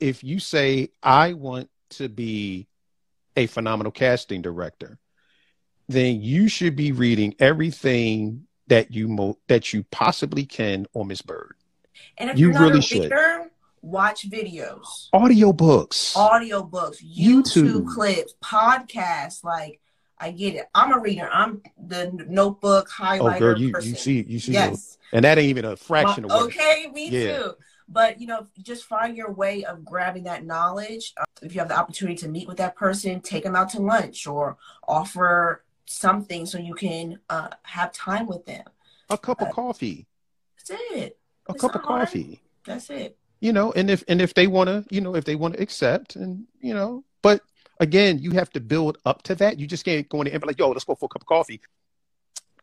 [0.00, 2.66] if you say I want to be
[3.36, 4.98] a phenomenal casting director,
[5.88, 11.22] then you should be reading everything that you mo- that you possibly can on Miss
[11.22, 11.54] Byrd.
[12.18, 13.12] And if You you are not really a should.
[13.82, 16.14] Watch videos, Audio books.
[16.16, 17.44] audio books, YouTube,
[17.84, 17.86] YouTube.
[17.94, 19.42] clips, podcasts.
[19.44, 19.80] Like
[20.18, 20.66] I get it.
[20.74, 21.28] I'm a reader.
[21.32, 23.90] I'm the notebook highlighter oh, girl, you, person.
[23.90, 24.68] you see you see yes.
[24.70, 24.98] those.
[25.12, 27.38] and that ain't even a fraction My- of what okay, me Yeah.
[27.38, 27.52] too.
[27.88, 31.12] But you know, just find your way of grabbing that knowledge.
[31.16, 33.80] Uh, If you have the opportunity to meet with that person, take them out to
[33.80, 38.64] lunch or offer something so you can uh, have time with them.
[39.08, 40.06] a cup of Uh, coffee.
[40.68, 41.18] That's it.
[41.48, 42.02] A it's cup of hard.
[42.06, 42.40] coffee.
[42.64, 43.16] That's it.
[43.40, 45.62] You know and if and if they want to you know if they want to
[45.62, 47.40] accept and you know but
[47.80, 50.42] again you have to build up to that you just can't go in there and
[50.42, 51.60] be like yo let's go for a cup of coffee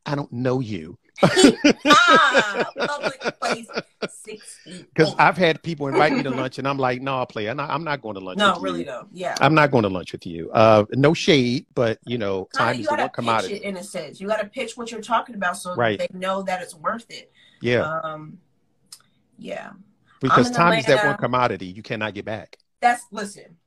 [0.05, 3.67] i don't know you ah, public place,
[4.07, 4.59] six
[4.93, 7.57] because i've had people invite me to lunch and i'm like no nah, play i'm
[7.57, 9.07] not, I'm not going to lunch no, with really you though.
[9.11, 9.35] Yeah.
[9.41, 12.81] i'm not going to lunch with you uh no shade but you know time you
[12.81, 14.21] is the one commodity it in a sense.
[14.21, 15.97] You got to pitch what you're talking about so Right.
[15.97, 17.31] they know that it's worth it.
[17.61, 18.37] yeah Um,
[19.39, 19.71] yeah.
[20.19, 23.57] Because time is that one commodity you cannot get back That's listen.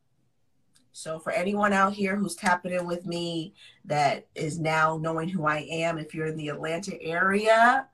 [0.93, 3.55] So for anyone out here who's tapping in with me
[3.85, 7.87] that is now knowing who I am, if you're in the Atlanta area,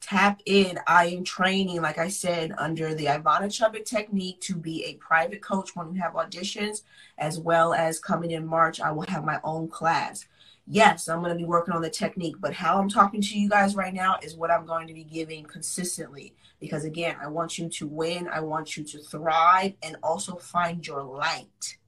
[0.00, 0.78] tap in.
[0.86, 5.40] I am training, like I said, under the Ivana Chubbuck technique to be a private
[5.40, 6.82] coach when we have auditions,
[7.18, 10.26] as well as coming in March, I will have my own class.
[10.68, 13.48] Yes, I'm going to be working on the technique, but how I'm talking to you
[13.48, 16.34] guys right now is what I'm going to be giving consistently.
[16.60, 20.86] Because again, I want you to win, I want you to thrive, and also find
[20.86, 21.78] your light.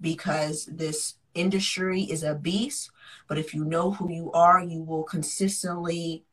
[0.00, 2.90] Because this industry is a beast,
[3.28, 6.24] but if you know who you are, you will consistently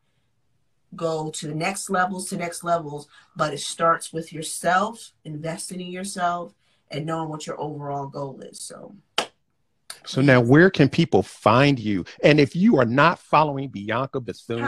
[0.96, 3.08] go to the next levels to next levels.
[3.36, 6.54] But it starts with yourself investing in yourself
[6.92, 8.60] and knowing what your overall goal is.
[8.60, 8.96] So
[10.06, 14.60] so now where can people find you and if you are not following bianca bethune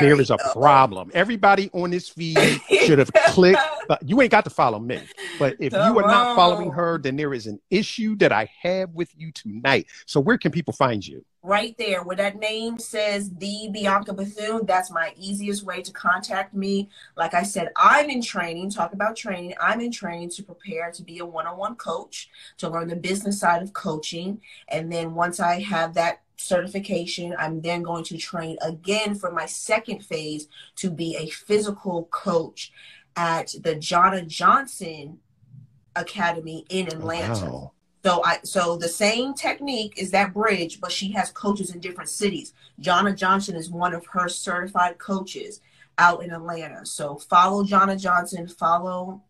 [0.00, 1.10] there is a problem.
[1.14, 2.38] Everybody on this feed
[2.84, 3.60] should have clicked.
[3.88, 5.00] But you ain't got to follow me.
[5.38, 8.90] But if you are not following her, then there is an issue that I have
[8.90, 9.86] with you tonight.
[10.06, 11.24] So where can people find you?
[11.42, 16.54] Right there where that name says the bianca bethune that's my easiest way to contact
[16.54, 16.88] me.
[17.16, 21.02] Like i said i'm in training talk about training i'm in training to prepare to
[21.02, 24.40] be a one-on-one coach to learn the business side of coaching.
[24.68, 29.46] And then once i have that certification i'm then going to train again for my
[29.46, 32.72] second phase to be a physical coach
[33.16, 35.18] at the jonna johnson
[35.96, 37.44] academy in atlanta.
[37.46, 37.72] Wow.
[38.04, 42.10] So I so the same technique is that bridge, but she has coaches in different
[42.10, 42.52] cities.
[42.80, 45.60] Jonna Johnson is one of her certified coaches
[45.98, 46.84] out in Atlanta.
[46.84, 49.22] So follow Jonna Johnson, follow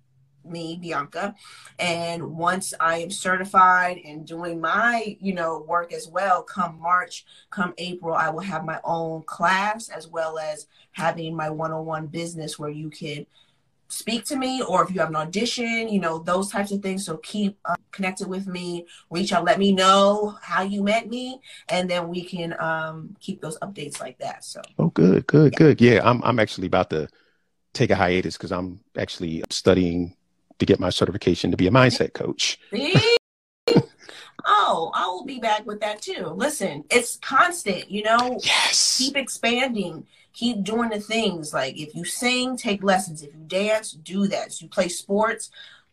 [0.45, 1.35] me, Bianca.
[1.79, 7.25] And once I am certified and doing my, you know, work as well, come March,
[7.51, 12.59] come April, I will have my own class as well as having my one-on-one business
[12.59, 13.27] where you can
[13.93, 17.05] speak to me or if you have an audition, you know, those types of things.
[17.05, 21.41] So keep uh, connected with me, reach out, let me know how you met me,
[21.69, 24.45] and then we can um, keep those updates like that.
[24.45, 25.81] So Oh, good, good, good.
[25.81, 27.09] Yeah, I'm I'm actually about to
[27.75, 30.17] take a hiatus because I'm actually studying
[30.59, 32.59] to get my certification to be a mindset coach.
[34.45, 36.27] Oh, I will be back with that too.
[36.27, 38.99] Listen, it's constant, you know, Yes.
[38.99, 41.53] keep expanding keep doing the things.
[41.53, 43.23] Like if you sing take lessons.
[43.23, 44.49] If you dance do that.
[44.49, 45.51] If you play sports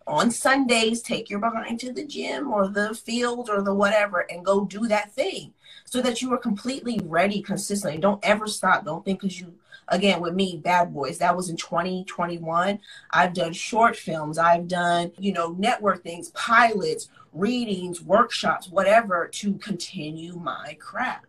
[0.07, 4.44] on sundays take your behind to the gym or the field or the whatever and
[4.44, 5.53] go do that thing
[5.86, 7.99] so that you are completely ready consistently.
[7.99, 8.86] Don't ever stop.
[8.86, 9.53] Don't think because you
[9.88, 12.80] again with me bad boys that was in 2021
[13.10, 14.38] i've done short films.
[14.38, 21.29] I've done you know network things pilots readings workshops whatever to continue my craft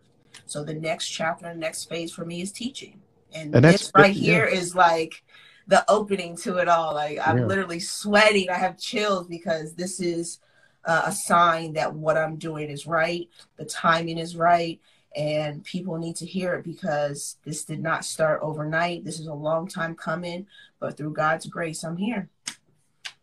[0.51, 3.01] so the next chapter the next phase for me is teaching.
[3.33, 4.33] And, And this right yeah.
[4.33, 5.23] here is like
[5.67, 6.93] the opening to it all.
[6.93, 7.45] Like I'm Yeah.
[7.45, 8.49] literally sweating.
[8.49, 10.39] I have chills because this is
[10.85, 13.29] uh, a sign that what I'm doing is right.
[13.57, 14.79] The timing is right.
[15.15, 19.03] And people need to hear it because this did not start overnight.
[19.03, 20.47] This is a long time coming,
[20.79, 22.29] but through God's grace, I'm here.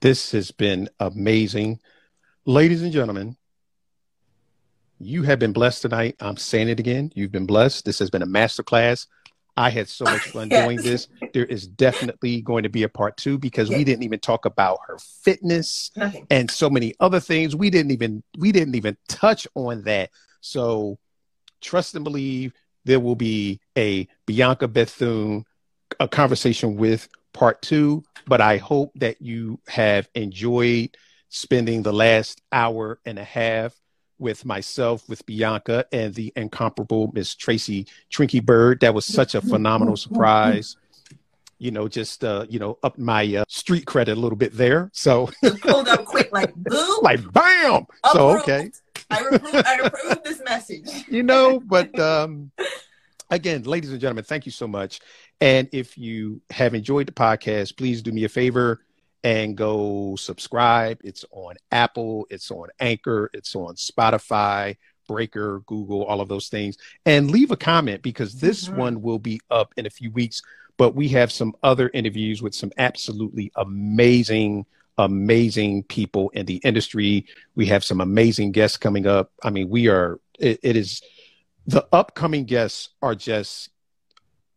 [0.00, 1.80] This has been amazing.
[2.44, 3.37] Ladies and gentlemen,
[4.98, 6.16] you have been blessed tonight.
[6.20, 7.12] I'm saying it again.
[7.14, 7.84] You've been blessed.
[7.84, 9.06] This has been a masterclass.
[9.56, 10.62] I had so much fun Yes.
[10.64, 11.08] doing this.
[11.34, 14.78] There is definitely going to be a part two because we didn't even talk about
[14.86, 16.26] her fitness Nothing.
[16.30, 17.54] and so many other things.
[17.56, 20.10] We didn't even we didn't even touch on that.
[20.40, 20.98] So
[21.60, 22.52] trust and believe
[22.84, 25.44] there will be a Bianca Bethune
[26.00, 28.04] a conversation with part two.
[28.26, 30.96] But I hope that you have enjoyed
[31.30, 33.74] spending the last hour and a half
[34.18, 38.80] with myself, with Bianca, and the incomparable Miss Tracy Twinkie Byrd.
[38.80, 40.76] That was such a phenomenal surprise.
[41.58, 44.90] You know, just uh, you know, up my uh, street credit a little bit there.
[44.92, 45.30] So
[45.62, 47.86] pulled up quick, like boom, like bam.
[48.04, 48.12] Approved.
[48.12, 48.70] So okay,
[49.10, 50.88] I approve, I approve this message.
[51.08, 52.50] You know, but um,
[53.30, 55.00] again, ladies and gentlemen, thank you so much.
[55.40, 58.80] And if you have enjoyed the podcast, please do me a favor
[59.24, 61.00] and go subscribe.
[61.04, 64.76] It's on Apple, it's on Anchor, it's on Spotify,
[65.08, 66.76] Breaker, Google, all of those things.
[67.04, 68.78] And leave a comment because this mm-hmm.
[68.78, 70.42] one will be up in a few weeks.
[70.76, 74.64] But we have some other interviews with some absolutely amazing,
[74.96, 77.26] amazing people in the industry.
[77.56, 79.32] We have some amazing guests coming up.
[79.42, 81.02] I mean, we are, it, it is,
[81.66, 83.70] the upcoming guests are just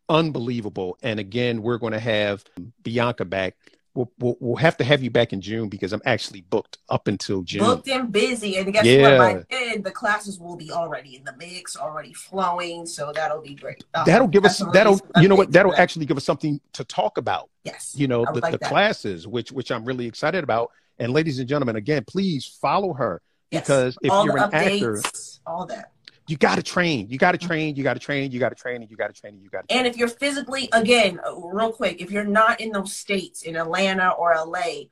[0.09, 0.99] unbelievable.
[1.01, 2.43] And again, we're going to have
[2.83, 3.55] Bianca back
[3.93, 7.09] We'll, we'll, we'll, have to have you back in June because I'm actually booked up
[7.09, 7.59] until June.
[7.59, 9.17] Booked and busy, and guess yeah.
[9.17, 9.17] what?
[9.17, 13.53] By then, the classes will be already in the mix, already flowing, so that'll be
[13.53, 13.83] great.
[13.93, 17.17] Um, that'll give us that'll you know what that'll actually give us something to talk
[17.17, 17.49] about.
[17.65, 20.71] Yes, you know the, like the classes, which which I'm really excited about.
[20.97, 23.63] And ladies and gentlemen, again, please follow her yes.
[23.63, 25.91] because if all you're an updates, actor, all that
[26.27, 27.07] you got to train.
[27.09, 27.47] You got to mm-hmm.
[27.47, 27.75] train.
[27.75, 28.31] You got to train.
[28.31, 28.81] You got to train.
[28.81, 29.33] And you got to train.
[29.33, 29.75] And you got to.
[29.75, 33.55] And if you're physically, again, uh, real quick, if you're not in those states in
[33.55, 34.83] Atlanta or LA,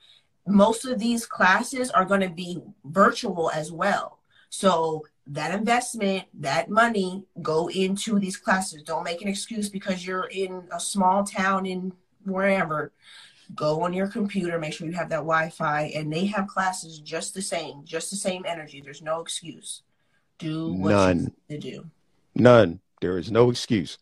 [0.48, 4.20] most of these classes are going to be virtual as well.
[4.50, 8.82] So that investment, that money, go into these classes.
[8.82, 11.94] Don't make an excuse because you're in a small town in
[12.26, 12.92] wherever.
[13.56, 17.34] Go on your computer, make sure you have that Wi-Fi, and they have classes just
[17.34, 18.82] the same, just the same energy.
[18.82, 19.84] There's no excuse
[20.40, 21.34] do what None.
[21.48, 21.86] you do.
[22.34, 22.80] None.
[23.02, 23.98] There is no excuse.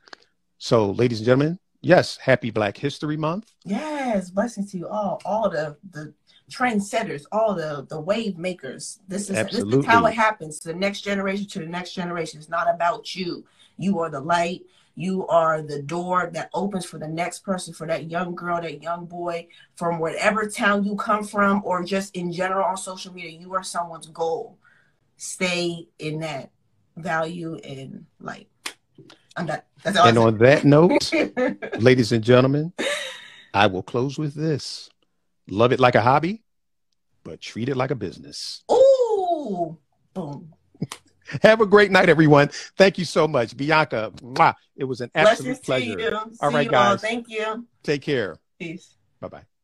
[0.57, 3.51] So, ladies and gentlemen, yes, happy Black History Month.
[3.65, 6.13] Yes, blessings to you all, all the the
[6.49, 8.99] trendsetters, all the the wave makers.
[9.07, 9.77] This is Absolutely.
[9.77, 12.39] this is how it happens to the next generation, to the next generation.
[12.39, 13.45] It's not about you.
[13.77, 14.61] You are the light.
[14.95, 18.81] You are the door that opens for the next person, for that young girl, that
[18.81, 23.39] young boy, from whatever town you come from, or just in general on social media.
[23.39, 24.57] You are someone's goal
[25.17, 26.51] stay in that
[26.95, 28.47] value and light.
[29.35, 29.61] I'm done.
[29.83, 31.11] That's all and on that note,
[31.79, 32.73] ladies and gentlemen,
[33.53, 34.89] I will close with this.
[35.49, 36.43] Love it like a hobby,
[37.23, 38.63] but treat it like a business.
[38.71, 39.77] Ooh,
[40.13, 40.53] boom.
[41.43, 42.49] Have a great night, everyone.
[42.77, 44.11] Thank you so much, Bianca.
[44.21, 44.55] Mwah.
[44.75, 46.19] It was an absolute pleasure.
[46.39, 46.91] All right, guys.
[46.91, 46.97] All.
[46.97, 47.67] Thank you.
[47.83, 48.37] Take care.
[48.59, 48.95] Peace.
[49.19, 49.56] Bye bye.